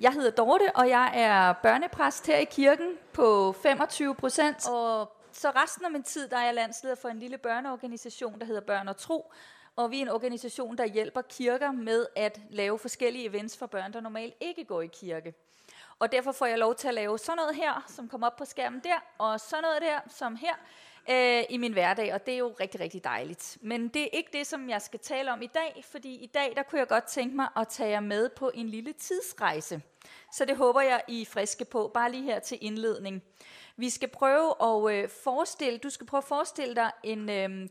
Jeg 0.00 0.12
hedder 0.12 0.30
Dorte, 0.30 0.76
og 0.76 0.88
jeg 0.88 1.12
er 1.14 1.52
børnepræst 1.52 2.26
her 2.26 2.36
i 2.36 2.44
kirken 2.44 2.88
på 3.12 3.52
25 3.62 4.14
procent. 4.14 4.68
Og 4.68 5.12
så 5.32 5.50
resten 5.50 5.84
af 5.84 5.90
min 5.90 6.02
tid, 6.02 6.28
der 6.28 6.36
er 6.36 6.44
jeg 6.44 6.54
landsleder 6.54 6.94
for 6.94 7.08
en 7.08 7.18
lille 7.18 7.38
børneorganisation, 7.38 8.38
der 8.38 8.46
hedder 8.46 8.60
Børn 8.60 8.88
og 8.88 8.96
Tro. 8.96 9.32
Og 9.76 9.90
vi 9.90 9.98
er 9.98 10.02
en 10.02 10.08
organisation, 10.08 10.78
der 10.78 10.84
hjælper 10.86 11.22
kirker 11.22 11.72
med 11.72 12.06
at 12.16 12.40
lave 12.50 12.78
forskellige 12.78 13.28
events 13.28 13.58
for 13.58 13.66
børn, 13.66 13.92
der 13.92 14.00
normalt 14.00 14.34
ikke 14.40 14.64
går 14.64 14.82
i 14.82 14.86
kirke. 14.86 15.34
Og 15.98 16.12
derfor 16.12 16.32
får 16.32 16.46
jeg 16.46 16.58
lov 16.58 16.74
til 16.74 16.88
at 16.88 16.94
lave 16.94 17.18
sådan 17.18 17.36
noget 17.36 17.56
her, 17.56 17.84
som 17.88 18.08
kommer 18.08 18.26
op 18.26 18.36
på 18.36 18.44
skærmen 18.44 18.80
der, 18.80 19.04
og 19.18 19.40
sådan 19.40 19.62
noget 19.62 19.82
der, 19.82 20.00
som 20.08 20.36
her, 20.36 20.54
øh, 21.10 21.42
i 21.50 21.56
min 21.56 21.72
hverdag, 21.72 22.14
og 22.14 22.26
det 22.26 22.34
er 22.34 22.38
jo 22.38 22.54
rigtig, 22.60 22.80
rigtig 22.80 23.04
dejligt. 23.04 23.58
Men 23.60 23.88
det 23.88 24.02
er 24.02 24.08
ikke 24.12 24.30
det, 24.32 24.46
som 24.46 24.70
jeg 24.70 24.82
skal 24.82 25.00
tale 25.00 25.32
om 25.32 25.42
i 25.42 25.46
dag, 25.46 25.84
fordi 25.90 26.14
i 26.14 26.26
dag, 26.26 26.52
der 26.56 26.62
kunne 26.62 26.78
jeg 26.78 26.88
godt 26.88 27.04
tænke 27.04 27.36
mig 27.36 27.48
at 27.56 27.68
tage 27.68 27.90
jer 27.90 28.00
med 28.00 28.28
på 28.28 28.50
en 28.54 28.68
lille 28.68 28.92
tidsrejse. 28.92 29.82
Så 30.32 30.44
det 30.44 30.56
håber 30.56 30.80
jeg, 30.80 31.02
I 31.08 31.22
er 31.22 31.26
friske 31.26 31.64
på, 31.64 31.90
bare 31.94 32.12
lige 32.12 32.22
her 32.22 32.38
til 32.38 32.58
indledning. 32.60 33.22
Vi 33.76 33.90
skal 33.90 34.08
prøve 34.08 34.54
at 34.62 34.94
øh, 34.94 35.08
forestille, 35.08 35.78
du 35.78 35.90
skal 35.90 36.06
prøve 36.06 36.18
at 36.18 36.24
forestille 36.24 36.74
dig 36.74 36.90
en 37.02 37.30
øh, 37.30 37.68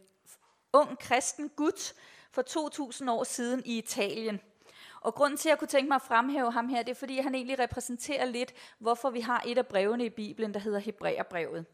ung 0.73 1.00
kristen 1.00 1.50
gut 1.50 1.94
for 2.31 2.41
2000 2.41 3.09
år 3.09 3.23
siden 3.23 3.61
i 3.66 3.77
Italien. 3.77 4.39
Og 5.02 5.16
grunden 5.16 5.38
til, 5.38 5.50
at 5.50 5.52
jeg 5.52 5.59
kunne 5.59 5.67
tænke 5.67 5.88
mig 5.88 5.95
at 5.95 6.02
fremhæve 6.02 6.52
ham 6.52 6.70
her, 6.70 6.84
det 6.84 6.91
er, 6.91 6.95
fordi 6.95 7.20
han 7.20 7.36
egentlig 7.36 7.59
repræsenterer 7.59 8.25
lidt, 8.25 8.53
hvorfor 8.80 9.09
vi 9.09 9.20
har 9.20 9.44
et 9.45 9.58
af 9.58 9.67
brevene 9.67 10.05
i 10.05 10.09
Bibelen, 10.09 10.53
der 10.53 10.59
hedder 10.59 10.80
Hebræerbrevet. 10.80 11.66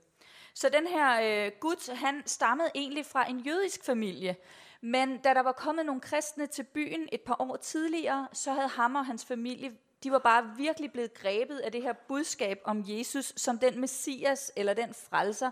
Så 0.53 0.69
den 0.69 0.87
her 0.87 1.45
øh, 1.45 1.51
gut, 1.59 1.89
han 1.89 2.23
stammede 2.25 2.69
egentlig 2.75 3.05
fra 3.05 3.29
en 3.29 3.39
jødisk 3.39 3.85
familie. 3.85 4.35
Men 4.81 5.17
da 5.17 5.33
der 5.33 5.41
var 5.41 5.51
kommet 5.51 5.85
nogle 5.85 6.01
kristne 6.01 6.47
til 6.47 6.63
byen 6.63 7.09
et 7.11 7.21
par 7.21 7.35
år 7.39 7.55
tidligere, 7.55 8.27
så 8.33 8.51
havde 8.51 8.67
ham 8.67 8.95
og 8.95 9.05
hans 9.05 9.25
familie, 9.25 9.71
de 10.03 10.11
var 10.11 10.19
bare 10.19 10.53
virkelig 10.57 10.91
blevet 10.91 11.13
grebet 11.13 11.59
af 11.59 11.71
det 11.71 11.81
her 11.81 11.93
budskab 11.93 12.61
om 12.63 12.83
Jesus 12.87 13.33
som 13.37 13.57
den 13.57 13.79
messias 13.79 14.51
eller 14.55 14.73
den 14.73 14.93
frelser, 14.93 15.51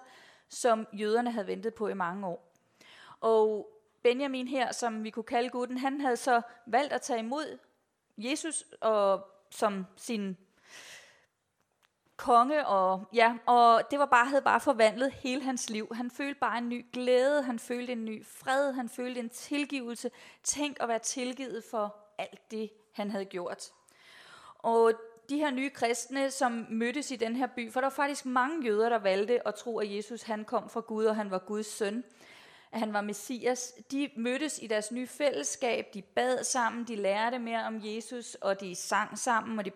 som 0.50 0.88
jøderne 0.94 1.32
havde 1.32 1.48
ventet 1.48 1.74
på 1.74 1.88
i 1.88 1.94
mange 1.94 2.28
år. 2.28 2.54
Og 3.22 3.70
Benjamin 4.04 4.48
her, 4.48 4.72
som 4.72 5.04
vi 5.04 5.10
kunne 5.10 5.24
kalde 5.24 5.50
gutten, 5.50 5.78
han 5.78 6.02
havde 6.02 6.18
så 6.18 6.42
valgt 6.66 6.94
at 6.94 7.02
tage 7.02 7.20
imod 7.20 7.58
Jesus 8.18 8.64
og, 8.82 9.28
som 9.52 9.86
sin 9.96 10.38
konge, 12.18 12.68
og, 12.68 13.04
ja, 13.14 13.36
og 13.46 13.82
det 13.92 14.00
var 14.00 14.06
bare, 14.06 14.26
havde 14.26 14.42
bare 14.42 14.60
forvandlet 14.60 15.12
hele 15.12 15.44
hans 15.44 15.70
liv. 15.70 15.88
Han 15.96 16.12
følte 16.12 16.40
bare 16.40 16.58
en 16.58 16.70
ny 16.70 16.86
glæde, 16.94 17.44
han 17.44 17.60
følte 17.60 17.92
en 17.92 18.06
ny 18.06 18.26
fred, 18.26 18.74
han 18.74 18.90
følte 18.90 19.20
en 19.20 19.30
tilgivelse. 19.30 20.12
Tænk 20.44 20.78
at 20.80 20.88
være 20.88 21.00
tilgivet 21.00 21.64
for 21.72 21.96
alt 22.18 22.52
det, 22.52 22.70
han 22.94 23.12
havde 23.12 23.26
gjort. 23.26 23.72
Og 24.60 24.94
de 25.30 25.38
her 25.38 25.52
nye 25.52 25.70
kristne, 25.70 26.32
som 26.32 26.66
mødtes 26.70 27.12
i 27.12 27.16
den 27.16 27.36
her 27.36 27.48
by, 27.48 27.72
for 27.72 27.82
der 27.82 27.86
var 27.86 27.96
faktisk 27.96 28.26
mange 28.26 28.66
jøder, 28.66 28.90
der 28.90 28.98
valgte 28.98 29.48
at 29.48 29.56
tro, 29.56 29.80
at 29.80 29.96
Jesus 29.96 30.22
han 30.22 30.46
kom 30.46 30.70
fra 30.70 30.80
Gud, 30.80 31.06
og 31.06 31.16
han 31.16 31.32
var 31.32 31.40
Guds 31.40 31.78
søn, 31.78 32.04
at 32.72 32.80
han 32.80 32.94
var 32.94 33.02
Messias. 33.02 33.74
De 33.92 34.10
mødtes 34.16 34.60
i 34.62 34.68
deres 34.68 34.92
nye 34.92 35.08
fællesskab, 35.08 35.94
de 35.94 36.02
bad 36.02 36.44
sammen, 36.44 36.84
de 36.84 36.96
lærte 36.96 37.40
mere 37.40 37.64
om 37.64 37.80
Jesus, 37.84 38.36
og 38.36 38.62
de 38.62 38.76
sang 38.76 39.20
sammen, 39.20 39.60
og 39.60 39.66
de 39.66 39.72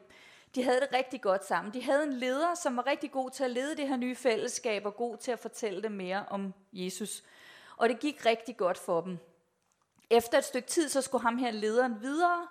de 0.56 0.64
havde 0.64 0.80
det 0.80 0.90
rigtig 0.94 1.22
godt 1.22 1.46
sammen. 1.46 1.74
De 1.74 1.84
havde 1.84 2.04
en 2.04 2.14
leder, 2.14 2.56
som 2.56 2.78
var 2.78 2.88
rigtig 2.88 3.12
god 3.12 3.30
til 3.30 3.44
at 3.44 3.52
lede 3.52 3.78
det 3.78 3.88
her 3.88 3.98
nye 3.98 4.16
fællesskab, 4.16 4.86
og 4.86 4.96
god 4.96 5.18
til 5.18 5.32
at 5.32 5.40
fortælle 5.40 5.84
dem 5.84 5.92
mere 5.92 6.26
om 6.30 6.54
Jesus. 6.74 7.24
Og 7.78 7.90
det 7.90 8.00
gik 8.00 8.26
rigtig 8.26 8.58
godt 8.58 8.78
for 8.78 9.02
dem. 9.02 9.18
Efter 10.10 10.38
et 10.38 10.44
stykke 10.44 10.68
tid, 10.68 10.90
så 10.90 11.02
skulle 11.02 11.22
ham 11.22 11.38
her 11.38 11.52
lederen 11.52 12.02
videre, 12.02 12.48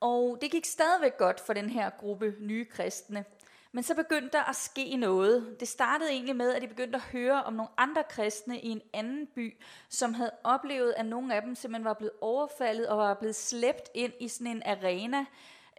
og 0.00 0.38
det 0.40 0.50
gik 0.50 0.64
stadigvæk 0.64 1.16
godt 1.16 1.40
for 1.40 1.52
den 1.52 1.70
her 1.70 1.90
gruppe 1.90 2.34
nye 2.40 2.64
kristne. 2.64 3.24
Men 3.72 3.82
så 3.82 3.94
begyndte 3.94 4.28
der 4.32 4.42
at 4.42 4.56
ske 4.56 4.96
noget. 4.96 5.56
Det 5.60 5.68
startede 5.68 6.10
egentlig 6.10 6.36
med, 6.36 6.54
at 6.54 6.62
de 6.62 6.68
begyndte 6.68 6.96
at 6.96 7.02
høre 7.02 7.42
om 7.42 7.52
nogle 7.52 7.70
andre 7.76 8.04
kristne 8.04 8.60
i 8.60 8.68
en 8.68 8.82
anden 8.92 9.26
by, 9.26 9.60
som 9.88 10.14
havde 10.14 10.30
oplevet, 10.44 10.94
at 10.96 11.06
nogle 11.06 11.34
af 11.34 11.42
dem 11.42 11.54
simpelthen 11.54 11.84
var 11.84 11.94
blevet 11.94 12.12
overfaldet 12.20 12.88
og 12.88 12.98
var 12.98 13.14
blevet 13.14 13.36
slæbt 13.36 13.90
ind 13.94 14.12
i 14.20 14.28
sådan 14.28 14.46
en 14.46 14.62
arena, 14.66 15.24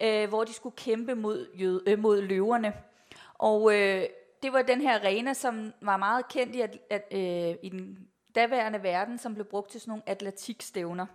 øh, 0.01 0.29
hvor 0.29 0.43
de 0.43 0.53
skulle 0.53 0.75
kæmpe 0.75 1.15
mod, 1.15 1.47
jød, 1.59 1.83
øh, 1.87 1.99
mod 1.99 2.21
løverne. 2.21 2.73
Og 3.33 3.75
øh, 3.75 4.03
det 4.43 4.53
var 4.53 4.61
den 4.61 4.81
her 4.81 4.99
arena, 4.99 5.33
som 5.33 5.73
var 5.81 5.97
meget 5.97 6.27
kendt 6.27 6.55
i, 6.55 6.61
at, 6.61 6.77
at, 6.89 7.03
øh, 7.11 7.55
i 7.63 7.69
den 7.69 8.07
daværende 8.35 8.83
verden, 8.83 9.17
som 9.17 9.33
blev 9.33 9.45
brugt 9.45 9.71
til 9.71 9.81
sådan 9.81 9.91
nogle 9.91 10.03
atletikstævner. 10.05 11.05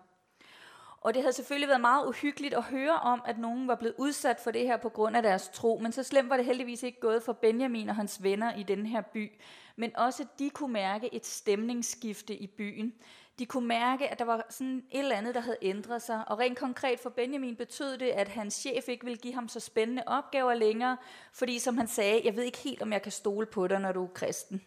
Og 1.00 1.14
det 1.14 1.22
havde 1.22 1.32
selvfølgelig 1.32 1.68
været 1.68 1.80
meget 1.80 2.06
uhyggeligt 2.06 2.54
at 2.54 2.62
høre 2.62 2.92
om, 2.92 3.22
at 3.26 3.38
nogen 3.38 3.68
var 3.68 3.74
blevet 3.74 3.94
udsat 3.98 4.40
for 4.40 4.50
det 4.50 4.66
her 4.66 4.76
på 4.76 4.88
grund 4.88 5.16
af 5.16 5.22
deres 5.22 5.48
tro, 5.48 5.78
men 5.82 5.92
så 5.92 6.02
slemt 6.02 6.30
var 6.30 6.36
det 6.36 6.46
heldigvis 6.46 6.82
ikke 6.82 7.00
gået 7.00 7.22
for 7.22 7.32
Benjamin 7.32 7.88
og 7.88 7.96
hans 7.96 8.22
venner 8.22 8.56
i 8.56 8.62
den 8.62 8.86
her 8.86 9.00
by. 9.00 9.32
Men 9.76 9.96
også 9.96 10.26
de 10.38 10.50
kunne 10.50 10.72
mærke 10.72 11.14
et 11.14 11.26
stemningsskifte 11.26 12.36
i 12.36 12.46
byen. 12.46 12.94
De 13.40 13.46
kunne 13.46 13.68
mærke, 13.68 14.08
at 14.08 14.18
der 14.18 14.24
var 14.24 14.46
sådan 14.50 14.82
et 14.90 14.98
eller 14.98 15.16
andet, 15.16 15.34
der 15.34 15.40
havde 15.40 15.56
ændret 15.62 16.02
sig. 16.02 16.24
Og 16.26 16.38
rent 16.38 16.58
konkret 16.58 17.00
for 17.00 17.10
Benjamin 17.10 17.56
betød 17.56 17.98
det, 17.98 18.06
at 18.06 18.28
hans 18.28 18.54
chef 18.54 18.88
ikke 18.88 19.04
ville 19.04 19.18
give 19.18 19.34
ham 19.34 19.48
så 19.48 19.60
spændende 19.60 20.02
opgaver 20.06 20.54
længere, 20.54 20.96
fordi 21.32 21.58
som 21.58 21.78
han 21.78 21.88
sagde, 21.88 22.20
jeg 22.24 22.36
ved 22.36 22.42
ikke 22.42 22.58
helt, 22.58 22.82
om 22.82 22.92
jeg 22.92 23.02
kan 23.02 23.12
stole 23.12 23.46
på 23.46 23.66
dig, 23.66 23.80
når 23.80 23.92
du 23.92 24.04
er 24.04 24.08
kristen. 24.14 24.62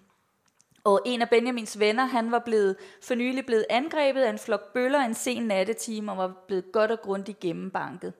Og 0.83 1.01
en 1.05 1.21
af 1.21 1.29
Benjamins 1.29 1.79
venner, 1.79 2.05
han 2.05 2.31
var 2.31 2.39
blevet 2.39 2.75
for 3.03 3.15
nylig 3.15 3.45
blevet 3.45 3.65
angrebet 3.69 4.21
af 4.21 4.29
en 4.29 4.39
flok 4.39 4.73
bøller 4.73 4.99
en 4.99 5.13
sen 5.13 5.43
nattetime 5.43 6.11
og 6.11 6.17
var 6.17 6.33
blevet 6.47 6.71
godt 6.71 6.91
og 6.91 7.01
grundigt 7.01 7.39
gennembanket. 7.39 8.13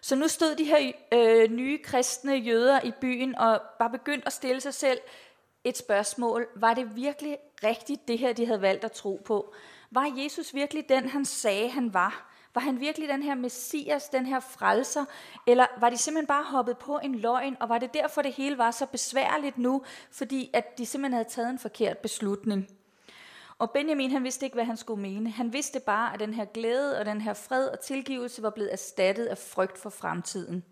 Så 0.00 0.16
nu 0.16 0.28
stod 0.28 0.54
de 0.54 0.64
her 0.64 0.92
øh, 1.12 1.50
nye 1.50 1.78
kristne 1.78 2.32
jøder 2.32 2.80
i 2.84 2.92
byen 3.00 3.34
og 3.34 3.62
var 3.78 3.88
begyndt 3.88 4.26
at 4.26 4.32
stille 4.32 4.60
sig 4.60 4.74
selv 4.74 4.98
et 5.64 5.76
spørgsmål. 5.76 6.46
Var 6.56 6.74
det 6.74 6.96
virkelig 6.96 7.38
rigtigt, 7.64 8.08
det 8.08 8.18
her, 8.18 8.32
de 8.32 8.46
havde 8.46 8.62
valgt 8.62 8.84
at 8.84 8.92
tro 8.92 9.22
på? 9.24 9.54
Var 9.90 10.12
Jesus 10.16 10.54
virkelig 10.54 10.88
den, 10.88 11.08
han 11.08 11.24
sagde, 11.24 11.68
han 11.68 11.94
var? 11.94 12.32
Var 12.54 12.60
han 12.60 12.80
virkelig 12.80 13.08
den 13.08 13.22
her 13.22 13.34
messias, 13.34 14.08
den 14.08 14.26
her 14.26 14.40
frelser? 14.40 15.04
Eller 15.46 15.66
var 15.80 15.90
de 15.90 15.96
simpelthen 15.96 16.26
bare 16.26 16.44
hoppet 16.44 16.78
på 16.78 16.98
en 17.02 17.14
løgn, 17.14 17.56
og 17.60 17.68
var 17.68 17.78
det 17.78 17.94
derfor, 17.94 18.22
det 18.22 18.32
hele 18.32 18.58
var 18.58 18.70
så 18.70 18.86
besværligt 18.86 19.58
nu, 19.58 19.82
fordi 20.10 20.50
at 20.52 20.78
de 20.78 20.86
simpelthen 20.86 21.12
havde 21.12 21.28
taget 21.28 21.50
en 21.50 21.58
forkert 21.58 21.98
beslutning? 21.98 22.68
Og 23.58 23.70
Benjamin, 23.70 24.10
han 24.10 24.24
vidste 24.24 24.46
ikke, 24.46 24.54
hvad 24.54 24.64
han 24.64 24.76
skulle 24.76 25.02
mene. 25.02 25.30
Han 25.30 25.52
vidste 25.52 25.80
bare, 25.80 26.14
at 26.14 26.20
den 26.20 26.34
her 26.34 26.44
glæde 26.44 26.98
og 26.98 27.06
den 27.06 27.20
her 27.20 27.34
fred 27.34 27.68
og 27.68 27.80
tilgivelse 27.80 28.42
var 28.42 28.50
blevet 28.50 28.72
erstattet 28.72 29.26
af 29.26 29.38
frygt 29.38 29.78
for 29.78 29.90
fremtiden. 29.90 30.64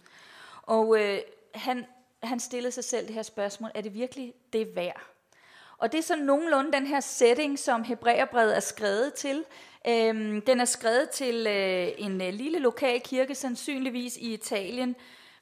Og 0.63 1.01
øh, 1.01 1.19
han, 1.55 1.87
han 2.23 2.41
stillede 2.41 2.73
sig 2.73 2.85
selv 2.85 3.07
det 3.07 3.15
her 3.15 3.23
spørgsmål, 3.23 3.71
er 3.75 3.81
det 3.81 3.95
virkelig 3.95 4.35
det 4.53 4.77
værd? 4.77 5.14
Og 5.85 5.93
det 5.93 5.99
er 5.99 6.03
sådan 6.03 6.25
nogenlunde 6.25 6.73
den 6.73 6.87
her 6.87 7.01
setting, 7.01 7.59
som 7.59 7.85
Hebræerbrevet 7.85 8.57
er 8.57 8.61
skrevet 8.61 9.15
til. 9.15 9.45
Øhm, 9.89 10.43
den 10.43 10.61
er 10.61 10.65
skrevet 10.65 11.11
til 11.11 11.47
øh, 11.47 11.89
en 11.99 12.23
øh, 12.23 12.35
lille 12.35 12.59
lokal 12.59 13.01
kirke, 13.01 13.35
sandsynligvis 13.35 14.17
i 14.17 14.35
Italien, 14.35 14.97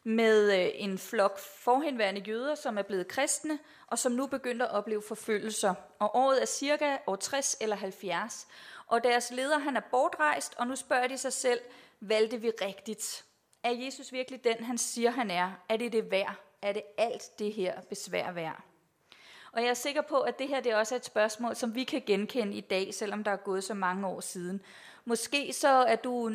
med 0.04 0.52
øh, 0.52 0.70
en 0.74 0.98
flok 0.98 1.38
forhenværende 1.38 2.20
jøder, 2.20 2.54
som 2.54 2.78
er 2.78 2.82
blevet 2.82 3.08
kristne, 3.08 3.58
og 3.86 3.98
som 3.98 4.12
nu 4.12 4.26
begynder 4.26 4.66
at 4.66 4.72
opleve 4.72 5.02
forfølgelser. 5.08 5.74
Og 5.98 6.16
året 6.16 6.42
er 6.42 6.46
cirka 6.46 6.96
år 7.06 7.16
60 7.16 7.56
eller 7.60 7.76
70. 7.76 8.46
Og 8.86 9.04
deres 9.04 9.30
leder 9.30 9.58
han 9.58 9.76
er 9.76 9.82
bortrejst, 9.90 10.54
og 10.58 10.66
nu 10.66 10.76
spørger 10.76 11.06
de 11.06 11.18
sig 11.18 11.32
selv, 11.32 11.60
valgte 12.00 12.40
vi 12.40 12.50
rigtigt? 12.50 13.24
Er 13.62 13.70
Jesus 13.70 14.12
virkelig 14.12 14.44
den, 14.44 14.64
han 14.64 14.78
siger, 14.78 15.10
han 15.10 15.30
er? 15.30 15.50
Er 15.68 15.76
det 15.76 15.92
det 15.92 16.10
værd? 16.10 16.36
Er 16.62 16.72
det 16.72 16.82
alt 16.98 17.38
det 17.38 17.52
her 17.52 17.80
besvær 17.80 18.32
værd? 18.32 18.71
Og 19.52 19.62
jeg 19.62 19.68
er 19.68 19.74
sikker 19.74 20.02
på, 20.02 20.20
at 20.20 20.38
det 20.38 20.48
her 20.48 20.60
det 20.60 20.74
også 20.74 20.94
er 20.94 20.98
et 20.98 21.04
spørgsmål, 21.04 21.56
som 21.56 21.74
vi 21.74 21.84
kan 21.84 22.02
genkende 22.06 22.54
i 22.54 22.60
dag, 22.60 22.94
selvom 22.94 23.24
der 23.24 23.30
er 23.30 23.36
gået 23.36 23.64
så 23.64 23.74
mange 23.74 24.06
år 24.06 24.20
siden. 24.20 24.60
Måske 25.04 25.52
så 25.52 25.68
er 25.68 25.96
du 25.96 26.32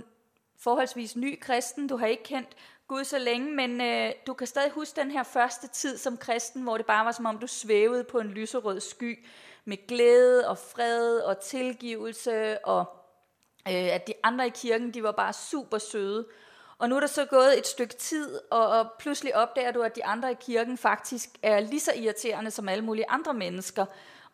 forholdsvis 0.60 1.16
ny 1.16 1.40
kristen, 1.40 1.88
du 1.88 1.98
har 1.98 2.08
ikke 2.08 2.24
kendt 2.24 2.50
Gud 2.88 3.04
så 3.04 3.20
længe, 3.20 3.52
men 3.52 3.82
øh, 3.82 4.12
du 4.28 4.34
kan 4.34 4.48
stadig 4.48 4.72
huske 4.72 5.02
den 5.02 5.12
her 5.12 5.24
første 5.24 5.68
tid 5.68 5.98
som 5.98 6.18
kristen, 6.18 6.62
hvor 6.62 6.78
det 6.78 6.86
bare 6.86 7.06
var 7.06 7.12
som 7.12 7.26
om 7.26 7.38
du 7.38 7.48
svævede 7.48 8.04
på 8.04 8.20
en 8.20 8.28
lyserød 8.28 8.80
sky 8.80 9.26
med 9.66 9.88
glæde 9.88 10.50
og 10.50 10.58
fred 10.58 11.20
og 11.20 11.40
tilgivelse, 11.40 12.66
og 12.66 12.86
øh, 13.68 13.74
at 13.74 14.08
de 14.08 14.14
andre 14.24 14.48
i 14.48 14.52
kirken, 14.56 14.94
de 14.94 15.04
var 15.04 15.12
bare 15.12 15.34
super 15.34 15.78
søde. 15.78 16.26
Og 16.80 16.90
nu 16.90 16.96
er 16.96 17.00
der 17.00 17.08
så 17.08 17.26
gået 17.26 17.58
et 17.58 17.68
stykke 17.68 17.94
tid, 17.94 18.40
og, 18.52 18.68
og 18.68 18.92
pludselig 19.00 19.36
opdager 19.36 19.72
du, 19.72 19.82
at 19.82 19.96
de 19.96 20.06
andre 20.06 20.32
i 20.32 20.36
kirken 20.40 20.78
faktisk 20.78 21.30
er 21.44 21.60
lige 21.60 21.80
så 21.80 21.94
irriterende 21.94 22.52
som 22.52 22.70
alle 22.70 22.84
mulige 22.84 23.10
andre 23.10 23.34
mennesker, 23.34 23.86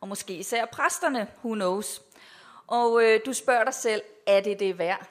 og 0.01 0.07
måske 0.07 0.33
især 0.33 0.65
præsterne, 0.65 1.27
who 1.43 1.53
knows. 1.53 2.01
Og 2.67 3.03
øh, 3.03 3.19
du 3.25 3.33
spørger 3.33 3.63
dig 3.63 3.73
selv, 3.73 4.01
er 4.27 4.41
det 4.41 4.59
det 4.59 4.77
værd? 4.77 5.09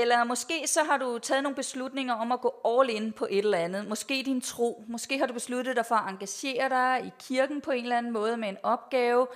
Eller 0.00 0.24
måske 0.24 0.66
så 0.66 0.82
har 0.82 0.96
du 0.96 1.18
taget 1.18 1.42
nogle 1.42 1.56
beslutninger 1.56 2.14
om 2.14 2.32
at 2.32 2.40
gå 2.40 2.60
all 2.64 2.90
in 2.90 3.12
på 3.12 3.26
et 3.30 3.38
eller 3.38 3.58
andet. 3.58 3.88
Måske 3.88 4.22
din 4.26 4.40
tro. 4.40 4.84
Måske 4.88 5.18
har 5.18 5.26
du 5.26 5.32
besluttet 5.32 5.76
dig 5.76 5.86
for 5.86 5.94
at 5.94 6.12
engagere 6.12 6.68
dig 6.68 7.06
i 7.06 7.12
kirken 7.18 7.60
på 7.60 7.70
en 7.70 7.82
eller 7.82 7.98
anden 7.98 8.12
måde 8.12 8.36
med 8.36 8.48
en 8.48 8.56
opgave. 8.62 9.26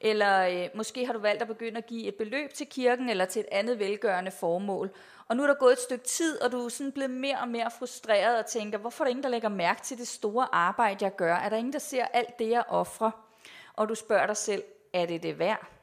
Eller 0.00 0.48
øh, 0.48 0.68
måske 0.74 1.06
har 1.06 1.12
du 1.12 1.18
valgt 1.18 1.42
at 1.42 1.48
begynde 1.48 1.78
at 1.78 1.86
give 1.86 2.06
et 2.06 2.14
beløb 2.14 2.52
til 2.52 2.66
kirken 2.66 3.08
eller 3.08 3.24
til 3.24 3.40
et 3.40 3.46
andet 3.52 3.78
velgørende 3.78 4.30
formål. 4.30 4.90
Og 5.28 5.36
nu 5.36 5.42
er 5.42 5.46
der 5.46 5.54
gået 5.54 5.72
et 5.72 5.78
stykke 5.78 6.04
tid, 6.04 6.42
og 6.42 6.52
du 6.52 6.64
er 6.64 6.68
sådan 6.68 6.92
blevet 6.92 7.10
mere 7.10 7.38
og 7.38 7.48
mere 7.48 7.70
frustreret 7.78 8.38
og 8.38 8.46
tænker, 8.46 8.78
hvorfor 8.78 9.04
er 9.04 9.06
der 9.06 9.10
ingen, 9.10 9.22
der 9.22 9.28
lægger 9.28 9.48
mærke 9.48 9.82
til 9.82 9.98
det 9.98 10.08
store 10.08 10.54
arbejde, 10.54 11.04
jeg 11.04 11.16
gør? 11.16 11.34
Er 11.34 11.48
der 11.48 11.56
ingen, 11.56 11.72
der 11.72 11.78
ser 11.78 12.04
alt 12.04 12.38
det, 12.38 12.50
jeg 12.50 12.64
offrer? 12.68 13.10
Og 13.76 13.88
du 13.88 13.94
spørger 13.94 14.26
dig 14.26 14.36
selv, 14.36 14.62
er 14.92 15.06
det 15.06 15.22
det 15.22 15.38
værd? 15.38 15.81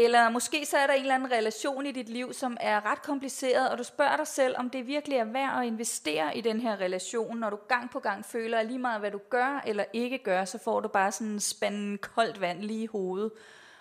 Eller 0.00 0.28
måske 0.28 0.66
så 0.66 0.76
er 0.76 0.86
der 0.86 0.94
en 0.94 1.00
eller 1.00 1.14
anden 1.14 1.30
relation 1.32 1.86
i 1.86 1.92
dit 1.92 2.08
liv, 2.08 2.32
som 2.32 2.56
er 2.60 2.86
ret 2.86 3.02
kompliceret, 3.02 3.70
og 3.70 3.78
du 3.78 3.84
spørger 3.84 4.16
dig 4.16 4.26
selv, 4.26 4.54
om 4.58 4.70
det 4.70 4.86
virkelig 4.86 5.18
er 5.18 5.24
værd 5.24 5.60
at 5.60 5.66
investere 5.66 6.36
i 6.36 6.40
den 6.40 6.60
her 6.60 6.80
relation, 6.80 7.38
når 7.38 7.50
du 7.50 7.56
gang 7.68 7.90
på 7.90 7.98
gang 7.98 8.24
føler, 8.24 8.58
at 8.58 8.66
lige 8.66 8.78
meget 8.78 9.00
hvad 9.00 9.10
du 9.10 9.20
gør 9.30 9.62
eller 9.66 9.84
ikke 9.92 10.18
gør, 10.18 10.44
så 10.44 10.58
får 10.58 10.80
du 10.80 10.88
bare 10.88 11.12
sådan 11.12 11.32
en 11.32 11.40
spanden 11.40 11.98
koldt 11.98 12.40
vand 12.40 12.60
lige 12.60 12.82
i 12.82 12.86
hovedet. 12.86 13.32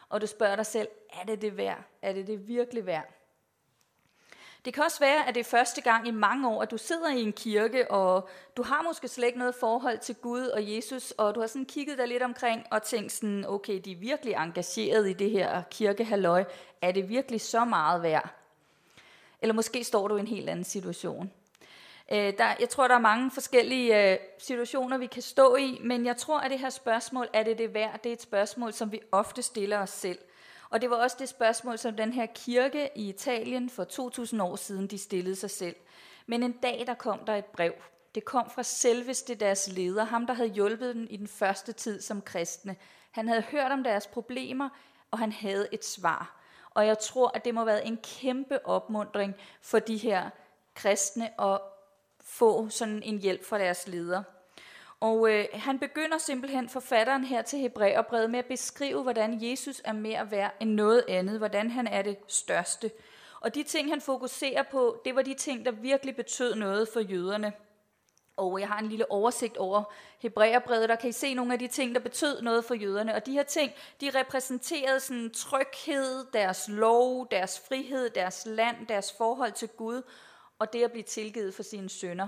Og 0.09 0.21
du 0.21 0.27
spørger 0.27 0.55
dig 0.55 0.65
selv, 0.65 0.87
er 1.13 1.25
det 1.25 1.41
det 1.41 1.57
værd? 1.57 1.83
Er 2.01 2.13
det 2.13 2.27
det 2.27 2.47
virkelig 2.47 2.85
værd? 2.85 3.16
Det 4.67 4.73
kan 4.73 4.83
også 4.83 4.99
være, 4.99 5.27
at 5.27 5.35
det 5.35 5.39
er 5.39 5.49
første 5.49 5.81
gang 5.81 6.07
i 6.07 6.11
mange 6.11 6.49
år, 6.49 6.61
at 6.61 6.71
du 6.71 6.77
sidder 6.77 7.09
i 7.09 7.21
en 7.21 7.33
kirke, 7.33 7.91
og 7.91 8.29
du 8.57 8.63
har 8.63 8.81
måske 8.81 9.07
slet 9.07 9.27
ikke 9.27 9.39
noget 9.39 9.55
forhold 9.55 9.97
til 9.97 10.15
Gud 10.15 10.41
og 10.41 10.75
Jesus, 10.75 11.11
og 11.11 11.35
du 11.35 11.39
har 11.39 11.47
sådan 11.47 11.65
kigget 11.65 11.97
dig 11.97 12.07
lidt 12.07 12.23
omkring 12.23 12.63
og 12.71 12.83
tænkt 12.83 13.11
sådan, 13.11 13.45
okay, 13.47 13.81
de 13.85 13.91
er 13.91 13.95
virkelig 13.95 14.33
engageret 14.33 15.09
i 15.09 15.13
det 15.13 15.31
her 15.31 15.61
kirkehalløj. 15.71 16.43
Er 16.81 16.91
det 16.91 17.09
virkelig 17.09 17.41
så 17.41 17.65
meget 17.65 18.03
værd? 18.03 18.29
Eller 19.41 19.53
måske 19.53 19.83
står 19.83 20.07
du 20.07 20.17
i 20.17 20.19
en 20.19 20.27
helt 20.27 20.49
anden 20.49 20.65
situation. 20.65 21.31
Øh, 22.11 22.33
der, 22.37 22.55
jeg 22.59 22.69
tror, 22.69 22.87
der 22.87 22.95
er 22.95 22.99
mange 22.99 23.31
forskellige 23.31 24.11
øh, 24.11 24.17
situationer, 24.37 24.97
vi 24.97 25.05
kan 25.05 25.21
stå 25.21 25.55
i, 25.55 25.79
men 25.83 26.05
jeg 26.05 26.17
tror, 26.17 26.39
at 26.39 26.51
det 26.51 26.59
her 26.59 26.69
spørgsmål, 26.69 27.27
er 27.33 27.43
det 27.43 27.57
det 27.57 27.73
værd, 27.73 27.99
det 28.03 28.09
er 28.09 28.13
et 28.13 28.21
spørgsmål, 28.21 28.73
som 28.73 28.91
vi 28.91 28.99
ofte 29.11 29.41
stiller 29.41 29.79
os 29.79 29.89
selv. 29.89 30.19
Og 30.69 30.81
det 30.81 30.89
var 30.89 30.95
også 30.95 31.17
det 31.19 31.29
spørgsmål, 31.29 31.77
som 31.77 31.95
den 31.95 32.13
her 32.13 32.25
kirke 32.25 32.89
i 32.95 33.09
Italien 33.09 33.69
for 33.69 33.83
2000 33.83 34.41
år 34.41 34.55
siden, 34.55 34.87
de 34.87 34.97
stillede 34.97 35.35
sig 35.35 35.51
selv. 35.51 35.75
Men 36.25 36.43
en 36.43 36.51
dag, 36.51 36.83
der 36.87 36.93
kom 36.93 37.19
der 37.25 37.35
et 37.35 37.45
brev. 37.45 37.73
Det 38.15 38.25
kom 38.25 38.49
fra 38.49 38.63
selveste 38.63 39.35
deres 39.35 39.67
leder, 39.67 40.03
ham 40.03 40.27
der 40.27 40.33
havde 40.33 40.49
hjulpet 40.49 40.95
dem 40.95 41.07
i 41.09 41.17
den 41.17 41.27
første 41.27 41.71
tid 41.71 42.01
som 42.01 42.21
kristne. 42.21 42.75
Han 43.11 43.27
havde 43.27 43.41
hørt 43.41 43.71
om 43.71 43.83
deres 43.83 44.07
problemer, 44.07 44.69
og 45.11 45.19
han 45.19 45.31
havde 45.31 45.67
et 45.71 45.85
svar. 45.85 46.41
Og 46.69 46.87
jeg 46.87 46.99
tror, 46.99 47.31
at 47.33 47.45
det 47.45 47.53
må 47.53 47.59
have 47.59 47.67
været 47.67 47.87
en 47.87 47.97
kæmpe 47.97 48.65
opmundring 48.65 49.35
for 49.61 49.79
de 49.79 49.97
her 49.97 50.29
kristne 50.75 51.41
at 51.41 51.61
få 52.21 52.69
sådan 52.69 53.03
en 53.03 53.19
hjælp 53.19 53.45
fra 53.45 53.59
deres 53.59 53.87
leder. 53.87 54.23
Og 54.99 55.29
øh, 55.31 55.45
han 55.53 55.79
begynder 55.79 56.17
simpelthen 56.17 56.69
forfatteren 56.69 57.23
her 57.23 57.41
til 57.41 57.59
Hebræerbrevet 57.59 58.29
med 58.29 58.39
at 58.39 58.45
beskrive, 58.45 59.03
hvordan 59.03 59.44
Jesus 59.44 59.81
er 59.85 59.94
mere 59.94 60.31
værd 60.31 60.55
end 60.59 60.71
noget 60.71 61.03
andet, 61.09 61.38
hvordan 61.38 61.71
han 61.71 61.88
er 61.88 62.01
det 62.01 62.17
største. 62.27 62.91
Og 63.41 63.55
de 63.55 63.63
ting, 63.63 63.89
han 63.89 64.01
fokuserer 64.01 64.63
på, 64.63 65.01
det 65.05 65.15
var 65.15 65.21
de 65.21 65.33
ting, 65.33 65.65
der 65.65 65.71
virkelig 65.71 66.15
betød 66.15 66.55
noget 66.55 66.88
for 66.94 66.99
jøderne. 66.99 67.53
Og 68.38 68.57
øh, 68.57 68.61
jeg 68.61 68.69
har 68.69 68.79
en 68.79 68.89
lille 68.89 69.11
oversigt 69.11 69.57
over 69.57 69.83
Hebræerbrevet, 70.19 70.89
der 70.89 70.95
kan 70.95 71.09
I 71.09 71.13
se 71.13 71.33
nogle 71.33 71.53
af 71.53 71.59
de 71.59 71.67
ting, 71.67 71.95
der 71.95 72.01
betød 72.01 72.41
noget 72.41 72.65
for 72.65 72.73
jøderne. 72.73 73.15
Og 73.15 73.25
de 73.25 73.31
her 73.31 73.43
ting, 73.43 73.71
de 74.01 74.09
repræsenterede 74.15 75.00
sådan 75.00 75.29
tryghed, 75.29 76.25
deres 76.33 76.67
lov, 76.67 77.27
deres 77.31 77.61
frihed, 77.67 78.09
deres 78.09 78.45
land, 78.45 78.88
deres 78.88 79.13
forhold 79.17 79.51
til 79.51 79.67
Gud, 79.67 80.01
og 80.59 80.73
det 80.73 80.83
at 80.83 80.91
blive 80.91 81.03
tilgivet 81.03 81.53
for 81.53 81.63
sine 81.63 81.89
sønder. 81.89 82.27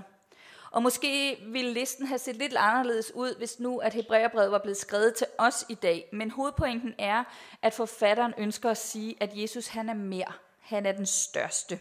Og 0.70 0.82
måske 0.82 1.38
ville 1.46 1.72
listen 1.72 2.06
have 2.06 2.18
set 2.18 2.36
lidt 2.36 2.56
anderledes 2.56 3.12
ud, 3.14 3.34
hvis 3.38 3.60
nu 3.60 3.78
at 3.78 3.94
Hebræerbrevet 3.94 4.50
var 4.50 4.58
blevet 4.58 4.76
skrevet 4.76 5.14
til 5.14 5.26
os 5.38 5.66
i 5.68 5.74
dag. 5.74 6.08
Men 6.12 6.30
hovedpointen 6.30 6.94
er, 6.98 7.24
at 7.62 7.74
forfatteren 7.74 8.34
ønsker 8.38 8.70
at 8.70 8.78
sige, 8.78 9.16
at 9.20 9.30
Jesus 9.34 9.66
han 9.66 9.88
er 9.88 9.94
mere. 9.94 10.32
Han 10.60 10.86
er 10.86 10.92
den 10.92 11.06
største. 11.06 11.80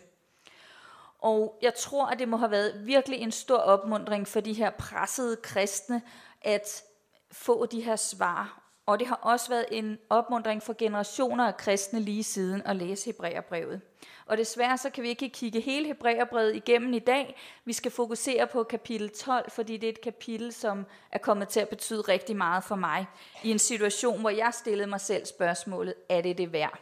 Og 1.20 1.60
jeg 1.62 1.74
tror, 1.74 2.06
at 2.06 2.20
det 2.20 2.28
må 2.28 2.38
have 2.38 2.52
været 2.52 2.86
virkelig 2.86 3.20
en 3.20 3.32
stor 3.32 3.58
opmundring 3.58 4.28
for 4.28 4.40
de 4.40 4.54
her 4.54 4.70
pressede 4.70 5.36
kristne 5.36 6.02
at 6.42 6.84
få 7.32 7.66
de 7.66 7.82
her 7.82 7.96
svar. 7.96 8.69
Og 8.90 9.00
det 9.00 9.08
har 9.08 9.16
også 9.16 9.50
været 9.50 9.66
en 9.72 10.00
opmundring 10.10 10.64
for 10.64 10.76
generationer 10.78 11.48
af 11.48 11.58
kristne 11.58 12.00
lige 12.00 12.24
siden 12.24 12.62
at 12.66 12.76
læse 12.76 13.06
Hebræerbrevet. 13.06 13.82
Og 14.26 14.38
desværre 14.38 14.78
så 14.78 14.90
kan 14.90 15.04
vi 15.04 15.10
ikke 15.10 15.30
kigge 15.30 15.60
hele 15.60 15.88
Hebræerbrevet 15.88 16.56
igennem 16.56 16.94
i 16.94 17.00
dag. 17.00 17.40
Vi 17.66 17.74
skal 17.74 17.92
fokusere 17.92 18.48
på 18.48 18.64
kapitel 18.64 19.10
12, 19.10 19.52
fordi 19.52 19.78
det 19.78 19.88
er 19.88 19.92
et 19.92 20.02
kapitel, 20.02 20.54
som 20.54 20.86
er 21.12 21.18
kommet 21.18 21.48
til 21.48 21.60
at 21.60 21.70
betyde 21.70 22.02
rigtig 22.02 22.36
meget 22.36 22.64
for 22.64 22.76
mig. 22.76 23.08
I 23.44 23.52
en 23.52 23.60
situation, 23.60 24.22
hvor 24.22 24.30
jeg 24.30 24.54
stillede 24.54 24.90
mig 24.90 25.02
selv 25.02 25.26
spørgsmålet, 25.26 25.94
er 26.10 26.22
det 26.22 26.38
det 26.38 26.54
værd? 26.54 26.80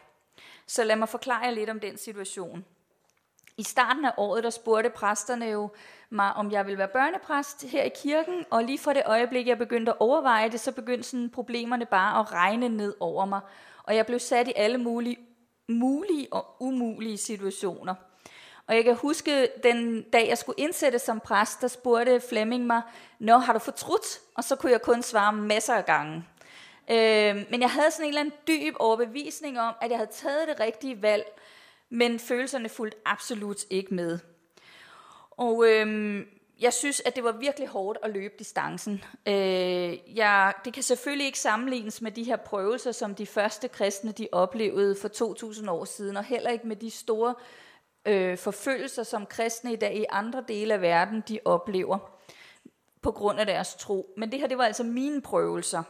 Så 0.66 0.84
lad 0.84 0.96
mig 0.96 1.08
forklare 1.08 1.44
jer 1.44 1.50
lidt 1.50 1.70
om 1.70 1.80
den 1.80 1.96
situation. 1.96 2.64
I 3.58 3.62
starten 3.62 4.04
af 4.04 4.12
året, 4.16 4.44
der 4.44 4.50
spurgte 4.50 4.90
præsterne 4.90 5.46
jo 5.46 5.70
mig, 6.10 6.32
om 6.32 6.50
jeg 6.52 6.66
ville 6.66 6.78
være 6.78 6.88
børnepræst 6.88 7.64
her 7.64 7.82
i 7.82 7.90
kirken, 8.02 8.44
og 8.50 8.64
lige 8.64 8.78
fra 8.78 8.94
det 8.94 9.02
øjeblik, 9.06 9.46
jeg 9.46 9.58
begyndte 9.58 9.92
at 9.92 9.96
overveje 10.00 10.50
det, 10.50 10.60
så 10.60 10.72
begyndte 10.72 11.08
sådan 11.08 11.30
problemerne 11.30 11.86
bare 11.86 12.20
at 12.20 12.32
regne 12.32 12.68
ned 12.68 12.94
over 13.00 13.24
mig. 13.24 13.40
Og 13.82 13.96
jeg 13.96 14.06
blev 14.06 14.18
sat 14.18 14.48
i 14.48 14.52
alle 14.56 14.78
mulige 14.78 15.16
mulige 15.68 16.28
og 16.30 16.56
umulige 16.60 17.18
situationer. 17.18 17.94
Og 18.66 18.76
jeg 18.76 18.84
kan 18.84 18.94
huske, 18.94 19.48
den 19.62 20.02
dag 20.02 20.28
jeg 20.28 20.38
skulle 20.38 20.60
indsætte 20.60 20.98
som 20.98 21.20
præst, 21.20 21.60
der 21.60 21.68
spurgte 21.68 22.20
Flemming 22.28 22.66
mig, 22.66 22.82
Nå, 23.18 23.38
har 23.38 23.52
du 23.52 23.58
fortrudt? 23.58 24.20
Og 24.34 24.44
så 24.44 24.56
kunne 24.56 24.72
jeg 24.72 24.82
kun 24.82 25.02
svare 25.02 25.32
masser 25.32 25.74
af 25.74 25.86
gange. 25.86 26.24
Øh, 26.90 27.36
men 27.50 27.60
jeg 27.60 27.70
havde 27.70 27.90
sådan 27.90 28.04
en 28.04 28.08
eller 28.08 28.20
anden 28.20 28.34
dyb 28.48 28.74
overbevisning 28.78 29.60
om, 29.60 29.74
at 29.80 29.90
jeg 29.90 29.98
havde 29.98 30.10
taget 30.10 30.48
det 30.48 30.60
rigtige 30.60 31.02
valg, 31.02 31.24
men 31.90 32.18
følelserne 32.18 32.68
fulgte 32.68 32.98
absolut 33.04 33.64
ikke 33.70 33.94
med. 33.94 34.18
Og 35.30 35.64
øhm, 35.68 36.26
jeg 36.60 36.72
synes, 36.72 37.02
at 37.06 37.16
det 37.16 37.24
var 37.24 37.32
virkelig 37.32 37.68
hårdt 37.68 37.98
at 38.02 38.10
løbe 38.10 38.34
distancen. 38.38 39.04
Øh, 39.28 40.16
jeg, 40.16 40.54
det 40.64 40.72
kan 40.72 40.82
selvfølgelig 40.82 41.26
ikke 41.26 41.38
sammenlignes 41.38 42.02
med 42.02 42.10
de 42.10 42.24
her 42.24 42.36
prøvelser, 42.36 42.92
som 42.92 43.14
de 43.14 43.26
første 43.26 43.68
kristne 43.68 44.12
de 44.12 44.28
oplevede 44.32 44.96
for 45.00 45.08
2000 45.08 45.70
år 45.70 45.84
siden, 45.84 46.16
og 46.16 46.24
heller 46.24 46.50
ikke 46.50 46.66
med 46.66 46.76
de 46.76 46.90
store 46.90 47.34
øh, 48.06 48.38
forfølgelser, 48.38 49.02
som 49.02 49.26
kristne 49.26 49.72
i 49.72 49.76
dag 49.76 49.96
i 49.96 50.04
andre 50.10 50.44
dele 50.48 50.74
af 50.74 50.80
verden 50.80 51.22
de 51.28 51.38
oplever 51.44 51.98
på 53.02 53.10
grund 53.10 53.40
af 53.40 53.46
deres 53.46 53.74
tro. 53.74 54.14
Men 54.16 54.32
det 54.32 54.40
her, 54.40 54.46
det 54.46 54.58
var 54.58 54.64
altså 54.64 54.84
mine 54.84 55.22
prøvelser. 55.22 55.82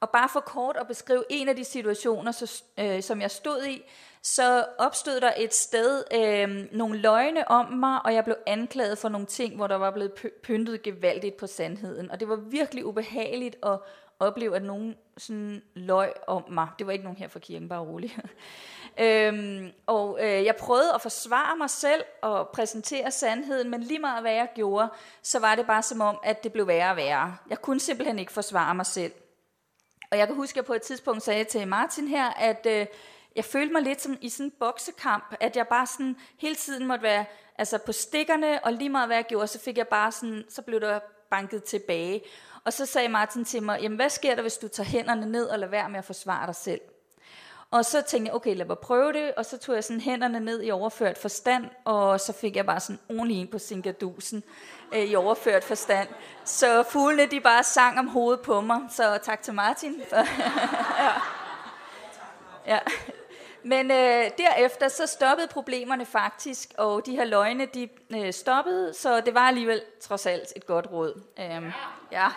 Og 0.00 0.10
bare 0.10 0.28
for 0.28 0.40
kort 0.40 0.76
at 0.80 0.86
beskrive 0.86 1.24
en 1.30 1.48
af 1.48 1.56
de 1.56 1.64
situationer, 1.64 2.32
så, 2.32 2.62
øh, 2.78 3.02
som 3.02 3.20
jeg 3.20 3.30
stod 3.30 3.64
i, 3.64 3.82
så 4.22 4.64
opstod 4.78 5.20
der 5.20 5.32
et 5.36 5.54
sted 5.54 6.04
øh, 6.14 6.66
nogle 6.72 6.98
løgne 6.98 7.48
om 7.48 7.72
mig, 7.72 8.00
og 8.04 8.14
jeg 8.14 8.24
blev 8.24 8.36
anklaget 8.46 8.98
for 8.98 9.08
nogle 9.08 9.26
ting, 9.26 9.56
hvor 9.56 9.66
der 9.66 9.76
var 9.76 9.90
blevet 9.90 10.12
pyntet 10.42 10.82
gevaldigt 10.82 11.36
på 11.36 11.46
sandheden. 11.46 12.10
Og 12.10 12.20
det 12.20 12.28
var 12.28 12.36
virkelig 12.36 12.86
ubehageligt 12.86 13.56
at 13.62 13.78
opleve, 14.18 14.56
at 14.56 14.62
nogen 14.62 14.96
sådan 15.16 15.62
løg 15.74 16.12
om 16.26 16.44
mig. 16.48 16.68
Det 16.78 16.86
var 16.86 16.92
ikke 16.92 17.04
nogen 17.04 17.18
her 17.18 17.28
fra 17.28 17.38
kirken, 17.38 17.68
bare 17.68 17.80
rolig. 17.80 18.16
øhm, 19.04 19.72
og 19.86 20.18
øh, 20.20 20.44
jeg 20.44 20.56
prøvede 20.56 20.94
at 20.94 21.02
forsvare 21.02 21.56
mig 21.56 21.70
selv 21.70 22.04
og 22.22 22.48
præsentere 22.48 23.10
sandheden, 23.10 23.70
men 23.70 23.82
lige 23.82 23.98
meget 23.98 24.22
hvad 24.22 24.32
jeg 24.32 24.48
gjorde, 24.54 24.88
så 25.22 25.38
var 25.38 25.54
det 25.54 25.66
bare 25.66 25.82
som 25.82 26.00
om, 26.00 26.18
at 26.24 26.44
det 26.44 26.52
blev 26.52 26.66
værre 26.66 26.90
og 26.90 26.96
værre. 26.96 27.36
Jeg 27.50 27.62
kunne 27.62 27.80
simpelthen 27.80 28.18
ikke 28.18 28.32
forsvare 28.32 28.74
mig 28.74 28.86
selv. 28.86 29.12
Og 30.10 30.18
jeg 30.18 30.26
kan 30.26 30.36
huske, 30.36 30.52
at 30.52 30.56
jeg 30.56 30.64
på 30.64 30.74
et 30.74 30.82
tidspunkt 30.82 31.22
sagde 31.22 31.44
til 31.44 31.68
Martin 31.68 32.08
her, 32.08 32.30
at 32.30 32.66
øh, 32.66 32.86
jeg 33.36 33.44
følte 33.44 33.72
mig 33.72 33.82
lidt 33.82 34.02
som 34.02 34.18
i 34.20 34.28
sådan 34.28 34.46
en 34.46 34.52
boksekamp, 34.58 35.34
at 35.40 35.56
jeg 35.56 35.66
bare 35.68 35.86
sådan 35.86 36.16
hele 36.38 36.54
tiden 36.54 36.86
måtte 36.86 37.02
være 37.02 37.24
altså 37.58 37.78
på 37.78 37.92
stikkerne, 37.92 38.64
og 38.64 38.72
lige 38.72 38.88
meget 38.88 39.08
hvad 39.08 39.16
jeg 39.16 39.24
gjorde, 39.24 39.46
så 39.46 39.60
fik 39.60 39.78
jeg 39.78 39.88
bare 39.88 40.12
sådan, 40.12 40.44
så 40.48 40.62
blev 40.62 40.80
der 40.80 41.00
banket 41.30 41.64
tilbage. 41.64 42.22
Og 42.64 42.72
så 42.72 42.86
sagde 42.86 43.08
Martin 43.08 43.44
til 43.44 43.62
mig, 43.62 43.80
jamen 43.82 43.96
hvad 43.96 44.10
sker 44.10 44.34
der, 44.34 44.42
hvis 44.42 44.58
du 44.58 44.68
tager 44.68 44.88
hænderne 44.88 45.26
ned 45.26 45.46
og 45.46 45.58
lader 45.58 45.70
være 45.70 45.90
med 45.90 45.98
at 45.98 46.04
forsvare 46.04 46.46
dig 46.46 46.56
selv? 46.56 46.80
Og 47.76 47.84
så 47.84 48.02
tænkte 48.02 48.28
jeg, 48.28 48.34
okay, 48.34 48.56
lad 48.56 48.66
mig 48.66 48.78
prøve 48.78 49.12
det, 49.12 49.34
og 49.34 49.44
så 49.44 49.58
tog 49.58 49.74
jeg 49.74 49.84
sådan 49.84 50.00
hænderne 50.00 50.40
ned 50.40 50.62
i 50.62 50.70
overført 50.70 51.18
forstand, 51.18 51.64
og 51.84 52.20
så 52.20 52.32
fik 52.32 52.56
jeg 52.56 52.66
bare 52.66 52.80
sådan 52.80 52.98
ordentlig 53.08 53.40
en 53.40 53.48
på 53.48 53.58
sinkadusen 53.58 54.42
øh, 54.94 55.00
i 55.00 55.14
overført 55.14 55.64
forstand. 55.64 56.08
Så 56.44 56.82
fuglene, 56.82 57.30
de 57.30 57.40
bare 57.40 57.64
sang 57.64 57.98
om 57.98 58.08
hovedet 58.08 58.40
på 58.40 58.60
mig, 58.60 58.80
så 58.90 59.18
tak 59.22 59.42
til 59.42 59.54
Martin. 59.54 60.02
ja. 60.12 61.12
ja. 62.66 62.78
Men 63.62 63.90
øh, 63.90 64.30
derefter 64.38 64.88
så 64.88 65.06
stoppede 65.06 65.48
problemerne 65.48 66.06
faktisk, 66.06 66.74
og 66.78 67.06
de 67.06 67.16
her 67.16 67.24
løgne, 67.24 67.66
de 67.66 67.88
øh, 68.10 68.32
stoppede, 68.32 68.94
så 68.94 69.20
det 69.20 69.34
var 69.34 69.48
alligevel 69.48 69.82
trods 70.00 70.26
alt 70.26 70.52
et 70.56 70.66
godt 70.66 70.86
råd. 70.92 71.22
Øhm, 71.38 71.72
ja. 72.12 72.28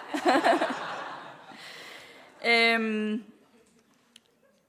øhm, 2.75 3.23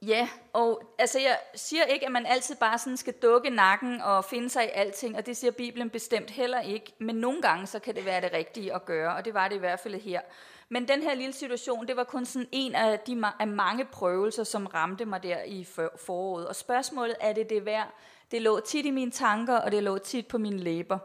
Ja, 0.06 0.28
og 0.52 0.94
altså 0.98 1.18
jeg 1.18 1.38
siger 1.54 1.84
ikke, 1.84 2.06
at 2.06 2.12
man 2.12 2.26
altid 2.26 2.56
bare 2.56 2.78
sådan 2.78 2.96
skal 2.96 3.14
dukke 3.22 3.50
nakken 3.50 4.00
og 4.00 4.24
finde 4.24 4.50
sig 4.50 4.64
i 4.64 4.70
alting, 4.74 5.16
og 5.16 5.26
det 5.26 5.36
siger 5.36 5.50
Bibelen 5.50 5.90
bestemt 5.90 6.30
heller 6.30 6.60
ikke, 6.60 6.92
men 6.98 7.16
nogle 7.16 7.42
gange 7.42 7.66
så 7.66 7.78
kan 7.78 7.94
det 7.94 8.04
være 8.04 8.20
det 8.20 8.32
rigtige 8.32 8.74
at 8.74 8.84
gøre, 8.84 9.14
og 9.14 9.24
det 9.24 9.34
var 9.34 9.48
det 9.48 9.56
i 9.56 9.58
hvert 9.58 9.80
fald 9.80 9.94
her. 9.94 10.20
Men 10.68 10.88
den 10.88 11.02
her 11.02 11.14
lille 11.14 11.32
situation, 11.32 11.86
det 11.86 11.96
var 11.96 12.04
kun 12.04 12.24
sådan 12.24 12.48
en 12.52 12.74
af 12.74 12.98
de 12.98 13.22
af 13.38 13.48
mange 13.48 13.84
prøvelser, 13.84 14.44
som 14.44 14.66
ramte 14.66 15.04
mig 15.04 15.22
der 15.22 15.42
i 15.42 15.66
foråret. 15.96 16.48
Og 16.48 16.56
spørgsmålet 16.56 17.16
er 17.20 17.32
det 17.32 17.50
det 17.50 17.64
værd? 17.64 17.94
Det 18.30 18.42
lå 18.42 18.60
tit 18.60 18.86
i 18.86 18.90
mine 18.90 19.10
tanker, 19.10 19.56
og 19.56 19.72
det 19.72 19.82
lå 19.82 19.98
tit 19.98 20.26
på 20.26 20.38
mine 20.38 20.58
læber. 20.58 20.98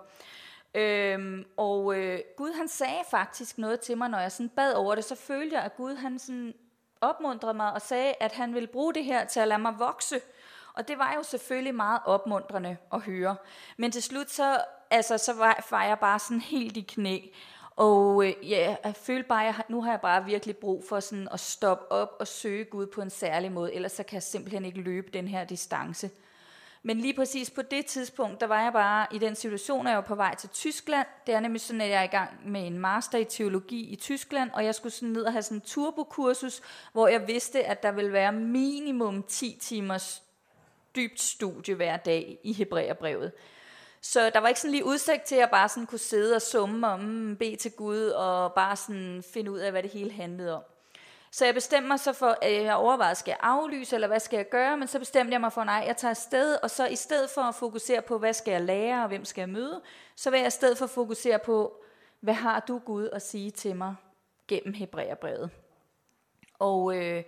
Øhm, 0.75 1.45
og 1.57 1.97
øh, 1.97 2.19
Gud 2.37 2.51
han 2.57 2.67
sagde 2.67 3.03
faktisk 3.11 3.57
noget 3.57 3.79
til 3.79 3.97
mig, 3.97 4.09
når 4.09 4.19
jeg 4.19 4.31
sådan 4.31 4.49
bad 4.49 4.73
over 4.73 4.95
det, 4.95 5.05
så 5.05 5.15
følte 5.15 5.55
jeg, 5.55 5.65
at 5.65 5.75
Gud 5.75 5.95
han 5.95 6.19
sådan 6.19 6.53
opmuntrede 7.09 7.53
mig 7.53 7.73
og 7.73 7.81
sagde, 7.81 8.13
at 8.19 8.31
han 8.31 8.53
ville 8.53 8.67
bruge 8.67 8.93
det 8.93 9.05
her 9.05 9.25
til 9.25 9.39
at 9.39 9.47
lade 9.47 9.59
mig 9.59 9.75
vokse. 9.79 10.21
Og 10.73 10.87
det 10.87 10.97
var 10.97 11.13
jo 11.17 11.23
selvfølgelig 11.23 11.75
meget 11.75 12.01
opmuntrende 12.05 12.77
at 12.93 13.01
høre. 13.01 13.35
Men 13.77 13.91
til 13.91 14.03
slut 14.03 14.31
så, 14.31 14.61
altså, 14.91 15.17
så 15.17 15.33
var, 15.33 15.65
var 15.69 15.83
jeg 15.83 15.99
bare 15.99 16.19
sådan 16.19 16.41
helt 16.41 16.77
i 16.77 16.81
knæ. 16.81 17.19
Og 17.75 18.25
øh, 18.25 18.49
ja, 18.49 18.75
jeg 18.83 18.95
følte 18.95 19.27
bare, 19.27 19.47
at 19.47 19.69
nu 19.69 19.81
har 19.81 19.91
jeg 19.91 20.01
bare 20.01 20.25
virkelig 20.25 20.57
brug 20.57 20.83
for 20.89 20.99
sådan 20.99 21.27
at 21.31 21.39
stoppe 21.39 21.91
op 21.91 22.15
og 22.19 22.27
søge 22.27 22.65
Gud 22.65 22.85
på 22.87 23.01
en 23.01 23.09
særlig 23.09 23.51
måde, 23.51 23.73
ellers 23.73 23.91
så 23.91 24.03
kan 24.03 24.13
jeg 24.15 24.23
simpelthen 24.23 24.65
ikke 24.65 24.81
løbe 24.81 25.11
den 25.13 25.27
her 25.27 25.43
distance. 25.43 26.09
Men 26.87 26.99
lige 26.99 27.13
præcis 27.13 27.49
på 27.49 27.61
det 27.61 27.85
tidspunkt, 27.85 28.41
der 28.41 28.47
var 28.47 28.63
jeg 28.63 28.73
bare 28.73 29.07
i 29.11 29.17
den 29.17 29.35
situation, 29.35 29.87
at 29.87 29.91
jeg 29.91 29.97
var 29.97 30.03
på 30.03 30.15
vej 30.15 30.35
til 30.35 30.49
Tyskland. 30.49 31.07
Det 31.27 31.35
er 31.35 31.39
nemlig 31.39 31.61
sådan, 31.61 31.81
at 31.81 31.89
jeg 31.89 31.99
er 31.99 32.03
i 32.03 32.07
gang 32.07 32.51
med 32.51 32.67
en 32.67 32.79
master 32.79 33.17
i 33.17 33.23
teologi 33.23 33.89
i 33.89 33.95
Tyskland, 33.95 34.51
og 34.53 34.65
jeg 34.65 34.75
skulle 34.75 34.93
sådan 34.93 35.09
ned 35.09 35.23
og 35.23 35.31
have 35.31 35.41
sådan 35.41 35.57
en 35.57 35.61
turbokursus, 35.61 36.61
hvor 36.93 37.07
jeg 37.07 37.27
vidste, 37.27 37.63
at 37.63 37.83
der 37.83 37.91
ville 37.91 38.11
være 38.13 38.31
minimum 38.31 39.23
10 39.23 39.57
timers 39.61 40.23
dybt 40.95 41.21
studie 41.21 41.75
hver 41.75 41.97
dag 41.97 42.37
i 42.43 42.53
Hebræerbrevet. 42.53 43.31
Så 44.01 44.29
der 44.29 44.39
var 44.39 44.47
ikke 44.47 44.59
sådan 44.59 44.71
lige 44.71 44.85
udsigt 44.85 45.23
til, 45.23 45.35
at 45.35 45.41
jeg 45.41 45.49
bare 45.49 45.69
sådan 45.69 45.87
kunne 45.87 45.99
sidde 45.99 46.35
og 46.35 46.41
summe 46.41 46.87
og 46.87 46.99
mm, 46.99 47.35
bede 47.35 47.55
til 47.55 47.71
Gud, 47.71 48.07
og 48.07 48.53
bare 48.53 48.75
sådan 48.75 49.23
finde 49.33 49.51
ud 49.51 49.59
af, 49.59 49.71
hvad 49.71 49.83
det 49.83 49.91
hele 49.91 50.11
handlede 50.11 50.55
om. 50.55 50.63
Så 51.35 51.45
jeg 51.45 51.53
bestemte 51.53 51.87
mig 51.87 51.99
så 51.99 52.13
for, 52.13 52.37
at 52.41 52.63
jeg 52.63 52.75
overvejede, 52.75 53.15
skal 53.15 53.31
jeg 53.31 53.37
aflyse, 53.41 53.95
eller 53.95 54.07
hvad 54.07 54.19
skal 54.19 54.37
jeg 54.37 54.49
gøre? 54.49 54.77
Men 54.77 54.87
så 54.87 54.99
bestemte 54.99 55.31
jeg 55.31 55.41
mig 55.41 55.53
for, 55.53 55.63
nej, 55.63 55.83
jeg 55.87 55.97
tager 55.97 56.09
afsted, 56.09 56.57
og 56.63 56.69
så 56.71 56.87
i 56.87 56.95
stedet 56.95 57.29
for 57.29 57.41
at 57.41 57.55
fokusere 57.55 58.01
på, 58.01 58.17
hvad 58.17 58.33
skal 58.33 58.51
jeg 58.51 58.61
lære, 58.61 59.01
og 59.01 59.07
hvem 59.07 59.25
skal 59.25 59.41
jeg 59.41 59.49
møde, 59.49 59.81
så 60.15 60.31
vil 60.31 60.37
jeg 60.37 60.47
i 60.47 60.51
stedet 60.51 60.77
for 60.77 60.87
fokusere 60.87 61.39
på, 61.39 61.83
hvad 62.19 62.33
har 62.33 62.59
du 62.59 62.79
Gud 62.79 63.09
at 63.13 63.21
sige 63.21 63.51
til 63.51 63.75
mig 63.75 63.95
gennem 64.47 64.73
Hebræerbrevet? 64.73 65.49
Og, 66.59 66.97
øh, 66.97 67.23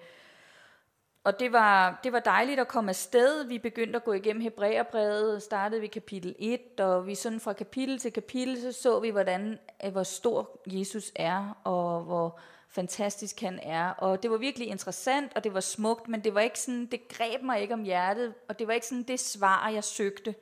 og 1.24 1.40
det 1.40 1.54
var, 1.54 2.00
det 2.04 2.14
var 2.14 2.20
dejligt 2.20 2.60
at 2.60 2.68
komme 2.68 2.90
afsted. 2.90 3.44
Vi 3.44 3.60
begyndte 3.60 3.96
at 3.96 4.04
gå 4.04 4.14
igennem 4.14 4.42
Hebræerbrevet, 4.42 5.44
startede 5.44 5.82
vi 5.82 5.88
kapitel 5.88 6.36
1, 6.40 6.80
og 6.80 7.08
vi 7.08 7.16
sådan 7.16 7.40
fra 7.40 7.54
kapitel 7.54 8.00
til 8.00 8.14
kapitel, 8.14 8.62
så 8.62 8.72
så 8.72 9.00
vi, 9.00 9.10
hvordan, 9.10 9.60
øh, 9.86 9.92
hvor 9.92 10.04
stor 10.04 10.60
Jesus 10.66 11.12
er, 11.16 11.58
og 11.64 12.02
hvor, 12.02 12.40
fantastisk 12.70 13.42
han 13.42 13.60
er. 13.64 13.90
Og 13.90 14.24
det 14.24 14.32
var 14.32 14.38
virkelig 14.38 14.68
interessant, 14.68 15.32
og 15.36 15.44
det 15.44 15.54
var 15.54 15.60
smukt, 15.60 16.08
men 16.08 16.24
det 16.24 16.34
var 16.34 16.42
ikke 16.42 16.60
sådan, 16.60 16.86
det 16.86 17.08
greb 17.08 17.42
mig 17.42 17.62
ikke 17.62 17.74
om 17.74 17.84
hjertet, 17.84 18.34
og 18.50 18.60
det 18.60 18.68
var 18.68 18.74
ikke 18.74 18.88
sådan 18.88 19.04
det 19.04 19.20
svar, 19.20 19.70
jeg 19.70 19.84
søgte. 19.84 20.36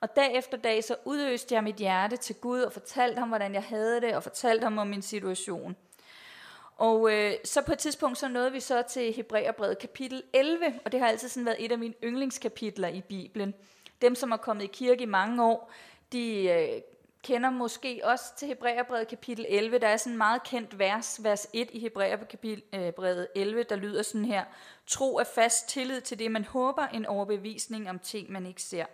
Og 0.00 0.16
dag 0.16 0.34
efter 0.34 0.58
dag, 0.58 0.84
så 0.84 0.96
udøste 1.04 1.54
jeg 1.54 1.64
mit 1.64 1.76
hjerte 1.76 2.16
til 2.16 2.34
Gud, 2.34 2.60
og 2.60 2.72
fortalte 2.72 3.18
ham, 3.18 3.28
hvordan 3.28 3.54
jeg 3.54 3.62
havde 3.62 4.00
det, 4.00 4.16
og 4.16 4.22
fortalte 4.22 4.64
ham 4.64 4.78
om 4.78 4.86
min 4.86 5.02
situation. 5.02 5.76
Og 6.76 7.12
øh, 7.12 7.34
så 7.44 7.62
på 7.62 7.72
et 7.72 7.78
tidspunkt, 7.78 8.18
så 8.18 8.28
nåede 8.28 8.52
vi 8.52 8.60
så 8.60 8.82
til 8.82 9.12
Hebræerbrevet 9.12 9.78
kapitel 9.78 10.22
11, 10.32 10.80
og 10.84 10.92
det 10.92 11.00
har 11.00 11.06
altid 11.06 11.28
sådan 11.28 11.46
været 11.46 11.64
et 11.64 11.72
af 11.72 11.78
mine 11.78 11.94
yndlingskapitler 12.04 12.88
i 12.88 13.00
Bibelen. 13.00 13.54
Dem, 14.02 14.14
som 14.14 14.30
har 14.30 14.38
kommet 14.38 14.64
i 14.64 14.66
kirke 14.66 15.02
i 15.02 15.06
mange 15.06 15.44
år, 15.44 15.72
de 16.12 16.48
øh, 16.48 16.80
kender 17.22 17.50
måske 17.50 18.00
også 18.04 18.24
til 18.36 18.48
Hebræerbrevet 18.48 19.08
kapitel 19.08 19.46
11. 19.48 19.78
Der 19.78 19.88
er 19.88 19.96
sådan 19.96 20.12
en 20.12 20.18
meget 20.18 20.42
kendt 20.42 20.78
vers, 20.78 21.24
vers 21.24 21.48
1 21.52 21.68
i 21.72 21.80
Hebræerbrevet 21.80 23.28
11, 23.34 23.60
øh, 23.60 23.66
der 23.68 23.76
lyder 23.76 24.02
sådan 24.02 24.24
her. 24.24 24.44
Tro 24.86 25.16
er 25.16 25.24
fast 25.24 25.68
tillid 25.68 26.00
til 26.00 26.18
det, 26.18 26.30
man 26.30 26.44
håber, 26.44 26.86
en 26.86 27.06
overbevisning 27.06 27.90
om 27.90 27.98
ting, 27.98 28.32
man 28.32 28.46
ikke 28.46 28.62
ser. 28.62 28.84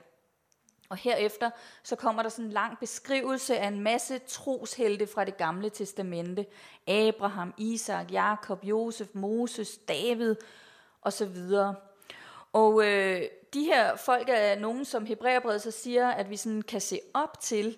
Og 0.88 0.96
herefter 0.96 1.50
så 1.82 1.96
kommer 1.96 2.22
der 2.22 2.28
sådan 2.28 2.44
en 2.44 2.52
lang 2.52 2.78
beskrivelse 2.78 3.58
af 3.58 3.68
en 3.68 3.80
masse 3.80 4.18
troshelte 4.18 5.06
fra 5.06 5.24
det 5.24 5.36
gamle 5.36 5.70
testamente. 5.70 6.46
Abraham, 6.86 7.54
Isak, 7.58 8.12
Jakob, 8.12 8.64
Josef, 8.64 9.08
Moses, 9.12 9.78
David 9.78 10.36
osv. 11.02 11.36
Og 12.52 12.86
øh, 12.86 13.22
de 13.54 13.64
her 13.64 13.96
folk 13.96 14.28
er 14.28 14.58
nogen, 14.58 14.84
som 14.84 15.06
Hebræerbrevet 15.06 15.62
så 15.62 15.70
siger, 15.70 16.08
at 16.08 16.30
vi 16.30 16.36
sådan 16.36 16.62
kan 16.62 16.80
se 16.80 17.00
op 17.14 17.40
til, 17.40 17.76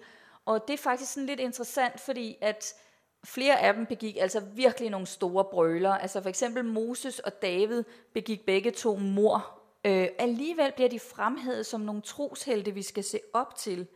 og 0.49 0.69
det 0.69 0.75
er 0.75 0.79
faktisk 0.79 1.13
sådan 1.13 1.27
lidt 1.27 1.41
interessant, 1.41 2.01
fordi 2.01 2.37
at 2.41 2.75
flere 3.25 3.61
af 3.61 3.75
dem 3.75 3.87
begik 3.87 4.17
altså 4.21 4.41
virkelig 4.41 4.91
nogle 4.91 5.07
store 5.07 5.45
brøler. 5.45 5.91
Altså 5.91 6.23
for 6.23 6.29
eksempel 6.29 6.65
Moses 6.65 7.19
og 7.19 7.43
David 7.43 7.85
begik 8.15 8.47
begge 8.47 8.71
to 8.71 8.97
mor. 8.97 9.61
Øh, 9.85 10.09
alligevel 10.19 10.73
bliver 10.73 10.89
de 10.89 11.01
fremhævet 11.01 11.67
som 11.67 11.81
nogle 11.81 12.03
troshelte, 12.03 12.71
vi 12.71 12.83
skal 12.83 13.05
se 13.05 13.21
op 13.33 13.55
til. 13.55 13.87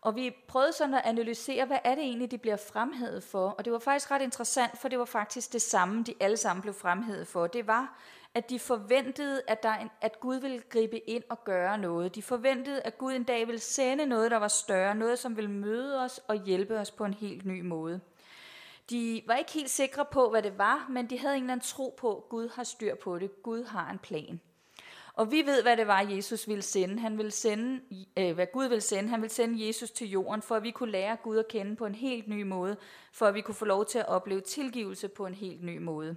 Og 0.00 0.16
vi 0.16 0.34
prøvede 0.48 0.72
sådan 0.72 0.94
at 0.94 1.02
analysere, 1.04 1.64
hvad 1.64 1.78
er 1.84 1.94
det 1.94 2.04
egentlig, 2.04 2.30
de 2.30 2.38
bliver 2.38 2.56
fremhævet 2.56 3.22
for. 3.22 3.48
Og 3.48 3.64
det 3.64 3.72
var 3.72 3.78
faktisk 3.78 4.10
ret 4.10 4.22
interessant, 4.22 4.78
for 4.78 4.88
det 4.88 4.98
var 4.98 5.04
faktisk 5.04 5.52
det 5.52 5.62
samme, 5.62 6.04
de 6.04 6.14
alle 6.20 6.36
sammen 6.36 6.62
blev 6.62 6.74
fremhævet 6.74 7.26
for. 7.26 7.46
Det 7.46 7.66
var, 7.66 7.98
at 8.34 8.50
de 8.50 8.58
forventede, 8.58 9.42
at, 9.48 9.62
der 9.62 9.74
en, 9.74 9.90
at 10.00 10.20
Gud 10.20 10.36
ville 10.36 10.60
gribe 10.68 11.10
ind 11.10 11.24
og 11.28 11.44
gøre 11.44 11.78
noget. 11.78 12.14
De 12.14 12.22
forventede, 12.22 12.82
at 12.82 12.98
Gud 12.98 13.12
en 13.12 13.24
dag 13.24 13.46
ville 13.46 13.60
sende 13.60 14.06
noget, 14.06 14.30
der 14.30 14.36
var 14.36 14.48
større, 14.48 14.94
noget, 14.94 15.18
som 15.18 15.36
ville 15.36 15.50
møde 15.50 16.00
os 16.04 16.20
og 16.28 16.44
hjælpe 16.44 16.78
os 16.78 16.90
på 16.90 17.04
en 17.04 17.14
helt 17.14 17.44
ny 17.44 17.60
måde. 17.60 18.00
De 18.90 19.22
var 19.26 19.36
ikke 19.36 19.52
helt 19.52 19.70
sikre 19.70 20.04
på, 20.04 20.30
hvad 20.30 20.42
det 20.42 20.58
var, 20.58 20.86
men 20.90 21.10
de 21.10 21.18
havde 21.18 21.36
en 21.36 21.42
eller 21.42 21.52
anden 21.52 21.66
tro 21.66 21.94
på, 21.98 22.16
at 22.16 22.28
Gud 22.28 22.48
har 22.48 22.64
styr 22.64 22.94
på 22.94 23.18
det. 23.18 23.42
Gud 23.42 23.64
har 23.64 23.90
en 23.90 23.98
plan. 23.98 24.40
Og 25.14 25.30
vi 25.30 25.46
ved, 25.46 25.62
hvad 25.62 25.76
det 25.76 25.86
var, 25.86 26.00
Jesus 26.00 26.48
ville 26.48 26.62
sende. 26.62 26.98
Han 26.98 27.18
ville 27.18 27.30
sende, 27.30 27.80
øh, 28.16 28.34
hvad 28.34 28.46
Gud 28.52 28.64
ville 28.66 28.80
sende. 28.80 29.10
Han 29.10 29.22
ville 29.22 29.34
sende 29.34 29.66
Jesus 29.66 29.90
til 29.90 30.10
jorden, 30.10 30.42
for 30.42 30.54
at 30.54 30.62
vi 30.62 30.70
kunne 30.70 30.92
lære 30.92 31.16
Gud 31.16 31.38
at 31.38 31.48
kende 31.48 31.76
på 31.76 31.86
en 31.86 31.94
helt 31.94 32.28
ny 32.28 32.42
måde, 32.42 32.76
for 33.12 33.26
at 33.26 33.34
vi 33.34 33.40
kunne 33.40 33.54
få 33.54 33.64
lov 33.64 33.86
til 33.86 33.98
at 33.98 34.08
opleve 34.08 34.40
tilgivelse 34.40 35.08
på 35.08 35.26
en 35.26 35.34
helt 35.34 35.62
ny 35.62 35.78
måde. 35.78 36.16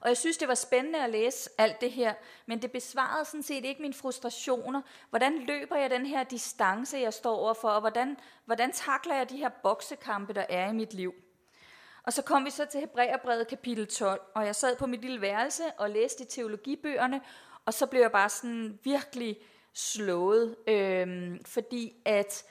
Og 0.00 0.08
jeg 0.08 0.16
synes, 0.16 0.36
det 0.36 0.48
var 0.48 0.54
spændende 0.54 1.04
at 1.04 1.10
læse 1.10 1.50
alt 1.58 1.80
det 1.80 1.92
her, 1.92 2.14
men 2.46 2.62
det 2.62 2.72
besvarede 2.72 3.24
sådan 3.24 3.42
set 3.42 3.64
ikke 3.64 3.82
mine 3.82 3.94
frustrationer. 3.94 4.82
Hvordan 5.10 5.38
løber 5.38 5.76
jeg 5.76 5.90
den 5.90 6.06
her 6.06 6.24
distance, 6.24 6.98
jeg 6.98 7.14
står 7.14 7.36
overfor, 7.36 7.68
og 7.68 7.80
hvordan, 7.80 8.16
hvordan 8.44 8.72
takler 8.72 9.14
jeg 9.14 9.30
de 9.30 9.36
her 9.36 9.48
boksekampe, 9.48 10.32
der 10.32 10.44
er 10.48 10.70
i 10.70 10.74
mit 10.74 10.94
liv? 10.94 11.14
Og 12.02 12.12
så 12.12 12.22
kom 12.22 12.44
vi 12.44 12.50
så 12.50 12.64
til 12.64 12.80
Hebræerbrevet 12.80 13.48
kapitel 13.48 13.86
12, 13.86 14.20
og 14.34 14.46
jeg 14.46 14.56
sad 14.56 14.76
på 14.76 14.86
mit 14.86 15.00
lille 15.00 15.20
værelse 15.20 15.62
og 15.78 15.90
læste 15.90 16.22
i 16.22 16.26
teologibøgerne, 16.26 17.20
og 17.64 17.74
så 17.74 17.86
blev 17.86 18.00
jeg 18.00 18.12
bare 18.12 18.28
sådan 18.28 18.78
virkelig 18.84 19.38
slået, 19.74 20.56
øh, 20.66 21.38
fordi 21.46 22.02
at 22.04 22.44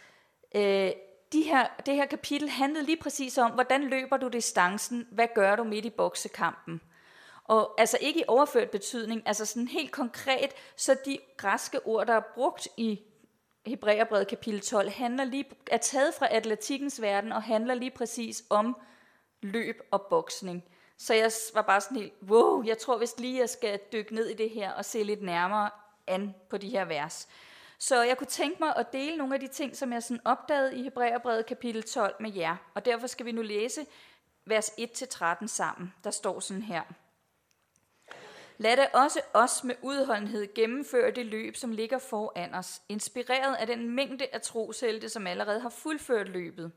øh, 0.55 0.91
de 1.31 1.41
her, 1.43 1.67
det 1.85 1.95
her 1.95 2.05
kapitel 2.05 2.49
handlede 2.49 2.85
lige 2.85 3.01
præcis 3.01 3.37
om, 3.37 3.51
hvordan 3.51 3.83
løber 3.83 4.17
du 4.17 4.27
distancen, 4.27 5.07
hvad 5.11 5.27
gør 5.35 5.55
du 5.55 5.63
midt 5.63 5.85
i 5.85 5.89
boksekampen? 5.89 6.81
Og 7.47 7.75
altså 7.77 7.97
ikke 8.01 8.19
i 8.19 8.23
overført 8.27 8.69
betydning, 8.69 9.23
altså 9.25 9.45
sådan 9.45 9.67
helt 9.67 9.91
konkret, 9.91 10.51
så 10.75 10.97
de 11.05 11.17
græske 11.37 11.85
ord, 11.85 12.07
der 12.07 12.13
er 12.13 12.21
brugt 12.35 12.67
i 12.77 13.01
Hebræerbrevet 13.65 14.27
kapitel 14.27 14.61
12, 14.61 14.89
handler 14.89 15.23
lige, 15.23 15.45
er 15.71 15.77
taget 15.77 16.13
fra 16.13 16.27
atletikkens 16.33 17.01
verden 17.01 17.31
og 17.31 17.43
handler 17.43 17.73
lige 17.73 17.91
præcis 17.91 18.43
om 18.49 18.77
løb 19.41 19.81
og 19.91 20.01
boksning. 20.01 20.63
Så 20.97 21.13
jeg 21.13 21.31
var 21.53 21.61
bare 21.61 21.81
sådan 21.81 21.97
helt, 21.97 22.13
wow, 22.29 22.63
jeg 22.63 22.77
tror 22.77 22.97
vist 22.97 23.19
lige, 23.19 23.39
jeg 23.39 23.49
skal 23.49 23.79
dykke 23.91 24.15
ned 24.15 24.25
i 24.25 24.33
det 24.33 24.49
her 24.49 24.71
og 24.71 24.85
se 24.85 25.03
lidt 25.03 25.21
nærmere 25.21 25.69
an 26.07 26.35
på 26.49 26.57
de 26.57 26.69
her 26.69 26.85
vers. 26.85 27.27
Så 27.79 28.03
jeg 28.03 28.17
kunne 28.17 28.27
tænke 28.27 28.57
mig 28.59 28.75
at 28.75 28.93
dele 28.93 29.17
nogle 29.17 29.33
af 29.33 29.39
de 29.39 29.47
ting, 29.47 29.75
som 29.75 29.93
jeg 29.93 30.03
sådan 30.03 30.21
opdagede 30.25 30.75
i 30.77 30.83
Hebræerbrevet 30.83 31.45
kapitel 31.45 31.83
12 31.83 32.15
med 32.19 32.33
jer. 32.33 32.55
Og 32.73 32.85
derfor 32.85 33.07
skal 33.07 33.25
vi 33.25 33.31
nu 33.31 33.41
læse 33.41 33.85
vers 34.45 34.69
1-13 34.69 35.47
sammen. 35.47 35.93
Der 36.03 36.11
står 36.11 36.39
sådan 36.39 36.63
her. 36.63 36.81
Lad 38.57 38.77
da 38.77 38.87
også 38.93 39.21
os 39.33 39.63
med 39.63 39.75
udholdenhed 39.81 40.53
gennemføre 40.53 41.11
det 41.11 41.25
løb, 41.25 41.55
som 41.55 41.71
ligger 41.71 41.97
foran 41.97 42.53
os, 42.53 42.81
inspireret 42.89 43.55
af 43.55 43.67
den 43.67 43.95
mængde 43.95 44.27
af 44.33 44.41
troshelte, 44.41 45.09
som 45.09 45.27
allerede 45.27 45.59
har 45.59 45.69
fuldført 45.69 46.29
løbet. 46.29 46.71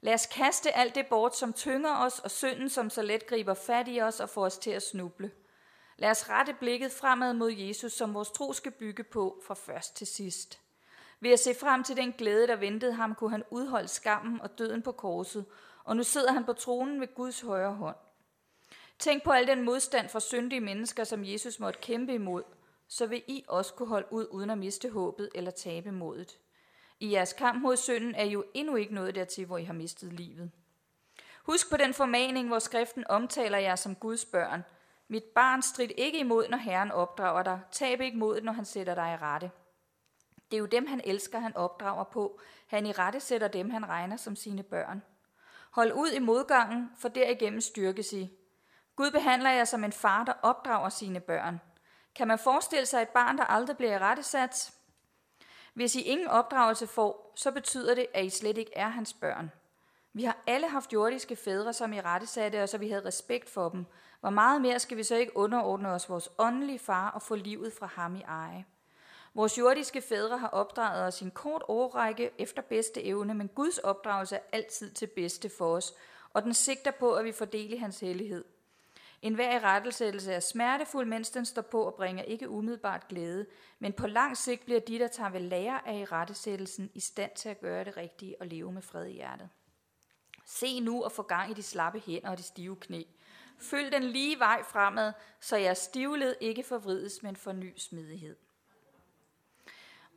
Lad 0.00 0.14
os 0.14 0.26
kaste 0.26 0.76
alt 0.76 0.94
det 0.94 1.06
bort, 1.06 1.36
som 1.36 1.52
tynger 1.52 1.96
os, 1.96 2.18
og 2.18 2.30
synden, 2.30 2.68
som 2.68 2.90
så 2.90 3.02
let 3.02 3.26
griber 3.26 3.54
fat 3.54 3.88
i 3.88 4.00
os 4.00 4.20
og 4.20 4.28
får 4.28 4.44
os 4.44 4.58
til 4.58 4.70
at 4.70 4.82
snuble. 4.82 5.30
Lad 5.96 6.10
os 6.10 6.30
rette 6.30 6.54
blikket 6.60 6.92
fremad 6.92 7.34
mod 7.34 7.52
Jesus, 7.52 7.92
som 7.92 8.14
vores 8.14 8.30
tro 8.30 8.52
skal 8.52 8.72
bygge 8.72 9.04
på 9.04 9.42
fra 9.46 9.54
først 9.54 9.96
til 9.96 10.06
sidst. 10.06 10.60
Ved 11.20 11.30
at 11.30 11.40
se 11.40 11.54
frem 11.60 11.84
til 11.84 11.96
den 11.96 12.12
glæde, 12.12 12.46
der 12.46 12.56
ventede 12.56 12.92
ham, 12.92 13.14
kunne 13.14 13.30
han 13.30 13.44
udholde 13.50 13.88
skammen 13.88 14.40
og 14.40 14.58
døden 14.58 14.82
på 14.82 14.92
korset, 14.92 15.44
og 15.84 15.96
nu 15.96 16.02
sidder 16.02 16.32
han 16.32 16.44
på 16.44 16.52
tronen 16.52 17.00
ved 17.00 17.14
Guds 17.14 17.40
højre 17.40 17.74
hånd. 17.74 17.96
Tænk 18.98 19.22
på 19.22 19.30
al 19.30 19.46
den 19.46 19.62
modstand 19.64 20.08
fra 20.08 20.20
syndige 20.20 20.60
mennesker, 20.60 21.04
som 21.04 21.24
Jesus 21.24 21.60
måtte 21.60 21.80
kæmpe 21.80 22.14
imod, 22.14 22.42
så 22.88 23.06
vil 23.06 23.22
I 23.26 23.44
også 23.48 23.74
kunne 23.74 23.88
holde 23.88 24.12
ud 24.12 24.26
uden 24.30 24.50
at 24.50 24.58
miste 24.58 24.90
håbet 24.90 25.30
eller 25.34 25.50
tabe 25.50 25.92
modet. 25.92 26.38
I 27.00 27.12
jeres 27.12 27.32
kamp 27.32 27.62
mod 27.62 27.76
synden 27.76 28.14
er 28.14 28.24
jo 28.24 28.44
endnu 28.54 28.76
ikke 28.76 28.94
noget 28.94 29.14
dertil, 29.14 29.46
hvor 29.46 29.58
I 29.58 29.64
har 29.64 29.72
mistet 29.72 30.12
livet. 30.12 30.50
Husk 31.42 31.70
på 31.70 31.76
den 31.76 31.94
formaning, 31.94 32.48
hvor 32.48 32.58
skriften 32.58 33.04
omtaler 33.08 33.58
jer 33.58 33.76
som 33.76 33.94
Guds 33.94 34.24
børn. 34.24 34.64
Mit 35.08 35.24
barn, 35.24 35.62
strid 35.62 35.88
ikke 35.96 36.18
imod, 36.18 36.48
når 36.48 36.58
Herren 36.58 36.90
opdrager 36.90 37.42
dig. 37.42 37.60
Tab 37.72 38.00
ikke 38.00 38.18
modet, 38.18 38.44
når 38.44 38.52
han 38.52 38.64
sætter 38.64 38.94
dig 38.94 39.12
i 39.12 39.22
rette. 39.22 39.50
Det 40.50 40.56
er 40.56 40.60
jo 40.60 40.66
dem, 40.66 40.86
han 40.86 41.00
elsker, 41.04 41.38
han 41.38 41.56
opdrager 41.56 42.04
på. 42.04 42.40
Han 42.66 42.86
i 42.86 42.92
rette 42.92 43.20
sætter 43.20 43.48
dem, 43.48 43.70
han 43.70 43.88
regner 43.88 44.16
som 44.16 44.36
sine 44.36 44.62
børn. 44.62 45.02
Hold 45.70 45.92
ud 45.92 46.10
i 46.10 46.18
modgangen, 46.18 46.90
for 46.98 47.08
derigennem 47.08 47.60
styrkes 47.60 48.12
I. 48.12 48.30
Gud 48.96 49.10
behandler 49.10 49.50
jer 49.50 49.64
som 49.64 49.84
en 49.84 49.92
far, 49.92 50.24
der 50.24 50.32
opdrager 50.42 50.88
sine 50.88 51.20
børn. 51.20 51.60
Kan 52.14 52.28
man 52.28 52.38
forestille 52.38 52.86
sig 52.86 53.02
et 53.02 53.08
barn, 53.08 53.38
der 53.38 53.44
aldrig 53.44 53.76
bliver 53.76 53.98
rettesat? 53.98 54.72
Hvis 55.74 55.94
I 55.94 56.00
ingen 56.00 56.28
opdragelse 56.28 56.86
får, 56.86 57.32
så 57.36 57.50
betyder 57.50 57.94
det, 57.94 58.06
at 58.14 58.24
I 58.24 58.30
slet 58.30 58.58
ikke 58.58 58.76
er 58.76 58.88
hans 58.88 59.12
børn. 59.12 59.52
Vi 60.12 60.24
har 60.24 60.36
alle 60.46 60.68
haft 60.68 60.92
jordiske 60.92 61.36
fædre, 61.36 61.72
som 61.72 61.92
i 61.92 62.00
rettesatte, 62.00 62.62
og 62.62 62.68
så 62.68 62.78
vi 62.78 62.88
havde 62.88 63.04
respekt 63.04 63.50
for 63.50 63.68
dem. 63.68 63.86
Hvor 64.20 64.30
meget 64.30 64.60
mere 64.60 64.78
skal 64.78 64.96
vi 64.96 65.02
så 65.02 65.16
ikke 65.16 65.36
underordne 65.36 65.88
os 65.88 66.08
vores 66.08 66.30
åndelige 66.38 66.78
far 66.78 67.10
og 67.10 67.22
få 67.22 67.34
livet 67.34 67.72
fra 67.72 67.86
ham 67.86 68.16
i 68.16 68.22
eje? 68.22 68.64
Vores 69.34 69.58
jordiske 69.58 70.02
fædre 70.02 70.38
har 70.38 70.48
opdraget 70.48 71.06
os 71.06 71.20
i 71.20 71.24
en 71.24 71.30
kort 71.30 71.62
årrække 71.68 72.30
efter 72.38 72.62
bedste 72.62 73.04
evne, 73.04 73.34
men 73.34 73.48
Guds 73.48 73.78
opdragelse 73.78 74.36
er 74.36 74.40
altid 74.52 74.90
til 74.90 75.06
bedste 75.06 75.50
for 75.58 75.76
os, 75.76 75.94
og 76.32 76.42
den 76.42 76.54
sigter 76.54 76.90
på, 76.90 77.14
at 77.14 77.24
vi 77.24 77.32
fordeler 77.32 77.76
i 77.76 77.78
hans 77.78 78.00
hellighed. 78.00 78.44
En 79.22 79.34
hver 79.34 79.64
rettelsættelse 79.64 80.32
er 80.32 80.40
smertefuld, 80.40 81.06
mens 81.06 81.30
den 81.30 81.44
står 81.44 81.62
på 81.62 81.82
og 81.82 81.94
bringer 81.94 82.22
ikke 82.22 82.48
umiddelbart 82.48 83.08
glæde, 83.08 83.46
men 83.78 83.92
på 83.92 84.06
lang 84.06 84.36
sigt 84.36 84.64
bliver 84.64 84.80
de, 84.80 84.98
der 84.98 85.08
tager 85.08 85.30
ved 85.30 85.40
lære 85.40 85.88
af 85.88 85.98
i 85.98 86.04
rettesættelsen, 86.04 86.90
i 86.94 87.00
stand 87.00 87.30
til 87.36 87.48
at 87.48 87.60
gøre 87.60 87.84
det 87.84 87.96
rigtige 87.96 88.36
og 88.40 88.46
leve 88.46 88.72
med 88.72 88.82
fred 88.82 89.06
i 89.06 89.12
hjertet. 89.12 89.48
Se 90.46 90.80
nu 90.80 91.04
og 91.04 91.12
få 91.12 91.22
gang 91.22 91.50
i 91.50 91.54
de 91.54 91.62
slappe 91.62 92.02
hænder 92.06 92.30
og 92.30 92.38
de 92.38 92.42
stive 92.42 92.76
knæ. 92.76 93.02
Følg 93.58 93.92
den 93.92 94.02
lige 94.02 94.38
vej 94.38 94.62
fremad, 94.62 95.12
så 95.40 95.56
jeres 95.56 95.78
stivled 95.78 96.36
ikke 96.40 96.62
forvrides, 96.62 97.22
men 97.22 97.36
forny 97.36 97.72
smidighed. 97.76 98.36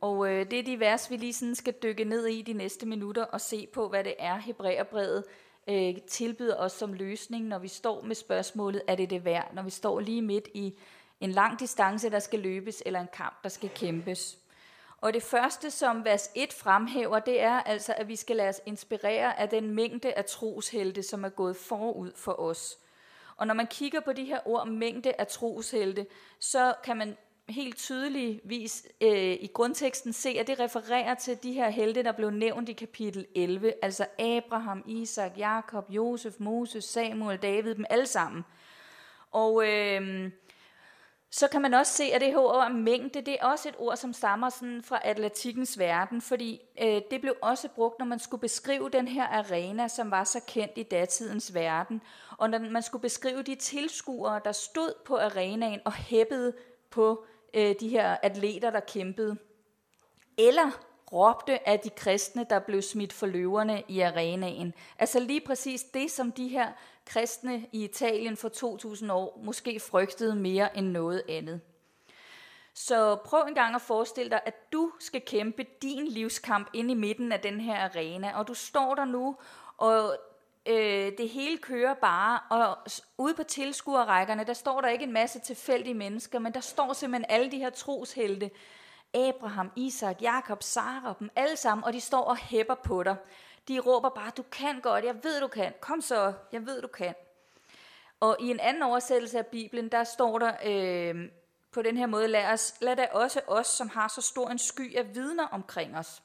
Og 0.00 0.30
øh, 0.30 0.50
det 0.50 0.58
er 0.58 0.62
de 0.62 0.80
vers, 0.80 1.10
vi 1.10 1.16
lige 1.16 1.32
sådan 1.32 1.54
skal 1.54 1.74
dykke 1.82 2.04
ned 2.04 2.26
i 2.26 2.42
de 2.42 2.52
næste 2.52 2.86
minutter 2.86 3.24
og 3.24 3.40
se 3.40 3.68
på, 3.72 3.88
hvad 3.88 4.04
det 4.04 4.14
er, 4.18 4.36
Hebræerbrevet 4.36 5.24
øh, 5.68 5.96
tilbyder 6.02 6.56
os 6.56 6.72
som 6.72 6.92
løsning, 6.92 7.44
når 7.44 7.58
vi 7.58 7.68
står 7.68 8.02
med 8.02 8.14
spørgsmålet, 8.14 8.82
er 8.86 8.94
det 8.94 9.10
det 9.10 9.24
værd? 9.24 9.54
Når 9.54 9.62
vi 9.62 9.70
står 9.70 10.00
lige 10.00 10.22
midt 10.22 10.48
i 10.54 10.74
en 11.20 11.30
lang 11.32 11.60
distance, 11.60 12.10
der 12.10 12.18
skal 12.18 12.40
løbes, 12.40 12.82
eller 12.86 13.00
en 13.00 13.08
kamp, 13.12 13.42
der 13.42 13.48
skal 13.48 13.70
kæmpes. 13.70 14.38
Og 15.00 15.12
det 15.12 15.22
første, 15.22 15.70
som 15.70 16.04
vers 16.04 16.30
1 16.34 16.52
fremhæver, 16.52 17.18
det 17.18 17.40
er 17.40 17.60
altså, 17.60 17.94
at 17.96 18.08
vi 18.08 18.16
skal 18.16 18.36
lade 18.36 18.48
os 18.48 18.60
inspirere 18.66 19.40
af 19.40 19.48
den 19.48 19.70
mængde 19.74 20.12
af 20.12 20.24
troshelte, 20.24 21.02
som 21.02 21.24
er 21.24 21.28
gået 21.28 21.56
forud 21.56 22.12
for 22.16 22.40
os. 22.40 22.78
Og 23.36 23.46
når 23.46 23.54
man 23.54 23.66
kigger 23.66 24.00
på 24.00 24.12
de 24.12 24.24
her 24.24 24.40
ord, 24.44 24.68
mængde 24.68 25.12
af 25.18 25.26
troshelte, 25.26 26.06
så 26.38 26.74
kan 26.84 26.96
man 26.96 27.16
helt 27.48 27.76
tydeligvis 27.76 28.86
øh, 29.00 29.32
i 29.40 29.50
grundteksten 29.54 30.12
se, 30.12 30.28
at 30.28 30.46
det 30.46 30.60
refererer 30.60 31.14
til 31.14 31.38
de 31.42 31.52
her 31.52 31.68
helte, 31.68 32.02
der 32.02 32.12
blev 32.12 32.30
nævnt 32.30 32.68
i 32.68 32.72
kapitel 32.72 33.26
11, 33.34 33.72
altså 33.82 34.06
Abraham, 34.18 34.84
Isak, 34.86 35.32
Jakob, 35.36 35.90
Josef, 35.90 36.34
Moses, 36.38 36.84
Samuel, 36.84 37.38
David, 37.38 37.74
dem 37.74 37.84
alle 37.90 38.06
sammen. 38.06 38.44
Og 39.30 39.68
øh, 39.68 40.30
så 41.30 41.48
kan 41.48 41.62
man 41.62 41.74
også 41.74 41.92
se, 41.92 42.04
at 42.04 42.20
det 42.20 42.28
her 42.28 42.38
ord 42.38 42.72
mængde, 42.72 43.20
det 43.20 43.36
er 43.40 43.46
også 43.46 43.68
et 43.68 43.74
ord, 43.78 43.96
som 43.96 44.12
stammer 44.12 44.48
sådan 44.50 44.82
fra 44.82 45.00
atletikkens 45.04 45.78
verden, 45.78 46.20
fordi 46.20 46.60
øh, 46.82 47.02
det 47.10 47.20
blev 47.20 47.36
også 47.42 47.68
brugt, 47.68 47.98
når 47.98 48.06
man 48.06 48.18
skulle 48.18 48.40
beskrive 48.40 48.90
den 48.90 49.08
her 49.08 49.26
arena, 49.26 49.88
som 49.88 50.10
var 50.10 50.24
så 50.24 50.40
kendt 50.48 50.72
i 50.76 50.82
datidens 50.82 51.54
verden, 51.54 52.02
og 52.38 52.50
når 52.50 52.58
man 52.58 52.82
skulle 52.82 53.02
beskrive 53.02 53.42
de 53.42 53.54
tilskuere, 53.54 54.40
der 54.44 54.52
stod 54.52 54.92
på 55.04 55.16
arenaen 55.16 55.80
og 55.84 55.92
hæppede 55.92 56.52
på 56.90 57.24
øh, 57.54 57.74
de 57.80 57.88
her 57.88 58.16
atleter, 58.22 58.70
der 58.70 58.80
kæmpede. 58.80 59.36
Eller 60.38 60.70
råbte 61.12 61.68
af 61.68 61.80
de 61.80 61.90
kristne, 61.90 62.46
der 62.50 62.58
blev 62.58 62.82
smidt 62.82 63.12
for 63.12 63.26
løverne 63.26 63.82
i 63.88 64.00
arenaen. 64.00 64.74
Altså 64.98 65.20
lige 65.20 65.40
præcis 65.40 65.82
det, 65.82 66.10
som 66.10 66.32
de 66.32 66.48
her 66.48 66.72
kristne 67.04 67.66
i 67.72 67.84
Italien 67.84 68.36
for 68.36 68.48
2000 68.48 69.12
år 69.12 69.40
måske 69.44 69.80
frygtede 69.80 70.36
mere 70.36 70.76
end 70.76 70.86
noget 70.86 71.22
andet. 71.28 71.60
Så 72.74 73.16
prøv 73.24 73.42
en 73.48 73.54
gang 73.54 73.74
at 73.74 73.82
forestille 73.82 74.30
dig, 74.30 74.40
at 74.46 74.72
du 74.72 74.92
skal 75.00 75.20
kæmpe 75.26 75.66
din 75.82 76.06
livskamp 76.06 76.68
ind 76.72 76.90
i 76.90 76.94
midten 76.94 77.32
af 77.32 77.40
den 77.40 77.60
her 77.60 77.84
arena, 77.84 78.38
og 78.38 78.48
du 78.48 78.54
står 78.54 78.94
der 78.94 79.04
nu, 79.04 79.36
og 79.76 80.16
øh, 80.66 81.12
det 81.18 81.28
hele 81.28 81.58
kører 81.58 81.94
bare, 81.94 82.40
og 82.50 82.78
ude 83.18 83.34
på 83.34 83.42
tilskuerrækkerne, 83.42 84.44
der 84.44 84.52
står 84.52 84.80
der 84.80 84.88
ikke 84.88 85.04
en 85.04 85.12
masse 85.12 85.38
tilfældige 85.38 85.94
mennesker, 85.94 86.38
men 86.38 86.54
der 86.54 86.60
står 86.60 86.92
simpelthen 86.92 87.26
alle 87.28 87.50
de 87.50 87.58
her 87.58 87.70
troshelte, 87.70 88.50
Abraham, 89.14 89.72
Isak, 89.76 90.22
Jakob, 90.22 90.62
Sara, 90.62 91.14
dem 91.18 91.30
alle 91.36 91.56
sammen, 91.56 91.84
og 91.84 91.92
de 91.92 92.00
står 92.00 92.24
og 92.24 92.36
hæpper 92.36 92.74
på 92.74 93.02
dig. 93.02 93.16
De 93.68 93.78
råber 93.78 94.08
bare, 94.08 94.30
du 94.36 94.42
kan 94.42 94.80
godt, 94.80 95.04
jeg 95.04 95.24
ved 95.24 95.40
du 95.40 95.48
kan, 95.48 95.72
kom 95.80 96.00
så, 96.00 96.32
jeg 96.52 96.66
ved 96.66 96.82
du 96.82 96.88
kan. 96.88 97.14
Og 98.20 98.36
i 98.40 98.50
en 98.50 98.60
anden 98.60 98.82
oversættelse 98.82 99.38
af 99.38 99.46
Bibelen, 99.46 99.88
der 99.88 100.04
står 100.04 100.38
der 100.38 100.52
øh, 100.64 101.28
på 101.72 101.82
den 101.82 101.96
her 101.96 102.06
måde, 102.06 102.28
lad, 102.28 102.52
os, 102.52 102.74
lad 102.80 102.96
da 102.96 103.08
også 103.12 103.40
os, 103.46 103.66
som 103.66 103.88
har 103.88 104.08
så 104.08 104.20
stor 104.20 104.48
en 104.48 104.58
sky 104.58 104.96
af 104.96 105.14
vidner 105.14 105.46
omkring 105.46 105.98
os. 105.98 106.22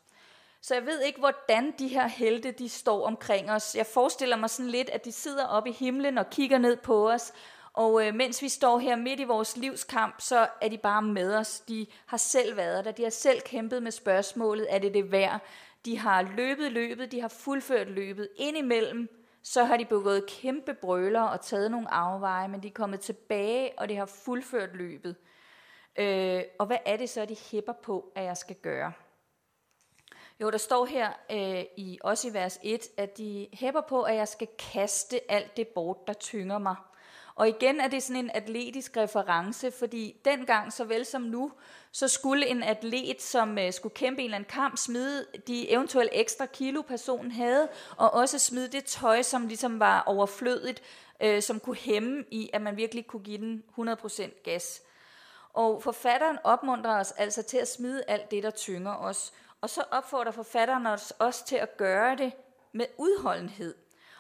Så 0.64 0.74
jeg 0.74 0.86
ved 0.86 1.02
ikke, 1.02 1.20
hvordan 1.20 1.74
de 1.80 1.88
her 1.88 2.08
helte, 2.08 2.52
de 2.52 2.70
står 2.70 3.08
omkring 3.08 3.52
os. 3.52 3.76
Jeg 3.76 3.86
forestiller 3.86 4.36
mig 4.36 4.50
sådan 4.50 4.72
lidt, 4.72 4.90
at 4.90 5.06
de 5.06 5.12
sidder 5.12 5.48
oppe 5.48 5.70
i 5.70 5.74
himlen 5.74 6.18
og 6.18 6.30
kigger 6.30 6.58
ned 6.58 6.78
på 6.78 7.12
os, 7.12 7.34
og 7.74 8.08
øh, 8.08 8.16
mens 8.16 8.42
vi 8.42 8.50
står 8.50 8.80
her 8.80 8.96
midt 8.96 9.20
i 9.20 9.24
vores 9.24 9.58
livskamp, 9.58 10.16
så 10.20 10.48
er 10.62 10.70
de 10.70 10.78
bare 10.78 11.02
med 11.02 11.36
os. 11.36 11.60
De 11.60 11.88
har 12.06 12.18
selv 12.18 12.58
været 12.58 12.86
der. 12.86 12.92
De 12.92 13.04
har 13.04 13.10
selv 13.10 13.42
kæmpet 13.42 13.84
med 13.84 13.92
spørgsmålet, 13.92 14.68
er 14.70 14.80
det 14.80 14.94
det 14.94 15.12
værd? 15.12 15.42
De 15.86 16.00
har 16.00 16.22
løbet 16.22 16.72
løbet, 16.72 17.12
de 17.12 17.22
har 17.22 17.28
fuldført 17.28 17.88
løbet. 17.88 18.30
Indimellem, 18.36 19.10
så 19.44 19.64
har 19.64 19.78
de 19.78 19.86
begået 19.86 20.26
kæmpe 20.28 20.74
brøler 20.74 21.22
og 21.22 21.42
taget 21.42 21.72
nogle 21.72 21.94
afveje, 21.94 22.48
men 22.48 22.64
de 22.64 22.68
er 22.68 22.72
kommet 22.72 23.00
tilbage, 23.00 23.72
og 23.78 23.90
de 23.90 23.96
har 23.96 24.06
fuldført 24.06 24.76
løbet. 24.76 25.16
Øh, 25.96 26.42
og 26.60 26.66
hvad 26.66 26.78
er 26.86 26.98
det 26.98 27.10
så, 27.10 27.26
de 27.26 27.36
hæpper 27.52 27.74
på, 27.74 28.12
at 28.16 28.24
jeg 28.24 28.38
skal 28.38 28.56
gøre? 28.56 28.94
Jo, 30.42 30.50
der 30.50 30.58
står 30.58 30.86
her 30.86 31.10
øh, 31.32 31.66
i 31.78 32.00
også 32.04 32.28
i 32.28 32.34
vers 32.34 32.60
1, 32.64 32.88
at 32.98 33.18
de 33.18 33.48
hæpper 33.54 33.82
på, 33.82 34.02
at 34.02 34.16
jeg 34.16 34.28
skal 34.28 34.48
kaste 34.74 35.32
alt 35.32 35.58
det 35.58 35.68
bort, 35.68 36.08
der 36.08 36.14
tynger 36.14 36.58
mig. 36.58 36.76
Og 37.36 37.50
igen 37.50 37.80
er 37.80 37.88
det 37.88 38.04
sådan 38.04 38.26
en 38.26 38.32
atletisk 38.34 38.98
reference, 38.98 39.72
fordi 39.72 40.22
dengang 40.26 40.74
såvel 40.74 41.06
som 41.06 41.22
nu, 41.22 41.52
så 41.92 42.08
skulle 42.08 42.48
en 42.48 42.64
atlet, 42.64 43.22
som 43.22 43.58
øh, 43.58 43.74
skulle 43.74 43.96
kæmpe 43.96 44.22
en 44.22 44.26
eller 44.26 44.36
anden 44.36 44.50
kamp, 44.50 44.78
smide 44.78 45.26
de 45.48 45.72
eventuelle 45.72 46.14
ekstra 46.14 46.46
kilo, 46.46 46.82
personen 46.82 47.32
havde, 47.32 47.68
og 47.98 48.14
også 48.14 48.40
smide 48.40 48.68
det 48.68 48.86
tøj, 48.86 49.22
som 49.22 49.48
ligesom 49.48 49.80
var 49.80 50.04
overflødigt, 50.06 50.82
øh, 51.22 51.42
som 51.42 51.60
kunne 51.60 51.76
hæmme 51.76 52.24
i, 52.32 52.50
at 52.54 52.62
man 52.62 52.78
virkelig 52.78 53.08
kunne 53.08 53.24
give 53.24 53.38
den 53.38 53.64
100% 53.80 54.44
gas. 54.44 54.82
Og 55.54 55.84
forfatteren 55.84 56.38
opmuntrer 56.44 57.00
os 57.00 57.12
altså 57.12 57.44
til 57.44 57.58
at 57.58 57.68
smide 57.68 58.04
alt 58.08 58.32
det, 58.32 58.44
der 58.44 58.52
tynger 58.52 58.96
os. 58.96 59.34
Og 59.64 59.70
så 59.70 59.84
opfordrer 59.92 60.32
forfatteren 60.32 60.88
os 60.88 61.14
også 61.20 61.46
til 61.46 61.56
at 61.56 61.78
gøre 61.78 62.16
det 62.16 62.34
med 62.72 62.86
udholdenhed. 62.98 63.76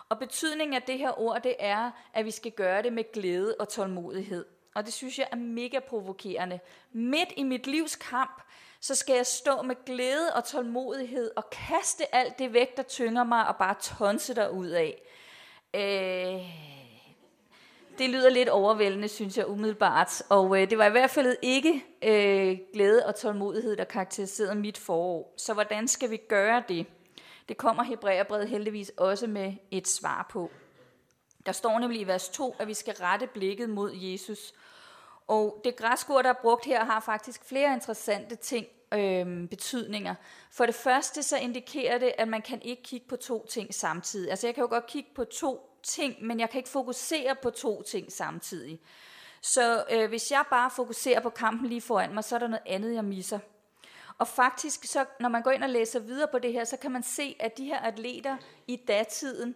Og 0.09 0.19
betydningen 0.19 0.73
af 0.73 0.81
det 0.81 0.97
her 0.97 1.19
ord, 1.19 1.41
det 1.41 1.55
er, 1.59 1.91
at 2.13 2.25
vi 2.25 2.31
skal 2.31 2.51
gøre 2.51 2.81
det 2.81 2.93
med 2.93 3.11
glæde 3.13 3.55
og 3.59 3.69
tålmodighed. 3.69 4.45
Og 4.75 4.85
det 4.85 4.93
synes 4.93 5.19
jeg 5.19 5.27
er 5.31 5.35
mega 5.35 5.79
provokerende. 5.79 6.59
Midt 6.91 7.29
i 7.37 7.43
mit 7.43 7.67
livs 7.67 7.95
kamp, 7.95 8.41
så 8.79 8.95
skal 8.95 9.15
jeg 9.15 9.25
stå 9.25 9.61
med 9.61 9.75
glæde 9.85 10.33
og 10.35 10.43
tålmodighed 10.43 11.31
og 11.35 11.49
kaste 11.49 12.15
alt 12.15 12.39
det 12.39 12.53
væk, 12.53 12.77
der 12.77 12.83
tynger 12.83 13.23
mig, 13.23 13.47
og 13.47 13.55
bare 13.55 13.75
tonse 13.81 14.35
der 14.35 14.47
ud 14.47 14.67
af. 14.67 15.01
Øh, 15.73 16.72
det 17.97 18.09
lyder 18.09 18.29
lidt 18.29 18.49
overvældende, 18.49 19.07
synes 19.07 19.37
jeg 19.37 19.47
umiddelbart. 19.47 20.21
Og 20.29 20.61
øh, 20.61 20.69
det 20.69 20.77
var 20.77 20.85
i 20.85 20.91
hvert 20.91 21.09
fald 21.09 21.35
ikke 21.41 21.85
øh, 22.03 22.57
glæde 22.73 23.05
og 23.05 23.15
tålmodighed, 23.15 23.75
der 23.75 23.83
karakteriserede 23.83 24.55
mit 24.55 24.77
forår. 24.77 25.33
Så 25.37 25.53
hvordan 25.53 25.87
skal 25.87 26.09
vi 26.09 26.17
gøre 26.17 26.63
det? 26.67 26.85
Det 27.49 27.57
kommer 27.57 27.83
Hebræerbrevet 27.83 28.49
heldigvis 28.49 28.91
også 28.97 29.27
med 29.27 29.53
et 29.71 29.87
svar 29.87 30.27
på. 30.31 30.51
Der 31.45 31.51
står 31.51 31.79
nemlig 31.79 32.01
i 32.01 32.07
vers 32.07 32.29
2, 32.29 32.55
at 32.59 32.67
vi 32.67 32.73
skal 32.73 32.93
rette 32.93 33.27
blikket 33.27 33.69
mod 33.69 33.91
Jesus. 33.93 34.53
Og 35.27 35.61
det 35.63 35.75
græske 35.75 36.13
ord, 36.13 36.23
der 36.23 36.29
er 36.29 36.41
brugt 36.41 36.65
her, 36.65 36.85
har 36.85 36.99
faktisk 36.99 37.45
flere 37.45 37.73
interessante 37.73 38.35
ting, 38.35 38.65
øh, 38.93 39.49
betydninger. 39.49 40.15
For 40.51 40.65
det 40.65 40.75
første 40.75 41.23
så 41.23 41.37
indikerer 41.37 41.97
det, 41.97 42.13
at 42.17 42.27
man 42.27 42.41
kan 42.41 42.61
ikke 42.61 42.83
kigge 42.83 43.07
på 43.07 43.15
to 43.15 43.45
ting 43.45 43.73
samtidig. 43.73 44.29
Altså 44.29 44.47
jeg 44.47 44.55
kan 44.55 44.61
jo 44.61 44.69
godt 44.69 44.87
kigge 44.87 45.09
på 45.15 45.23
to 45.23 45.72
ting, 45.83 46.25
men 46.25 46.39
jeg 46.39 46.49
kan 46.49 46.57
ikke 46.57 46.69
fokusere 46.69 47.35
på 47.35 47.49
to 47.49 47.81
ting 47.81 48.11
samtidig. 48.11 48.79
Så 49.41 49.85
øh, 49.91 50.09
hvis 50.09 50.31
jeg 50.31 50.43
bare 50.49 50.71
fokuserer 50.71 51.19
på 51.19 51.29
kampen 51.29 51.69
lige 51.69 51.81
foran 51.81 52.13
mig, 52.13 52.23
så 52.23 52.35
er 52.35 52.39
der 52.39 52.47
noget 52.47 52.63
andet, 52.65 52.93
jeg 52.93 53.05
misser. 53.05 53.39
Og 54.17 54.27
faktisk, 54.27 54.85
så, 54.85 55.05
når 55.19 55.29
man 55.29 55.41
går 55.41 55.51
ind 55.51 55.63
og 55.63 55.69
læser 55.69 55.99
videre 55.99 56.27
på 56.31 56.39
det 56.39 56.53
her, 56.53 56.63
så 56.63 56.77
kan 56.77 56.91
man 56.91 57.03
se, 57.03 57.35
at 57.39 57.57
de 57.57 57.65
her 57.65 57.79
atleter 57.79 58.37
i 58.67 58.75
datiden, 58.75 59.55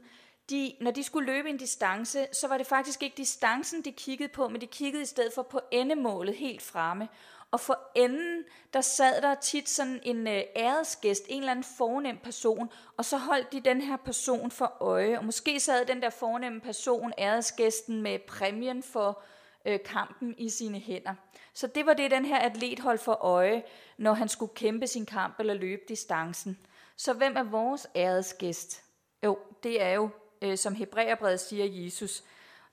de, 0.49 0.73
når 0.81 0.91
de 0.91 1.03
skulle 1.03 1.33
løbe 1.33 1.49
en 1.49 1.57
distance, 1.57 2.27
så 2.33 2.47
var 2.47 2.57
det 2.57 2.67
faktisk 2.67 3.03
ikke 3.03 3.17
distancen, 3.17 3.81
de 3.81 3.91
kiggede 3.91 4.29
på, 4.29 4.47
men 4.47 4.61
de 4.61 4.67
kiggede 4.67 5.03
i 5.03 5.05
stedet 5.05 5.33
for 5.35 5.41
på 5.41 5.59
endemålet 5.71 6.35
helt 6.35 6.61
fremme. 6.61 7.07
Og 7.51 7.59
for 7.59 7.79
enden, 7.95 8.43
der 8.73 8.81
sad 8.81 9.21
der 9.21 9.35
tit 9.35 9.69
sådan 9.69 9.99
en 10.03 10.27
øh, 10.27 10.41
æresgæst, 10.55 11.23
en 11.27 11.39
eller 11.39 11.51
anden 11.51 11.65
fornem 11.77 12.17
person, 12.17 12.71
og 12.97 13.05
så 13.05 13.17
holdt 13.17 13.51
de 13.51 13.59
den 13.59 13.81
her 13.81 13.97
person 13.97 14.51
for 14.51 14.77
øje. 14.79 15.17
Og 15.17 15.25
måske 15.25 15.59
sad 15.59 15.85
den 15.85 16.01
der 16.01 16.09
fornemme 16.09 16.61
person, 16.61 17.13
æresgæsten, 17.17 18.01
med 18.01 18.19
præmien 18.19 18.83
for 18.83 19.21
øh, 19.65 19.79
kampen 19.85 20.35
i 20.37 20.49
sine 20.49 20.79
hænder. 20.79 21.13
Så 21.53 21.67
det 21.67 21.85
var 21.85 21.93
det, 21.93 22.11
den 22.11 22.25
her 22.25 22.37
atlet 22.37 22.79
holdt 22.79 23.01
for 23.01 23.13
øje, 23.13 23.63
når 23.97 24.13
han 24.13 24.29
skulle 24.29 24.53
kæmpe 24.55 24.87
sin 24.87 25.05
kamp 25.05 25.39
eller 25.39 25.53
løbe 25.53 25.81
distancen. 25.87 26.57
Så 26.97 27.13
hvem 27.13 27.37
er 27.37 27.43
vores 27.43 27.87
æresgæst? 27.95 28.83
Jo, 29.23 29.39
det 29.63 29.81
er 29.81 29.89
jo, 29.89 30.09
øh, 30.41 30.57
som 30.57 30.75
Hebræerbrevet 30.75 31.39
siger 31.39 31.65
Jesus. 31.83 32.23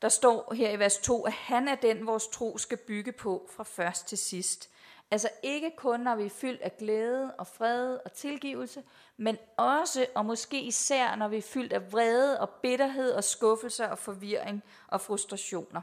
Der 0.04 0.10
står 0.10 0.54
her 0.54 0.70
i 0.70 0.78
vers 0.78 0.98
2, 0.98 1.26
at 1.26 1.32
han 1.32 1.68
er 1.68 1.74
den, 1.74 2.06
vores 2.06 2.26
tro 2.26 2.58
skal 2.58 2.78
bygge 2.78 3.12
på 3.12 3.48
fra 3.50 3.64
først 3.64 4.06
til 4.06 4.18
sidst. 4.18 4.70
Altså 5.10 5.28
ikke 5.42 5.72
kun, 5.76 6.00
når 6.00 6.16
vi 6.16 6.24
er 6.24 6.30
fyldt 6.30 6.60
af 6.60 6.76
glæde 6.76 7.34
og 7.34 7.46
fred 7.46 7.98
og 8.04 8.12
tilgivelse, 8.12 8.82
men 9.16 9.38
også 9.56 10.06
og 10.14 10.26
måske 10.26 10.62
især, 10.62 11.14
når 11.14 11.28
vi 11.28 11.36
er 11.36 11.42
fyldt 11.42 11.72
af 11.72 11.92
vrede 11.92 12.40
og 12.40 12.50
bitterhed 12.50 13.12
og 13.12 13.24
skuffelser 13.24 13.88
og 13.88 13.98
forvirring 13.98 14.62
og 14.88 15.00
frustrationer. 15.00 15.80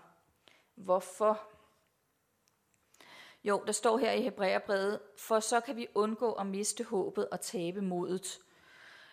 Hvorfor? 0.76 1.42
Jo, 3.44 3.64
der 3.66 3.72
står 3.72 3.98
her 3.98 4.12
i 4.12 4.22
Hebræerbrevet, 4.22 5.00
for 5.18 5.40
så 5.40 5.60
kan 5.60 5.76
vi 5.76 5.88
undgå 5.96 6.32
at 6.32 6.48
miste 6.48 6.84
håbet 6.84 7.30
og 7.30 7.42
tabe 7.42 7.82
modet. 7.82 8.40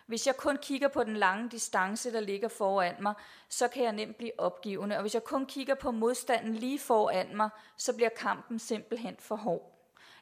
Hvis 0.09 0.27
jeg 0.27 0.37
kun 0.37 0.57
kigger 0.57 0.87
på 0.87 1.03
den 1.03 1.17
lange 1.17 1.49
distance, 1.49 2.13
der 2.13 2.19
ligger 2.19 2.47
foran 2.47 2.95
mig, 2.99 3.13
så 3.49 3.67
kan 3.67 3.83
jeg 3.83 3.91
nemt 3.91 4.17
blive 4.17 4.31
opgivende. 4.37 4.95
Og 4.95 5.01
hvis 5.01 5.13
jeg 5.13 5.23
kun 5.23 5.45
kigger 5.45 5.75
på 5.75 5.91
modstanden 5.91 6.55
lige 6.55 6.79
foran 6.79 7.35
mig, 7.35 7.49
så 7.77 7.95
bliver 7.95 8.09
kampen 8.09 8.59
simpelthen 8.59 9.15
for 9.19 9.35
hård. 9.35 9.71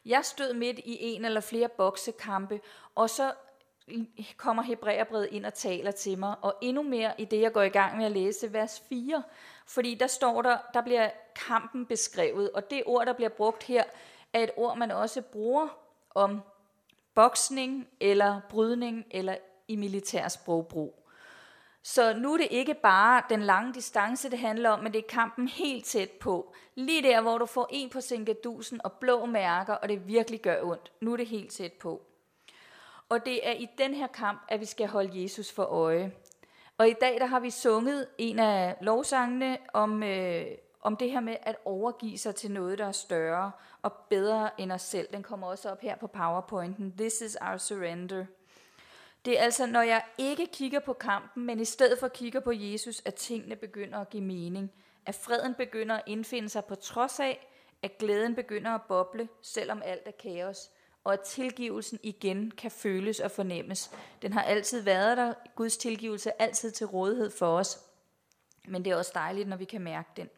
Jeg 0.06 0.24
stod 0.24 0.54
midt 0.54 0.78
i 0.78 0.96
en 1.00 1.24
eller 1.24 1.40
flere 1.40 1.68
boksekampe, 1.68 2.60
og 2.94 3.10
så 3.10 3.32
kommer 4.36 4.62
Hebræerbrevet 4.62 5.28
ind 5.30 5.46
og 5.46 5.54
taler 5.54 5.90
til 5.90 6.18
mig, 6.18 6.34
og 6.42 6.54
endnu 6.60 6.82
mere 6.82 7.12
i 7.18 7.24
det, 7.24 7.40
jeg 7.40 7.52
går 7.52 7.62
i 7.62 7.68
gang 7.68 7.96
med 7.96 8.04
at 8.04 8.12
læse, 8.12 8.52
vers 8.52 8.82
4, 8.88 9.22
fordi 9.66 9.94
der 9.94 10.06
står 10.06 10.42
der, 10.42 10.58
der 10.74 10.82
bliver 10.82 11.10
kampen 11.46 11.86
beskrevet, 11.86 12.50
og 12.50 12.70
det 12.70 12.82
ord, 12.86 13.06
der 13.06 13.12
bliver 13.12 13.28
brugt 13.28 13.62
her, 13.62 13.84
er 14.32 14.40
et 14.40 14.50
ord, 14.56 14.78
man 14.78 14.90
også 14.90 15.22
bruger 15.22 15.68
om 16.14 16.40
boksning, 17.14 17.88
eller 18.00 18.40
brydning, 18.48 19.06
eller 19.10 19.36
i 19.68 19.76
militær 19.76 20.28
sprogbrug. 20.28 21.08
Så 21.82 22.14
nu 22.14 22.32
er 22.32 22.36
det 22.36 22.48
ikke 22.50 22.74
bare 22.74 23.22
den 23.30 23.42
lange 23.42 23.74
distance, 23.74 24.30
det 24.30 24.38
handler 24.38 24.70
om, 24.70 24.82
men 24.82 24.92
det 24.92 24.98
er 24.98 25.08
kampen 25.08 25.48
helt 25.48 25.84
tæt 25.84 26.10
på. 26.10 26.54
Lige 26.74 27.02
der, 27.02 27.20
hvor 27.20 27.38
du 27.38 27.46
får 27.46 27.68
en 27.70 27.90
på 27.90 28.00
sinkadusen 28.00 28.80
og 28.84 28.92
blå 28.92 29.26
mærker, 29.26 29.74
og 29.74 29.88
det 29.88 30.08
virkelig 30.08 30.40
gør 30.40 30.62
ondt. 30.62 30.92
Nu 31.00 31.12
er 31.12 31.16
det 31.16 31.26
helt 31.26 31.50
tæt 31.50 31.72
på. 31.72 32.02
Og 33.08 33.24
det 33.24 33.48
er 33.48 33.52
i 33.52 33.68
den 33.78 33.94
her 33.94 34.06
kamp, 34.06 34.42
at 34.48 34.60
vi 34.60 34.64
skal 34.64 34.88
holde 34.88 35.22
Jesus 35.22 35.52
for 35.52 35.62
øje. 35.62 36.12
Og 36.78 36.88
i 36.88 36.94
dag 37.00 37.20
der 37.20 37.26
har 37.26 37.40
vi 37.40 37.50
sunget 37.50 38.06
en 38.18 38.38
af 38.38 38.76
lovsangene 38.80 39.58
om, 39.72 40.02
øh, 40.02 40.46
om 40.80 40.96
det 40.96 41.10
her 41.10 41.20
med 41.20 41.36
at 41.42 41.56
overgive 41.64 42.18
sig 42.18 42.34
til 42.34 42.50
noget, 42.50 42.78
der 42.78 42.86
er 42.86 42.92
større 42.92 43.52
og 43.82 43.92
bedre 43.92 44.60
end 44.60 44.72
os 44.72 44.82
selv. 44.82 45.08
Den 45.12 45.22
kommer 45.22 45.46
også 45.46 45.70
op 45.70 45.80
her 45.80 45.96
på 45.96 46.06
PowerPointen. 46.06 46.94
This 46.98 47.20
is 47.20 47.36
our 47.40 47.56
surrender. 47.56 48.24
Det 49.24 49.38
er 49.38 49.42
altså, 49.42 49.66
når 49.66 49.82
jeg 49.82 50.02
ikke 50.18 50.46
kigger 50.46 50.80
på 50.80 50.92
kampen, 50.92 51.46
men 51.46 51.60
i 51.60 51.64
stedet 51.64 51.98
for 51.98 52.08
kigger 52.08 52.40
på 52.40 52.52
Jesus, 52.52 53.02
at 53.04 53.14
tingene 53.14 53.56
begynder 53.56 53.98
at 53.98 54.10
give 54.10 54.22
mening. 54.22 54.72
At 55.06 55.14
freden 55.14 55.54
begynder 55.54 55.96
at 55.96 56.02
indfinde 56.06 56.48
sig 56.48 56.64
på 56.64 56.74
trods 56.74 57.20
af, 57.20 57.48
at 57.82 57.98
glæden 57.98 58.34
begynder 58.34 58.70
at 58.70 58.82
boble, 58.88 59.28
selvom 59.42 59.82
alt 59.84 60.02
er 60.06 60.10
kaos 60.10 60.70
og 61.08 61.12
at 61.12 61.20
tilgivelsen 61.20 61.98
igen 62.02 62.50
kan 62.50 62.70
føles 62.70 63.20
og 63.20 63.30
fornemmes. 63.30 63.90
Den 64.22 64.32
har 64.32 64.42
altid 64.42 64.82
været 64.82 65.16
der. 65.16 65.34
Guds 65.56 65.76
tilgivelse 65.76 66.30
er 66.30 66.34
altid 66.38 66.70
til 66.70 66.86
rådighed 66.86 67.30
for 67.30 67.58
os. 67.58 67.78
Men 68.68 68.84
det 68.84 68.90
er 68.90 68.96
også 68.96 69.12
dejligt, 69.14 69.48
når 69.48 69.56
vi 69.56 69.64
kan 69.64 69.80
mærke 69.80 70.08
den. 70.16 70.28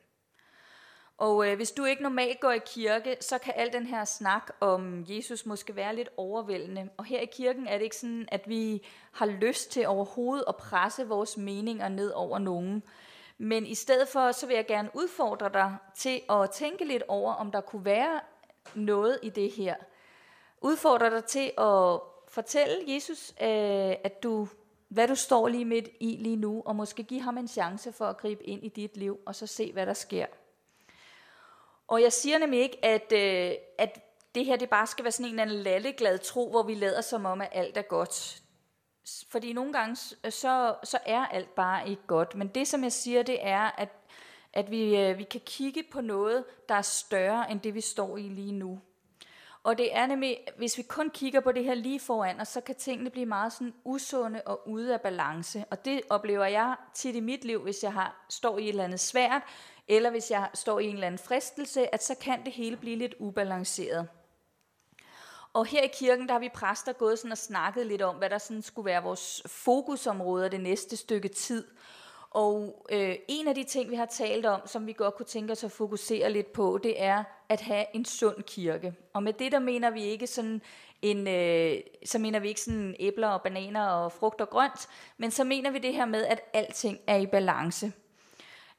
Og 1.20 1.48
øh, 1.48 1.56
hvis 1.56 1.70
du 1.70 1.84
ikke 1.84 2.02
normalt 2.02 2.40
går 2.40 2.50
i 2.50 2.60
kirke, 2.66 3.16
så 3.20 3.38
kan 3.38 3.52
al 3.56 3.72
den 3.72 3.86
her 3.86 4.04
snak 4.04 4.50
om 4.60 5.04
Jesus 5.08 5.46
måske 5.46 5.76
være 5.76 5.96
lidt 5.96 6.08
overvældende. 6.16 6.88
Og 6.96 7.04
her 7.04 7.20
i 7.20 7.26
kirken 7.26 7.66
er 7.66 7.78
det 7.78 7.84
ikke 7.84 7.96
sådan, 7.96 8.28
at 8.32 8.48
vi 8.48 8.86
har 9.12 9.26
lyst 9.26 9.70
til 9.70 9.86
overhovedet 9.86 10.44
at 10.48 10.56
presse 10.56 11.08
vores 11.08 11.36
meninger 11.36 11.88
ned 11.88 12.10
over 12.10 12.38
nogen. 12.38 12.82
Men 13.38 13.66
i 13.66 13.74
stedet 13.74 14.08
for, 14.08 14.32
så 14.32 14.46
vil 14.46 14.56
jeg 14.56 14.66
gerne 14.66 14.90
udfordre 14.94 15.50
dig 15.52 15.76
til 15.94 16.20
at 16.30 16.50
tænke 16.50 16.84
lidt 16.84 17.02
over, 17.08 17.32
om 17.32 17.50
der 17.50 17.60
kunne 17.60 17.84
være 17.84 18.20
noget 18.74 19.18
i 19.22 19.28
det 19.28 19.50
her 19.50 19.74
Udfordre 20.62 21.10
dig 21.10 21.24
til 21.24 21.52
at 21.58 22.00
fortælle 22.28 22.94
Jesus, 22.94 23.30
øh, 23.42 23.94
at 24.04 24.22
du, 24.22 24.48
hvad 24.88 25.08
du 25.08 25.14
står 25.14 25.48
lige 25.48 25.64
midt 25.64 25.88
i 26.00 26.16
lige 26.20 26.36
nu, 26.36 26.62
og 26.66 26.76
måske 26.76 27.02
give 27.02 27.20
ham 27.20 27.38
en 27.38 27.48
chance 27.48 27.92
for 27.92 28.04
at 28.04 28.16
gribe 28.16 28.44
ind 28.44 28.64
i 28.64 28.68
dit 28.68 28.96
liv, 28.96 29.20
og 29.26 29.34
så 29.34 29.46
se, 29.46 29.72
hvad 29.72 29.86
der 29.86 29.92
sker. 29.92 30.26
Og 31.90 32.02
jeg 32.02 32.12
siger 32.12 32.38
nemlig 32.38 32.60
ikke, 32.60 32.84
at, 32.84 33.12
øh, 33.12 33.54
at 33.78 33.98
det 34.34 34.44
her 34.44 34.56
det 34.56 34.70
bare 34.70 34.86
skal 34.86 35.04
være 35.04 35.12
sådan 35.12 35.26
en 35.26 35.30
eller 35.30 35.42
anden 35.42 35.62
lalleglad 35.62 36.18
tro, 36.18 36.50
hvor 36.50 36.62
vi 36.62 36.74
lader 36.74 37.00
som 37.00 37.24
om, 37.24 37.40
at 37.40 37.48
alt 37.52 37.76
er 37.76 37.82
godt. 37.82 38.42
Fordi 39.28 39.52
nogle 39.52 39.72
gange, 39.72 39.96
så, 39.96 40.74
så 40.84 40.98
er 41.06 41.26
alt 41.26 41.54
bare 41.54 41.88
ikke 41.88 42.02
godt. 42.06 42.34
Men 42.34 42.48
det, 42.48 42.68
som 42.68 42.82
jeg 42.82 42.92
siger, 42.92 43.22
det 43.22 43.38
er, 43.40 43.70
at, 43.78 43.88
at 44.52 44.70
vi, 44.70 44.96
øh, 44.96 45.18
vi 45.18 45.24
kan 45.24 45.40
kigge 45.46 45.82
på 45.92 46.00
noget, 46.00 46.44
der 46.68 46.74
er 46.74 46.82
større 46.82 47.50
end 47.50 47.60
det, 47.60 47.74
vi 47.74 47.80
står 47.80 48.16
i 48.16 48.22
lige 48.22 48.52
nu. 48.52 48.80
Og 49.62 49.78
det 49.78 49.96
er 49.96 50.06
nemlig, 50.06 50.38
hvis 50.56 50.78
vi 50.78 50.82
kun 50.82 51.10
kigger 51.10 51.40
på 51.40 51.52
det 51.52 51.64
her 51.64 51.74
lige 51.74 52.00
foran 52.00 52.40
os, 52.40 52.48
så 52.48 52.60
kan 52.60 52.74
tingene 52.74 53.10
blive 53.10 53.26
meget 53.26 53.52
sådan 53.52 53.74
usunde 53.84 54.42
og 54.46 54.68
ude 54.68 54.94
af 54.94 55.00
balance. 55.00 55.64
Og 55.70 55.84
det 55.84 56.00
oplever 56.10 56.44
jeg 56.44 56.74
tit 56.94 57.14
i 57.14 57.20
mit 57.20 57.44
liv, 57.44 57.62
hvis 57.62 57.82
jeg 57.82 57.92
har, 57.92 58.26
står 58.28 58.58
i 58.58 58.62
et 58.62 58.68
eller 58.68 58.84
andet 58.84 59.00
svært, 59.00 59.42
eller 59.90 60.10
hvis 60.10 60.30
jeg 60.30 60.48
står 60.54 60.78
i 60.78 60.84
en 60.84 60.94
eller 60.94 61.06
anden 61.06 61.18
fristelse, 61.18 61.94
at 61.94 62.02
så 62.02 62.14
kan 62.20 62.44
det 62.44 62.52
hele 62.52 62.76
blive 62.76 62.96
lidt 62.96 63.14
ubalanceret. 63.18 64.08
Og 65.52 65.66
her 65.66 65.82
i 65.82 65.90
kirken, 65.92 66.26
der 66.26 66.32
har 66.32 66.40
vi 66.40 66.48
præster 66.54 66.92
gået 66.92 67.18
sådan 67.18 67.32
og 67.32 67.38
snakket 67.38 67.86
lidt 67.86 68.02
om, 68.02 68.16
hvad 68.16 68.30
der 68.30 68.38
sådan 68.38 68.62
skulle 68.62 68.86
være 68.86 69.02
vores 69.02 69.42
fokusområder 69.46 70.48
det 70.48 70.60
næste 70.60 70.96
stykke 70.96 71.28
tid. 71.28 71.66
Og 72.30 72.86
øh, 72.92 73.16
en 73.28 73.48
af 73.48 73.54
de 73.54 73.64
ting, 73.64 73.90
vi 73.90 73.96
har 73.96 74.06
talt 74.06 74.46
om, 74.46 74.60
som 74.66 74.86
vi 74.86 74.92
godt 74.92 75.14
kunne 75.16 75.26
tænke 75.26 75.52
os 75.52 75.64
at 75.64 75.72
fokusere 75.72 76.32
lidt 76.32 76.52
på, 76.52 76.80
det 76.82 77.02
er 77.02 77.24
at 77.48 77.60
have 77.60 77.84
en 77.94 78.04
sund 78.04 78.42
kirke. 78.42 78.94
Og 79.12 79.22
med 79.22 79.32
det, 79.32 79.52
der 79.52 79.58
mener 79.58 79.90
vi 79.90 80.02
ikke 80.02 80.26
sådan 80.26 80.62
en, 81.02 81.28
øh, 81.28 81.80
så 82.04 82.18
mener 82.18 82.40
vi 82.40 82.48
ikke 82.48 82.60
sådan 82.60 82.96
æbler 82.98 83.28
og 83.28 83.42
bananer 83.42 83.86
og 83.86 84.12
frugt 84.12 84.40
og 84.40 84.50
grønt, 84.50 84.88
men 85.18 85.30
så 85.30 85.44
mener 85.44 85.70
vi 85.70 85.78
det 85.78 85.94
her 85.94 86.06
med, 86.06 86.24
at 86.24 86.40
alting 86.52 86.98
er 87.06 87.16
i 87.16 87.26
balance. 87.26 87.92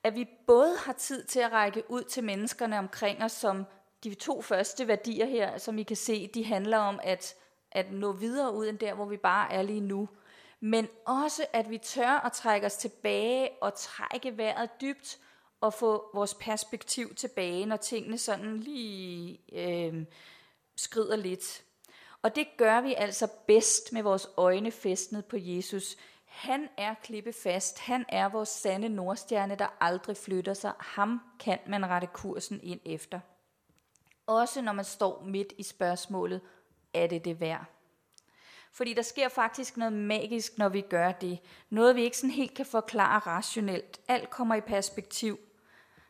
At 0.03 0.15
vi 0.15 0.27
både 0.47 0.77
har 0.77 0.93
tid 0.93 1.23
til 1.23 1.39
at 1.39 1.51
række 1.51 1.83
ud 1.89 2.03
til 2.03 2.23
menneskerne 2.23 2.79
omkring 2.79 3.23
os, 3.23 3.31
som 3.31 3.65
de 4.03 4.13
to 4.13 4.41
første 4.41 4.87
værdier 4.87 5.25
her, 5.25 5.57
som 5.57 5.77
I 5.77 5.83
kan 5.83 5.95
se, 5.95 6.27
de 6.27 6.45
handler 6.45 6.77
om 6.77 6.99
at, 7.03 7.35
at 7.71 7.91
nå 7.91 8.11
videre 8.11 8.53
ud 8.53 8.67
end 8.67 8.79
der, 8.79 8.93
hvor 8.93 9.05
vi 9.05 9.17
bare 9.17 9.53
er 9.53 9.61
lige 9.61 9.81
nu– 9.81 10.09
men 10.61 10.87
også 11.05 11.45
at 11.53 11.69
vi 11.69 11.77
tør 11.77 12.25
at 12.25 12.31
trække 12.31 12.67
os 12.67 12.75
tilbage 12.75 13.49
og 13.61 13.73
trække 13.75 14.37
vejret 14.37 14.69
dybt 14.81 15.19
og 15.61 15.73
få 15.73 16.09
vores 16.13 16.33
perspektiv 16.33 17.15
tilbage, 17.15 17.65
når 17.65 17.77
tingene 17.77 18.17
sådan 18.17 18.57
lige 18.57 19.39
øh, 19.53 20.05
skrider 20.75 21.15
lidt. 21.15 21.63
Og 22.21 22.35
det 22.35 22.47
gør 22.57 22.81
vi 22.81 22.93
altså 22.93 23.27
bedst 23.47 23.93
med 23.93 24.03
vores 24.03 24.27
øjne 24.37 24.71
festnet 24.71 25.25
på 25.25 25.37
Jesus. 25.39 25.95
Han 26.31 26.69
er 26.77 26.93
klippefast. 27.03 27.79
Han 27.79 28.05
er 28.09 28.29
vores 28.29 28.49
sande 28.49 28.89
nordstjerne, 28.89 29.55
der 29.55 29.67
aldrig 29.79 30.17
flytter 30.17 30.53
sig. 30.53 30.73
Ham 30.79 31.21
kan 31.39 31.59
man 31.67 31.85
rette 31.85 32.07
kursen 32.07 32.59
ind 32.63 32.79
efter. 32.85 33.19
Også 34.27 34.61
når 34.61 34.71
man 34.71 34.85
står 34.85 35.23
midt 35.25 35.53
i 35.57 35.63
spørgsmålet, 35.63 36.41
er 36.93 37.07
det 37.07 37.25
det 37.25 37.39
værd? 37.39 37.65
Fordi 38.71 38.93
der 38.93 39.01
sker 39.01 39.29
faktisk 39.29 39.77
noget 39.77 39.93
magisk, 39.93 40.57
når 40.57 40.69
vi 40.69 40.81
gør 40.81 41.11
det. 41.11 41.39
Noget, 41.69 41.95
vi 41.95 42.03
ikke 42.03 42.17
sådan 42.17 42.29
helt 42.29 42.53
kan 42.53 42.65
forklare 42.65 43.19
rationelt. 43.19 43.99
Alt 44.07 44.29
kommer 44.29 44.55
i 44.55 44.61
perspektiv. 44.61 45.39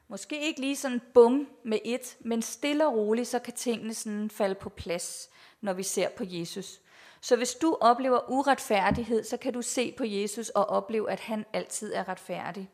Måske 0.08 0.42
ikke 0.42 0.60
lige 0.60 0.76
sådan 0.76 1.02
bum 1.14 1.50
med 1.64 1.80
et, 1.86 2.18
men 2.20 2.42
stille 2.42 2.88
og 2.88 2.94
roligt, 2.94 3.28
så 3.28 3.40
kan 3.40 3.54
tingene 3.54 3.94
sådan 3.94 4.30
falde 4.30 4.56
på 4.56 4.70
plads, 4.70 5.30
når 5.62 5.74
vi 5.74 5.84
ser 5.84 6.10
på 6.10 6.24
Jesus. 6.28 6.82
Så 7.22 7.36
hvis 7.36 7.54
du 7.54 7.78
oplever 7.82 8.30
uretfærdighed, 8.30 9.24
så 9.24 9.38
kan 9.38 9.54
du 9.54 9.62
se 9.62 9.92
på 9.98 10.04
Jesus 10.04 10.50
og 10.50 10.66
opleve, 10.66 11.12
at 11.12 11.20
han 11.20 11.46
altid 11.54 11.94
er 11.94 12.10
retfærdig. 12.10 12.70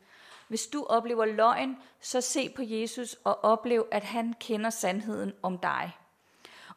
Hvis 0.48 0.66
du 0.66 0.84
oplever 0.84 1.24
løgn, 1.24 1.76
så 2.00 2.20
se 2.20 2.48
på 2.48 2.62
Jesus 2.62 3.16
og 3.24 3.44
oplev, 3.44 3.88
at 3.90 4.04
han 4.04 4.34
kender 4.40 4.70
sandheden 4.70 5.32
om 5.42 5.58
dig. 5.58 5.96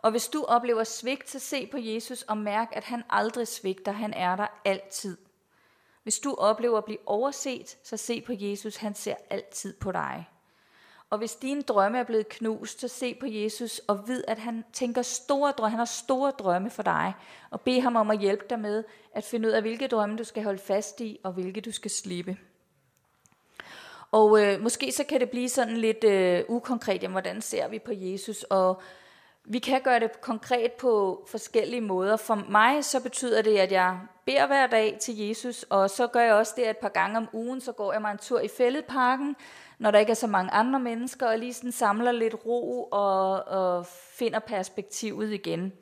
Og 0.01 0.11
hvis 0.11 0.27
du 0.27 0.43
oplever 0.43 0.83
svigt, 0.83 1.29
så 1.29 1.39
se 1.39 1.67
på 1.67 1.77
Jesus 1.77 2.21
og 2.21 2.37
mærk, 2.37 2.69
at 2.71 2.83
han 2.83 3.03
aldrig 3.09 3.47
svigter. 3.47 3.91
Han 3.91 4.13
er 4.13 4.35
der 4.35 4.47
altid. 4.65 5.17
Hvis 6.03 6.19
du 6.19 6.35
oplever 6.35 6.77
at 6.77 6.85
blive 6.85 6.99
overset, 7.05 7.77
så 7.83 7.97
se 7.97 8.21
på 8.21 8.33
Jesus. 8.35 8.75
Han 8.75 8.95
ser 8.95 9.15
altid 9.29 9.73
på 9.73 9.91
dig. 9.91 10.29
Og 11.11 11.17
hvis 11.17 11.35
dine 11.35 11.61
drømme 11.61 11.97
er 11.99 12.03
blevet 12.03 12.29
knust, 12.29 12.81
så 12.81 12.87
se 12.87 13.15
på 13.19 13.25
Jesus 13.25 13.79
og 13.79 14.07
vid, 14.07 14.23
at 14.27 14.39
han 14.39 14.63
tænker 14.73 15.01
store 15.01 15.51
drømme. 15.51 15.69
Han 15.69 15.79
har 15.79 15.85
store 15.85 16.31
drømme 16.31 16.69
for 16.69 16.83
dig. 16.83 17.13
Og 17.49 17.61
bed 17.61 17.81
ham 17.81 17.95
om 17.95 18.11
at 18.11 18.19
hjælpe 18.19 18.45
dig 18.49 18.59
med 18.59 18.83
at 19.13 19.23
finde 19.23 19.47
ud 19.47 19.53
af, 19.53 19.61
hvilke 19.61 19.87
drømme 19.87 20.17
du 20.17 20.23
skal 20.23 20.43
holde 20.43 20.59
fast 20.59 21.01
i, 21.01 21.19
og 21.23 21.31
hvilke 21.31 21.61
du 21.61 21.71
skal 21.71 21.91
slippe. 21.91 22.37
Og 24.11 24.43
øh, 24.43 24.61
måske 24.61 24.91
så 24.91 25.03
kan 25.03 25.19
det 25.19 25.29
blive 25.29 25.49
sådan 25.49 25.77
lidt 25.77 26.03
øh, 26.03 26.43
ukonkret, 26.47 27.03
jamen, 27.03 27.13
hvordan 27.13 27.41
ser 27.41 27.67
vi 27.67 27.79
på 27.79 27.91
Jesus? 27.93 28.43
Og 28.43 28.81
vi 29.45 29.59
kan 29.59 29.81
gøre 29.81 29.99
det 29.99 30.21
konkret 30.21 30.71
på 30.71 31.23
forskellige 31.27 31.81
måder. 31.81 32.17
For 32.17 32.35
mig 32.49 32.85
så 32.85 33.03
betyder 33.03 33.41
det, 33.41 33.57
at 33.57 33.71
jeg 33.71 33.99
beder 34.25 34.47
hver 34.47 34.67
dag 34.67 34.97
til 35.01 35.17
Jesus, 35.17 35.63
og 35.63 35.89
så 35.89 36.07
gør 36.07 36.19
jeg 36.19 36.33
også 36.33 36.53
det, 36.55 36.63
at 36.63 36.69
et 36.69 36.77
par 36.77 36.89
gange 36.89 37.17
om 37.17 37.27
ugen, 37.33 37.61
så 37.61 37.71
går 37.71 37.93
jeg 37.93 38.01
mig 38.01 38.11
en 38.11 38.17
tur 38.17 38.39
i 38.39 38.47
fældeparken, 38.57 39.35
når 39.79 39.91
der 39.91 39.99
ikke 39.99 40.09
er 40.09 40.15
så 40.15 40.27
mange 40.27 40.51
andre 40.51 40.79
mennesker, 40.79 41.27
og 41.27 41.39
lige 41.39 41.53
sådan 41.53 41.71
samler 41.71 42.11
lidt 42.11 42.35
ro 42.45 42.83
og, 42.83 43.47
og 43.47 43.85
finder 44.15 44.39
perspektivet 44.39 45.33
igen. 45.33 45.73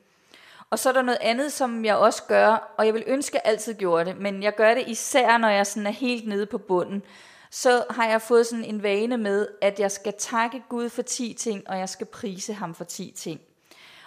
Og 0.70 0.78
så 0.78 0.88
er 0.88 0.92
der 0.92 1.02
noget 1.02 1.18
andet, 1.20 1.52
som 1.52 1.84
jeg 1.84 1.96
også 1.96 2.22
gør, 2.22 2.74
og 2.78 2.86
jeg 2.86 2.94
vil 2.94 3.04
ønske, 3.06 3.38
at 3.38 3.44
jeg 3.44 3.52
altid 3.52 3.74
gjorde 3.74 4.04
det, 4.04 4.20
men 4.20 4.42
jeg 4.42 4.54
gør 4.54 4.74
det 4.74 4.84
især, 4.86 5.38
når 5.38 5.48
jeg 5.48 5.66
sådan 5.66 5.86
er 5.86 5.90
helt 5.90 6.28
nede 6.28 6.46
på 6.46 6.58
bunden. 6.58 7.02
Så 7.50 7.84
har 7.90 8.08
jeg 8.08 8.22
fået 8.22 8.46
sådan 8.46 8.64
en 8.64 8.82
vane 8.82 9.16
med, 9.16 9.48
at 9.62 9.80
jeg 9.80 9.90
skal 9.90 10.14
takke 10.18 10.62
Gud 10.68 10.88
for 10.88 11.02
10 11.02 11.34
ting, 11.38 11.68
og 11.68 11.78
jeg 11.78 11.88
skal 11.88 12.06
prise 12.06 12.54
ham 12.54 12.74
for 12.74 12.84
10 12.84 13.12
ting. 13.16 13.40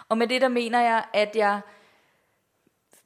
Og 0.08 0.18
med 0.18 0.26
det 0.26 0.40
der 0.40 0.48
mener 0.48 0.80
jeg, 0.80 1.04
at 1.12 1.36
jeg 1.36 1.60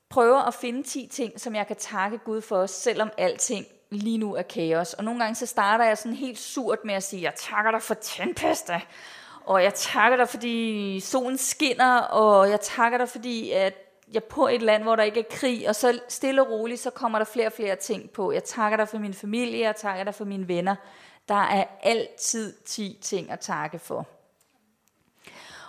prøver 0.09 0.39
at 0.39 0.55
finde 0.55 0.83
10 0.83 1.09
ting, 1.13 1.41
som 1.41 1.55
jeg 1.55 1.67
kan 1.67 1.77
takke 1.77 2.19
Gud 2.19 2.41
for, 2.41 2.67
selvom 2.67 3.11
alting 3.19 3.67
lige 3.91 4.19
nu 4.19 4.35
er 4.35 4.43
kaos. 4.43 4.95
Og 4.95 5.05
nogle 5.05 5.21
gange 5.21 5.35
så 5.35 5.47
starter 5.47 5.85
jeg 5.85 5.99
sådan 5.99 6.17
helt 6.17 6.39
surt 6.39 6.79
med 6.85 6.95
at 6.95 7.03
sige, 7.03 7.23
jeg 7.23 7.35
takker 7.37 7.71
dig 7.71 7.83
for 7.83 7.95
tandpasta, 7.95 8.81
og 9.45 9.63
jeg 9.63 9.75
takker 9.75 10.17
dig, 10.17 10.29
fordi 10.29 11.01
solen 11.01 11.39
skinner, 11.39 11.99
og 11.99 12.51
jeg 12.51 12.61
takker 12.61 12.99
dig, 12.99 13.09
fordi 13.09 13.51
at 13.51 13.75
jeg 14.13 14.17
er 14.17 14.29
på 14.31 14.49
et 14.49 14.63
land, 14.63 14.83
hvor 14.83 14.97
der 14.97 15.03
ikke 15.03 15.21
er 15.21 15.25
krig, 15.31 15.69
og 15.69 15.75
så 15.77 16.01
stille 16.09 16.43
og 16.43 16.51
roligt, 16.51 16.81
så 16.81 16.91
kommer 16.91 17.19
der 17.19 17.25
flere 17.25 17.47
og 17.47 17.53
flere 17.53 17.77
ting 17.77 18.11
på. 18.11 18.33
Jeg 18.33 18.45
takker 18.45 18.77
dig 18.77 18.89
for 18.89 18.99
min 18.99 19.15
familie, 19.15 19.61
jeg 19.61 19.77
takker 19.77 20.05
dig 20.05 20.15
for 20.15 20.25
mine 20.25 20.49
venner. 20.49 20.75
Der 21.29 21.35
er 21.35 21.65
altid 21.83 22.55
10 22.67 22.99
ting 23.03 23.31
at 23.31 23.41
takke 23.41 23.79
for. 23.79 24.07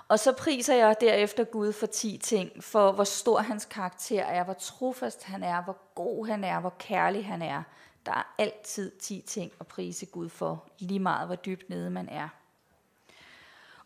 Og 0.10 0.20
så 0.20 0.32
priser 0.32 0.76
jeg 0.76 0.96
derefter 1.02 1.44
Gud 1.44 1.74
for 1.74 1.86
10 1.86 2.18
ting, 2.18 2.64
for 2.64 2.92
hvor 2.92 3.04
stor 3.04 3.40
hans 3.40 3.66
karakter 3.66 4.24
er, 4.24 4.44
hvor 4.44 4.54
trofast 4.54 5.24
han 5.24 5.44
er, 5.44 5.64
hvor 5.64 5.78
god 5.96 6.28
han 6.28 6.44
er, 6.44 6.60
hvor 6.60 6.74
kærlig 6.80 7.26
han 7.26 7.42
er. 7.42 7.64
Der 8.06 8.12
er 8.12 8.36
altid 8.38 8.92
10 9.00 9.24
ting 9.28 9.52
at 9.60 9.68
prise 9.68 10.06
Gud 10.06 10.30
for, 10.30 10.70
lige 10.80 11.00
meget 11.00 11.28
hvor 11.28 11.36
dybt 11.36 11.70
nede 11.70 11.90
man 11.90 12.10
er. 12.10 12.30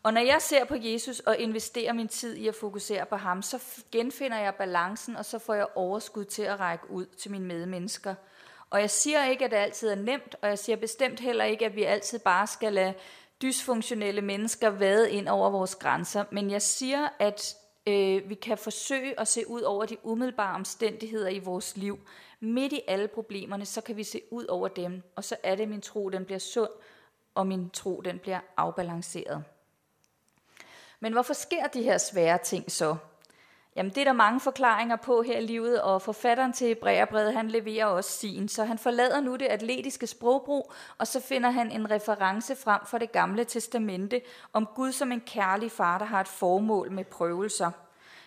Og 0.02 0.12
når 0.14 0.20
jeg 0.20 0.42
ser 0.42 0.64
på 0.64 0.74
Jesus 0.74 1.20
og 1.20 1.36
investerer 1.38 1.92
min 1.92 2.08
tid 2.08 2.34
i 2.36 2.48
at 2.48 2.54
fokusere 2.54 3.06
på 3.06 3.16
ham, 3.16 3.42
så 3.42 3.62
genfinder 3.92 4.38
jeg 4.38 4.54
balancen, 4.54 5.16
og 5.16 5.24
så 5.24 5.38
får 5.38 5.54
jeg 5.54 5.66
overskud 5.74 6.24
til 6.24 6.42
at 6.42 6.60
række 6.60 6.90
ud 6.90 7.06
til 7.06 7.30
mine 7.30 7.46
medmennesker. 7.46 8.14
Og 8.70 8.80
jeg 8.80 8.90
siger 8.90 9.24
ikke, 9.24 9.44
at 9.44 9.50
det 9.50 9.56
altid 9.56 9.88
er 9.88 9.94
nemt, 9.94 10.36
og 10.42 10.48
jeg 10.48 10.58
siger 10.58 10.76
bestemt 10.76 11.20
heller 11.20 11.44
ikke, 11.44 11.66
at 11.66 11.76
vi 11.76 11.82
altid 11.82 12.18
bare 12.18 12.46
skal 12.46 12.72
lade 12.72 12.94
dysfunktionelle 13.42 14.20
mennesker 14.20 14.68
vade 14.68 15.10
ind 15.10 15.28
over 15.28 15.50
vores 15.50 15.74
grænser, 15.74 16.24
men 16.30 16.50
jeg 16.50 16.62
siger, 16.62 17.08
at 17.18 17.56
øh, 17.86 18.28
vi 18.28 18.34
kan 18.34 18.58
forsøge 18.58 19.20
at 19.20 19.28
se 19.28 19.48
ud 19.48 19.62
over 19.62 19.84
de 19.84 19.96
umiddelbare 20.02 20.54
omstændigheder 20.54 21.28
i 21.28 21.38
vores 21.38 21.76
liv. 21.76 21.98
Midt 22.40 22.72
i 22.72 22.80
alle 22.88 23.08
problemerne, 23.08 23.66
så 23.66 23.80
kan 23.80 23.96
vi 23.96 24.04
se 24.04 24.20
ud 24.30 24.44
over 24.46 24.68
dem, 24.68 25.02
og 25.16 25.24
så 25.24 25.36
er 25.42 25.54
det, 25.54 25.68
min 25.68 25.80
tro 25.80 26.08
den 26.08 26.24
bliver 26.24 26.38
sund, 26.38 26.70
og 27.34 27.46
min 27.46 27.70
tro 27.70 28.00
den 28.00 28.18
bliver 28.18 28.40
afbalanceret. 28.56 29.44
Men 31.00 31.12
hvorfor 31.12 31.34
sker 31.34 31.66
de 31.66 31.82
her 31.82 31.98
svære 31.98 32.38
ting 32.38 32.70
så? 32.70 32.96
Jamen 33.76 33.92
det 33.92 34.00
er 34.00 34.04
der 34.04 34.12
mange 34.12 34.40
forklaringer 34.40 34.96
på 34.96 35.22
her 35.22 35.38
i 35.38 35.46
livet, 35.46 35.82
og 35.82 36.02
forfatteren 36.02 36.52
til 36.52 36.66
Hebræerbrevet, 36.66 37.32
han 37.32 37.48
leverer 37.48 37.86
også 37.86 38.10
sin. 38.10 38.48
Så 38.48 38.64
han 38.64 38.78
forlader 38.78 39.20
nu 39.20 39.36
det 39.36 39.46
atletiske 39.46 40.06
sprogbrug, 40.06 40.72
og 40.98 41.06
så 41.06 41.20
finder 41.20 41.50
han 41.50 41.70
en 41.70 41.90
reference 41.90 42.56
frem 42.56 42.80
for 42.86 42.98
det 42.98 43.12
gamle 43.12 43.44
testamente 43.44 44.20
om 44.52 44.68
Gud 44.74 44.92
som 44.92 45.12
en 45.12 45.20
kærlig 45.20 45.70
far, 45.70 45.98
der 45.98 46.04
har 46.04 46.20
et 46.20 46.28
formål 46.28 46.90
med 46.90 47.04
prøvelser. 47.04 47.70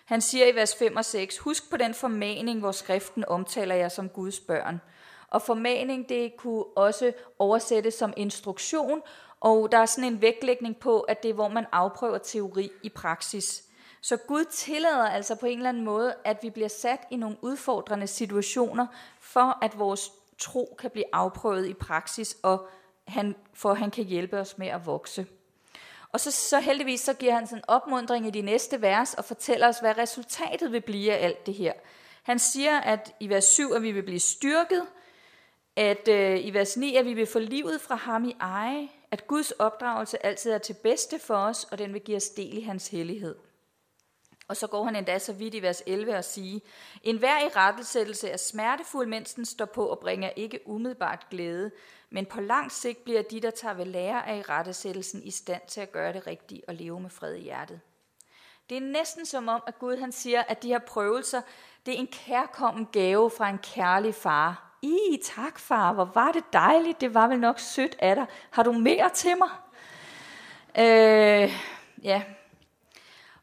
Han 0.06 0.22
siger 0.22 0.48
i 0.48 0.56
vers 0.56 0.76
5 0.76 0.96
og 0.96 1.06
6, 1.06 1.38
husk 1.38 1.70
på 1.70 1.78
den 1.78 1.94
formaning, 1.94 2.60
hvor 2.60 2.72
skriften 2.72 3.26
omtaler 3.28 3.76
jer 3.76 3.90
som 3.90 4.10
Guds 4.10 4.40
børn. 4.40 4.82
Og 5.28 5.42
formaning, 5.42 6.10
det 6.10 6.38
kunne 6.38 6.64
også 6.64 7.12
oversættes 7.40 7.94
som 7.94 8.14
instruktion, 8.18 9.02
og 9.40 9.72
der 9.72 9.78
er 9.78 9.86
sådan 9.86 10.14
en 10.14 10.22
vægtlægning 10.22 10.78
på, 10.78 11.00
at 11.00 11.24
det 11.24 11.30
er, 11.30 11.34
hvor 11.34 11.48
man 11.48 11.66
afprøver 11.72 12.18
teori 12.18 12.72
i 12.84 12.90
praksis. 12.90 13.67
Så 14.02 14.18
Gud 14.18 14.46
tillader 14.46 15.10
altså 15.10 15.36
på 15.36 15.46
en 15.46 15.58
eller 15.58 15.70
anden 15.70 15.84
måde, 15.84 16.16
at 16.24 16.38
vi 16.42 16.50
bliver 16.50 16.68
sat 16.68 17.00
i 17.12 17.16
nogle 17.16 17.38
udfordrende 17.42 18.08
situationer, 18.08 18.88
for 19.20 19.58
at 19.62 19.80
vores 19.80 20.12
tro 20.38 20.76
kan 20.80 20.92
blive 20.92 21.06
afprøvet 21.14 21.68
i 21.68 21.74
praksis, 21.74 22.38
og 22.44 22.68
han, 23.08 23.36
for 23.54 23.72
at 23.72 23.78
han 23.78 23.92
kan 23.92 24.04
hjælpe 24.04 24.40
os 24.40 24.58
med 24.58 24.68
at 24.68 24.86
vokse. 24.86 25.26
Og 26.12 26.20
så, 26.20 26.32
så 26.32 26.60
heldigvis 26.60 27.02
så 27.02 27.14
giver 27.14 27.34
han 27.34 27.48
sådan 27.48 27.58
en 27.58 27.64
opmundring 27.68 28.28
i 28.28 28.30
de 28.30 28.42
næste 28.42 28.82
vers, 28.82 29.14
og 29.14 29.26
fortæller 29.26 29.68
os, 29.68 29.80
hvad 29.80 29.98
resultatet 29.98 30.72
vil 30.72 30.82
blive 30.82 31.14
af 31.14 31.26
alt 31.26 31.46
det 31.46 31.54
her. 31.54 31.74
Han 32.24 32.40
siger, 32.40 32.80
at 32.80 33.16
i 33.20 33.30
vers 33.30 33.44
7, 33.44 33.72
at 33.72 33.82
vi 33.82 33.92
vil 33.92 34.04
blive 34.04 34.20
styrket, 34.20 34.84
at 35.76 36.08
øh, 36.08 36.46
i 36.46 36.54
vers 36.54 36.78
9, 36.78 36.96
at 36.96 37.06
vi 37.06 37.14
vil 37.14 37.26
få 37.26 37.40
livet 37.40 37.82
fra 37.82 37.96
ham 37.96 38.26
i 38.26 38.36
eje, 38.40 38.88
at 39.12 39.28
Guds 39.28 39.52
opdragelse 39.52 40.26
altid 40.26 40.52
er 40.52 40.58
til 40.58 40.74
bedste 40.74 41.20
for 41.20 41.36
os, 41.36 41.64
og 41.64 41.78
den 41.78 41.94
vil 41.94 42.02
give 42.02 42.18
os 42.18 42.30
del 42.30 42.58
i 42.58 42.62
hans 42.62 42.88
hellighed. 42.88 43.36
Og 44.48 44.58
så 44.58 44.68
går 44.68 44.84
han 44.84 44.96
endda 44.96 45.20
så 45.20 45.34
vidt 45.34 45.54
i 45.54 45.62
vers 45.62 45.84
11 45.88 46.16
og 46.16 46.26
sige, 46.26 46.62
En 47.04 47.18
hver 47.18 47.40
i 47.40 47.48
rettelsættelse 47.56 48.30
er 48.30 48.38
smertefuld, 48.38 49.08
mens 49.08 49.34
den 49.34 49.46
står 49.46 49.66
på 49.66 49.86
og 49.86 50.00
bringer 50.00 50.30
ikke 50.36 50.60
umiddelbart 50.66 51.30
glæde, 51.30 51.72
men 52.10 52.26
på 52.26 52.42
lang 52.42 52.72
sigt 52.72 53.04
bliver 53.04 53.22
de, 53.22 53.42
der 53.42 53.52
tager 53.52 53.74
ved 53.74 53.86
lære 53.86 54.28
af 54.28 54.38
i 54.38 54.42
rettesættelsen, 54.42 55.24
i 55.24 55.32
stand 55.32 55.62
til 55.68 55.82
at 55.82 55.92
gøre 55.92 56.14
det 56.14 56.28
rigtigt 56.28 56.62
og 56.68 56.74
leve 56.74 57.00
med 57.00 57.10
fred 57.10 57.34
i 57.34 57.42
hjertet. 57.42 57.80
Det 58.70 58.78
er 58.78 58.82
næsten 58.82 59.26
som 59.26 59.48
om, 59.48 59.64
at 59.68 59.80
Gud 59.80 59.98
han 59.98 60.12
siger, 60.12 60.44
at 60.48 60.64
de 60.64 60.68
her 60.68 60.80
prøvelser, 60.80 61.42
det 61.86 61.94
er 61.94 61.98
en 61.98 62.08
kærkommen 62.08 62.88
gave 62.92 63.32
fra 63.32 63.50
en 63.50 63.58
kærlig 63.58 64.16
far. 64.16 64.78
I, 64.82 65.22
tak 65.24 65.60
far, 65.60 65.94
hvor 65.94 66.12
var 66.14 66.32
det 66.32 66.44
dejligt, 66.54 67.02
det 67.02 67.14
var 67.14 67.28
vel 67.28 67.40
nok 67.40 67.60
sødt 67.60 67.96
af 68.00 68.16
dig. 68.16 68.26
Har 68.50 68.64
du 68.64 68.72
mere 68.72 69.10
til 69.10 69.38
mig? 69.38 69.50
Øh, 70.78 71.52
ja, 72.04 72.24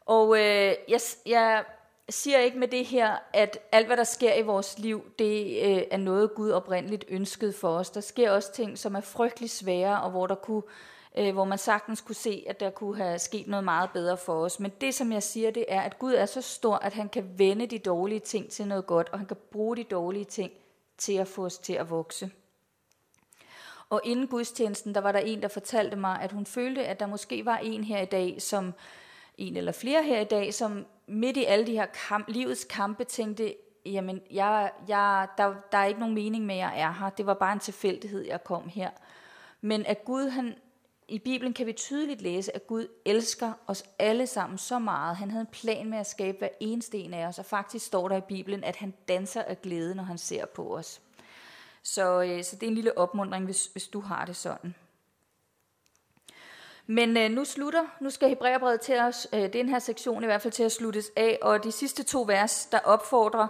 og 0.07 0.37
øh, 0.39 0.75
jeg, 0.89 1.01
jeg 1.27 1.65
siger 2.09 2.39
ikke 2.39 2.59
med 2.59 2.69
det 2.69 2.87
her, 2.87 3.17
at 3.33 3.59
alt 3.73 3.87
hvad 3.87 3.97
der 3.97 4.05
sker 4.05 4.35
i 4.35 4.43
vores 4.43 4.79
liv, 4.79 5.05
det 5.19 5.41
øh, 5.45 5.83
er 5.91 5.97
noget 5.97 6.35
Gud 6.35 6.51
oprindeligt 6.51 7.05
ønsket 7.09 7.55
for 7.55 7.69
os. 7.69 7.91
Der 7.91 8.01
sker 8.01 8.31
også 8.31 8.53
ting, 8.53 8.79
som 8.79 8.95
er 8.95 9.01
frygtelig 9.01 9.51
svære, 9.51 10.03
og 10.03 10.11
hvor 10.11 10.27
der 10.27 10.35
kunne 10.35 10.63
øh, 11.19 11.33
hvor 11.33 11.45
man 11.45 11.59
sagtens 11.59 12.01
kunne 12.01 12.15
se, 12.15 12.45
at 12.49 12.61
der 12.61 12.71
kunne 12.71 12.97
have 12.97 13.19
sket 13.19 13.47
noget 13.47 13.65
meget 13.65 13.91
bedre 13.93 14.17
for 14.17 14.45
os. 14.45 14.61
Men 14.61 14.73
det, 14.81 14.95
som 14.95 15.13
jeg 15.13 15.23
siger, 15.23 15.51
det 15.51 15.65
er, 15.69 15.81
at 15.81 15.99
Gud 15.99 16.15
er 16.15 16.27
så 16.27 16.43
stor, 16.43 16.77
at 16.77 16.93
han 16.93 17.09
kan 17.09 17.39
vende 17.39 17.67
de 17.67 17.79
dårlige 17.79 18.21
ting 18.21 18.51
til 18.51 18.67
noget 18.67 18.87
godt, 18.87 19.09
og 19.09 19.19
han 19.19 19.27
kan 19.27 19.37
bruge 19.53 19.77
de 19.77 19.85
dårlige 19.85 20.25
ting 20.25 20.53
til 20.99 21.13
at 21.13 21.29
få 21.29 21.45
os 21.45 21.59
til 21.59 21.73
at 21.73 21.91
vokse. 21.91 22.31
Og 23.91 24.01
inden 24.05 24.27
gudstjenesten, 24.27 24.95
der 24.95 25.01
var 25.01 25.13
der 25.13 25.19
en, 25.19 25.43
der 25.43 25.49
fortalte 25.49 25.97
mig, 25.97 26.21
at 26.21 26.33
hun 26.33 26.47
følte, 26.47 26.87
at 26.87 27.01
der 27.01 27.07
måske 27.07 27.45
var 27.45 27.57
en 27.57 27.85
her 27.85 28.01
i 28.03 28.05
dag, 28.05 28.43
som 28.43 28.73
en 29.39 29.57
eller 29.57 29.73
flere 29.73 30.03
her 30.03 30.21
i 30.21 30.25
dag, 30.25 30.55
som 30.55 30.87
midt 31.07 31.37
i 31.37 31.45
alle 31.45 31.67
de 31.67 31.73
her 31.73 31.87
kamp, 32.09 32.29
livets 32.29 32.65
kampe 32.65 33.05
tænkte, 33.05 33.55
jamen, 33.87 34.21
jeg, 34.31 34.71
jeg, 34.89 35.29
der, 35.39 35.55
der 35.73 35.79
er 35.79 35.85
ikke 35.85 36.01
nogen 36.01 36.15
mening 36.15 36.47
med, 36.47 36.55
at 36.55 36.61
jeg 36.61 36.81
er 36.81 36.93
her. 36.93 37.11
Det 37.11 37.27
var 37.27 37.35
bare 37.35 37.53
en 37.53 37.59
tilfældighed, 37.59 38.27
jeg 38.27 38.45
kom 38.45 38.69
her. 38.69 38.91
Men 39.61 39.87
at 39.87 40.05
Gud, 40.05 40.29
han, 40.29 40.55
i 41.09 41.19
Bibelen 41.19 41.53
kan 41.53 41.67
vi 41.67 41.73
tydeligt 41.73 42.23
læse, 42.23 42.55
at 42.57 42.67
Gud 42.67 42.87
elsker 43.05 43.53
os 43.67 43.85
alle 43.99 44.27
sammen 44.27 44.59
så 44.59 44.79
meget. 44.79 45.17
Han 45.17 45.31
havde 45.31 45.41
en 45.41 45.53
plan 45.53 45.91
med 45.91 45.99
at 45.99 46.07
skabe 46.07 46.39
hver 46.39 46.49
eneste 46.61 46.99
en 46.99 47.15
af 47.15 47.27
os, 47.27 47.39
og 47.39 47.45
faktisk 47.45 47.87
står 47.87 48.09
der 48.09 48.17
i 48.17 48.21
Bibelen, 48.29 48.65
at 48.65 48.77
han 48.77 48.95
danser 49.09 49.43
af 49.43 49.63
glæde, 49.63 49.95
når 49.95 50.05
han 50.05 50.19
ser 50.19 50.47
på 50.47 50.77
os. 50.77 51.01
Så, 51.83 52.23
øh, 52.23 52.45
så 52.45 52.57
det 52.57 52.63
er 52.63 52.69
en 52.69 52.75
lille 52.75 52.99
opmundring, 52.99 53.45
hvis, 53.45 53.67
hvis 53.67 53.89
du 53.89 54.01
har 54.01 54.25
det 54.25 54.37
sådan. 54.37 54.75
Men 56.87 57.17
øh, 57.17 57.31
nu 57.31 57.45
slutter, 57.45 57.85
nu 58.01 58.11
skal 58.11 58.29
Hebræerbrevet 58.29 58.81
til 58.81 58.99
os, 58.99 59.27
øh, 59.33 59.53
den 59.53 59.69
her 59.69 59.79
sektion 59.79 60.23
i 60.23 60.27
hvert 60.27 60.43
fald 60.43 60.53
til 60.53 60.63
at 60.63 60.73
sluttes 60.73 61.11
af, 61.17 61.39
og 61.43 61.65
de 61.65 61.73
sidste 61.73 62.03
to 62.03 62.23
vers, 62.23 62.67
der 62.67 62.79
opfordrer 62.79 63.47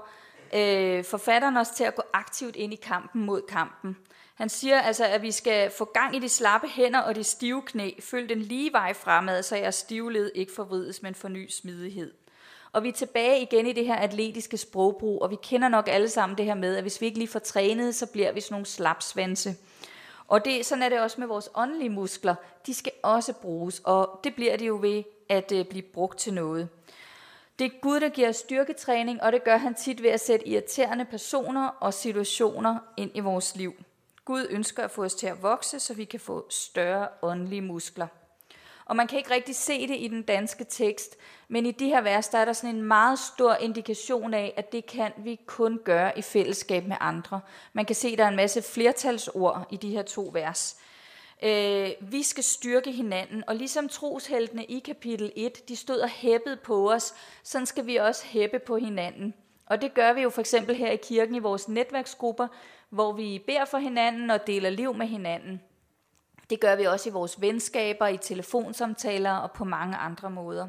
øh, 0.55 1.05
forfatteren 1.05 1.57
os 1.57 1.69
til 1.69 1.85
at 1.85 1.95
gå 1.95 2.03
aktivt 2.13 2.57
ind 2.57 2.73
i 2.73 2.77
kampen 2.77 3.27
mod 3.27 3.43
kampen. 3.49 3.97
Han 4.35 4.49
siger 4.49 4.81
altså, 4.81 5.05
at 5.05 5.23
vi 5.23 5.33
skal 5.33 5.71
få 5.71 5.85
gang 5.85 6.17
i 6.17 6.19
de 6.19 6.29
slappe 6.29 6.69
hænder 6.69 7.01
og 7.01 7.15
de 7.15 7.25
stive 7.25 7.63
knæ. 7.63 7.91
Følg 8.01 8.29
den 8.29 8.39
lige 8.39 8.73
vej 8.73 8.93
fremad, 8.93 9.43
så 9.43 9.57
jeres 9.57 9.75
stivled 9.75 10.33
ikke 10.35 10.53
forvrides, 10.53 11.03
men 11.03 11.15
forny 11.15 11.49
smidighed. 11.51 12.13
Og 12.73 12.83
vi 12.83 12.89
er 12.89 12.93
tilbage 12.93 13.43
igen 13.43 13.67
i 13.67 13.73
det 13.73 13.87
her 13.87 13.97
atletiske 13.97 14.57
sprogbrug, 14.57 15.23
og 15.23 15.31
vi 15.31 15.37
kender 15.43 15.69
nok 15.69 15.89
alle 15.89 16.09
sammen 16.09 16.39
det 16.39 16.47
her 16.47 16.55
med, 16.55 16.77
at 16.77 16.85
hvis 16.85 17.01
vi 17.01 17.07
ikke 17.07 17.19
lige 17.19 17.29
får 17.29 17.39
trænet, 17.39 17.95
så 17.95 18.07
bliver 18.07 18.33
vi 18.33 18.41
sådan 18.41 18.55
nogle 18.55 18.67
slapsvanse. 18.67 19.55
Og 20.29 20.45
det, 20.45 20.67
sådan 20.67 20.83
er 20.83 20.89
det 20.89 21.01
også 21.01 21.21
med 21.21 21.29
vores 21.29 21.51
åndelige 21.55 21.91
muskler. 21.91 22.35
De 22.67 22.75
skal 22.75 22.93
også 23.03 23.33
bruges, 23.33 23.81
og 23.85 24.21
det 24.25 24.35
bliver 24.35 24.57
det 24.57 24.69
jo 24.69 24.79
ved 24.83 25.03
at 25.29 25.53
øh, 25.53 25.65
blive 25.65 25.83
brugt 25.83 26.19
til 26.19 26.35
noget. 26.35 26.69
Det 27.59 27.65
er 27.65 27.81
Gud, 27.81 28.01
der 28.01 28.09
giver 28.09 28.33
styrketræning, 28.33 29.23
og 29.23 29.33
det 29.33 29.45
gør 29.45 29.57
han 29.57 29.75
tit 29.75 30.03
ved 30.03 30.11
at 30.11 30.21
sætte 30.21 30.49
irriterende 30.49 31.05
personer 31.05 31.69
og 31.69 31.95
situationer 31.95 32.79
ind 32.97 33.11
i 33.15 33.21
vores 33.21 33.57
liv. 33.57 33.75
Gud 34.25 34.47
ønsker 34.51 34.85
at 34.85 34.91
få 34.91 35.05
os 35.05 35.15
til 35.15 35.27
at 35.27 35.43
vokse, 35.43 35.81
så 35.81 35.95
vi 35.95 36.05
kan 36.05 36.21
få 36.21 36.47
større 36.51 37.09
åndelige 37.23 37.61
muskler. 37.61 38.07
Og 38.85 38.97
man 38.97 39.07
kan 39.07 39.19
ikke 39.19 39.31
rigtig 39.31 39.57
se 39.57 39.89
det 39.89 39.97
i 39.99 40.09
den 40.09 40.23
danske 40.23 40.65
tekst, 40.65 41.17
men 41.49 41.67
i 41.67 41.71
de 41.71 41.89
her 41.89 42.01
vers, 42.01 42.29
der 42.29 42.39
er 42.39 42.45
der 42.45 42.53
sådan 42.53 42.77
en 42.77 42.83
meget 42.83 43.19
stor 43.19 43.55
indikation 43.55 44.35
af, 44.35 44.55
at 44.57 44.73
det 44.73 44.87
kan 44.87 45.13
vi 45.17 45.41
kun 45.47 45.81
gøre 45.85 46.19
i 46.19 46.23
fællesskab 46.23 46.87
med 46.87 46.97
andre. 47.01 47.41
Man 47.73 47.85
kan 47.85 47.97
se, 47.97 48.09
at 48.09 48.19
der 48.19 48.25
er 48.25 48.29
en 48.29 48.37
masse 48.37 48.63
flertalsord 48.63 49.67
i 49.71 49.77
de 49.77 49.91
her 49.91 50.03
to 50.03 50.31
vers. 50.33 50.77
Øh, 51.43 51.91
vi 52.01 52.23
skal 52.23 52.45
styrke 52.45 52.93
hinanden, 52.93 53.45
og 53.47 53.57
ligesom 53.57 53.89
trosheltene 53.89 54.65
i 54.65 54.79
kapitel 54.79 55.33
1, 55.37 55.69
de 55.69 55.77
stod 55.77 55.99
og 55.99 56.09
hæppede 56.09 56.57
på 56.57 56.93
os, 56.93 57.15
sådan 57.43 57.67
skal 57.67 57.87
vi 57.87 57.97
også 57.97 58.27
hæppe 58.27 58.59
på 58.59 58.77
hinanden. 58.77 59.35
Og 59.67 59.83
det 59.83 59.95
gør 59.95 60.13
vi 60.13 60.21
jo 60.21 60.31
for 60.31 60.41
eksempel 60.41 60.75
her 60.75 60.91
i 60.91 60.97
kirken 60.97 61.35
i 61.35 61.39
vores 61.39 61.69
netværksgrupper, 61.69 62.49
hvor 62.91 63.13
vi 63.13 63.43
beder 63.47 63.65
for 63.65 63.79
hinanden 63.79 64.31
og 64.31 64.47
deler 64.47 64.71
liv 64.71 64.95
med 64.95 65.07
hinanden. 65.07 65.61
Det 66.51 66.61
gør 66.61 66.77
vi 66.77 66.85
også 66.85 67.09
i 67.09 67.13
vores 67.13 67.41
venskaber, 67.41 68.07
i 68.07 68.17
telefonsamtaler 68.17 69.33
og 69.37 69.53
på 69.53 69.65
mange 69.65 69.97
andre 69.97 70.31
måder. 70.31 70.69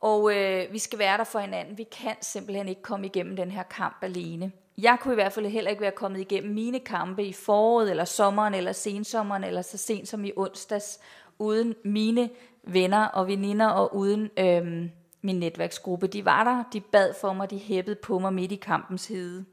Og 0.00 0.36
øh, 0.36 0.72
vi 0.72 0.78
skal 0.78 0.98
være 0.98 1.18
der 1.18 1.24
for 1.24 1.38
hinanden. 1.38 1.78
Vi 1.78 1.84
kan 1.84 2.16
simpelthen 2.20 2.68
ikke 2.68 2.82
komme 2.82 3.06
igennem 3.06 3.36
den 3.36 3.50
her 3.50 3.62
kamp 3.62 3.96
alene. 4.02 4.52
Jeg 4.78 4.98
kunne 5.00 5.14
i 5.14 5.14
hvert 5.14 5.32
fald 5.32 5.46
heller 5.46 5.70
ikke 5.70 5.82
være 5.82 5.90
kommet 5.90 6.20
igennem 6.20 6.54
mine 6.54 6.80
kampe 6.80 7.24
i 7.24 7.32
foråret, 7.32 7.90
eller 7.90 8.04
sommeren, 8.04 8.54
eller 8.54 8.72
sensommeren, 8.72 9.44
eller 9.44 9.62
så 9.62 9.78
sent 9.78 10.08
som 10.08 10.24
i 10.24 10.32
onsdags, 10.36 11.00
uden 11.38 11.74
mine 11.84 12.30
venner 12.64 13.04
og 13.04 13.26
veninder, 13.26 13.66
og 13.66 13.96
uden 13.96 14.30
øh, 14.38 14.90
min 15.22 15.38
netværksgruppe. 15.38 16.06
De 16.06 16.24
var 16.24 16.44
der, 16.44 16.64
de 16.72 16.80
bad 16.80 17.14
for 17.20 17.32
mig, 17.32 17.50
de 17.50 17.58
hæppede 17.58 17.96
på 18.02 18.18
mig 18.18 18.32
midt 18.32 18.52
i 18.52 18.56
kampens 18.56 19.06
hede. 19.06 19.44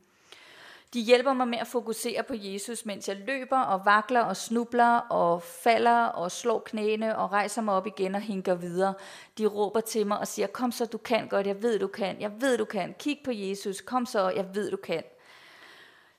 De 0.94 1.02
hjælper 1.02 1.34
mig 1.34 1.48
med 1.48 1.58
at 1.58 1.68
fokusere 1.68 2.24
på 2.24 2.34
Jesus, 2.38 2.86
mens 2.86 3.08
jeg 3.08 3.18
løber 3.28 3.60
og 3.60 3.86
vakler 3.86 4.22
og 4.22 4.38
snubler 4.38 4.98
og 4.98 5.44
falder 5.44 6.06
og 6.06 6.32
slår 6.32 6.60
knæene 6.66 7.18
og 7.18 7.32
rejser 7.32 7.62
mig 7.62 7.74
op 7.74 7.88
igen 7.88 8.16
og 8.16 8.22
hinker 8.22 8.56
videre. 8.56 8.94
De 9.38 9.46
råber 9.46 9.82
til 9.82 10.08
mig 10.08 10.20
og 10.20 10.28
siger, 10.28 10.48
kom 10.48 10.72
så, 10.72 10.86
du 10.86 10.98
kan 10.98 11.28
godt, 11.28 11.48
jeg 11.48 11.64
ved, 11.64 11.80
du 11.80 11.88
kan, 11.88 12.22
jeg 12.22 12.42
ved, 12.42 12.58
du 12.58 12.66
kan. 12.66 12.96
Kig 13.00 13.20
på 13.24 13.32
Jesus, 13.32 13.82
kom 13.82 14.06
så, 14.06 14.30
jeg 14.30 14.56
ved, 14.56 14.72
du 14.72 14.78
kan. 14.78 15.04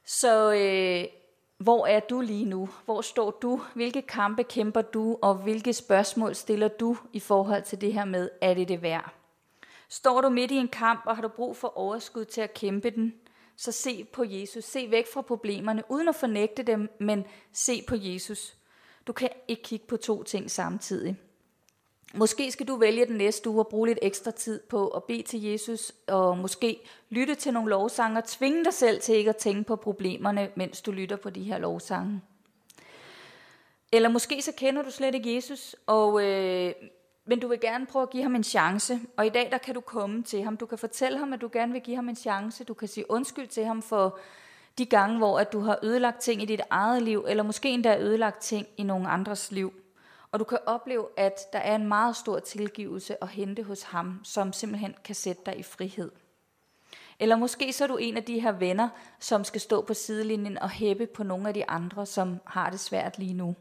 Så 0.04 0.52
øh, 0.52 1.04
hvor 1.58 1.86
er 1.86 2.00
du 2.00 2.20
lige 2.20 2.44
nu? 2.44 2.68
Hvor 2.84 3.00
står 3.00 3.30
du? 3.30 3.60
Hvilke 3.74 4.02
kampe 4.02 4.42
kæmper 4.44 4.82
du? 4.82 5.18
Og 5.22 5.34
hvilke 5.34 5.72
spørgsmål 5.72 6.34
stiller 6.34 6.68
du 6.68 6.96
i 7.12 7.20
forhold 7.20 7.62
til 7.62 7.80
det 7.80 7.92
her 7.92 8.04
med, 8.04 8.30
er 8.40 8.54
det 8.54 8.68
det 8.68 8.82
værd? 8.82 9.12
Står 9.88 10.20
du 10.20 10.28
midt 10.28 10.50
i 10.50 10.56
en 10.56 10.68
kamp, 10.68 11.00
og 11.06 11.16
har 11.16 11.22
du 11.22 11.28
brug 11.28 11.56
for 11.56 11.78
overskud 11.78 12.24
til 12.24 12.40
at 12.40 12.54
kæmpe 12.54 12.90
den? 12.90 13.14
Så 13.60 13.72
se 13.72 14.04
på 14.04 14.24
Jesus. 14.24 14.64
Se 14.64 14.90
væk 14.90 15.06
fra 15.12 15.22
problemerne, 15.22 15.82
uden 15.88 16.08
at 16.08 16.14
fornægte 16.14 16.62
dem, 16.62 16.88
men 17.00 17.24
se 17.52 17.82
på 17.88 17.94
Jesus. 17.98 18.56
Du 19.06 19.12
kan 19.12 19.28
ikke 19.48 19.62
kigge 19.62 19.86
på 19.86 19.96
to 19.96 20.22
ting 20.22 20.50
samtidig. 20.50 21.16
Måske 22.14 22.52
skal 22.52 22.68
du 22.68 22.76
vælge 22.76 23.06
den 23.06 23.16
næste 23.16 23.50
uge 23.50 23.60
og 23.60 23.68
bruge 23.68 23.88
lidt 23.88 23.98
ekstra 24.02 24.30
tid 24.30 24.60
på 24.68 24.88
at 24.88 25.04
bede 25.04 25.22
til 25.22 25.42
Jesus, 25.42 25.92
og 26.06 26.38
måske 26.38 26.80
lytte 27.10 27.34
til 27.34 27.52
nogle 27.52 27.70
lovsange 27.70 28.18
og 28.18 28.24
tvinge 28.24 28.64
dig 28.64 28.74
selv 28.74 29.00
til 29.00 29.14
ikke 29.14 29.30
at 29.30 29.36
tænke 29.36 29.64
på 29.64 29.76
problemerne, 29.76 30.50
mens 30.56 30.82
du 30.82 30.92
lytter 30.92 31.16
på 31.16 31.30
de 31.30 31.42
her 31.42 31.58
lovsange. 31.58 32.20
Eller 33.92 34.08
måske 34.08 34.42
så 34.42 34.52
kender 34.52 34.82
du 34.82 34.90
slet 34.90 35.14
ikke 35.14 35.34
Jesus, 35.34 35.76
og, 35.86 36.24
øh, 36.24 36.72
men 37.28 37.40
du 37.40 37.48
vil 37.48 37.60
gerne 37.60 37.86
prøve 37.86 38.02
at 38.02 38.10
give 38.10 38.22
ham 38.22 38.34
en 38.34 38.44
chance. 38.44 39.00
Og 39.16 39.26
i 39.26 39.28
dag 39.28 39.48
der 39.50 39.58
kan 39.58 39.74
du 39.74 39.80
komme 39.80 40.22
til 40.22 40.42
ham. 40.42 40.56
Du 40.56 40.66
kan 40.66 40.78
fortælle 40.78 41.18
ham, 41.18 41.32
at 41.32 41.40
du 41.40 41.50
gerne 41.52 41.72
vil 41.72 41.82
give 41.82 41.96
ham 41.96 42.08
en 42.08 42.16
chance. 42.16 42.64
Du 42.64 42.74
kan 42.74 42.88
sige 42.88 43.10
undskyld 43.10 43.46
til 43.46 43.64
ham 43.64 43.82
for 43.82 44.18
de 44.78 44.86
gange, 44.86 45.18
hvor 45.18 45.38
at 45.38 45.52
du 45.52 45.60
har 45.60 45.78
ødelagt 45.82 46.20
ting 46.20 46.42
i 46.42 46.44
dit 46.44 46.60
eget 46.70 47.02
liv, 47.02 47.24
eller 47.28 47.42
måske 47.42 47.70
endda 47.70 47.98
ødelagt 47.98 48.40
ting 48.40 48.66
i 48.76 48.82
nogen 48.82 49.06
andres 49.06 49.52
liv. 49.52 49.72
Og 50.32 50.38
du 50.38 50.44
kan 50.44 50.58
opleve, 50.66 51.06
at 51.16 51.52
der 51.52 51.58
er 51.58 51.74
en 51.74 51.88
meget 51.88 52.16
stor 52.16 52.38
tilgivelse 52.38 53.24
at 53.24 53.28
hente 53.28 53.62
hos 53.62 53.82
ham, 53.82 54.20
som 54.24 54.52
simpelthen 54.52 54.94
kan 55.04 55.14
sætte 55.14 55.42
dig 55.46 55.58
i 55.58 55.62
frihed. 55.62 56.10
Eller 57.20 57.36
måske 57.36 57.72
så 57.72 57.84
er 57.84 57.88
du 57.88 57.96
en 57.96 58.16
af 58.16 58.24
de 58.24 58.40
her 58.40 58.52
venner, 58.52 58.88
som 59.20 59.44
skal 59.44 59.60
stå 59.60 59.82
på 59.82 59.94
sidelinjen 59.94 60.58
og 60.58 60.70
hæppe 60.70 61.06
på 61.06 61.22
nogle 61.22 61.48
af 61.48 61.54
de 61.54 61.70
andre, 61.70 62.06
som 62.06 62.40
har 62.44 62.70
det 62.70 62.80
svært 62.80 63.18
lige 63.18 63.34
nu. 63.34 63.54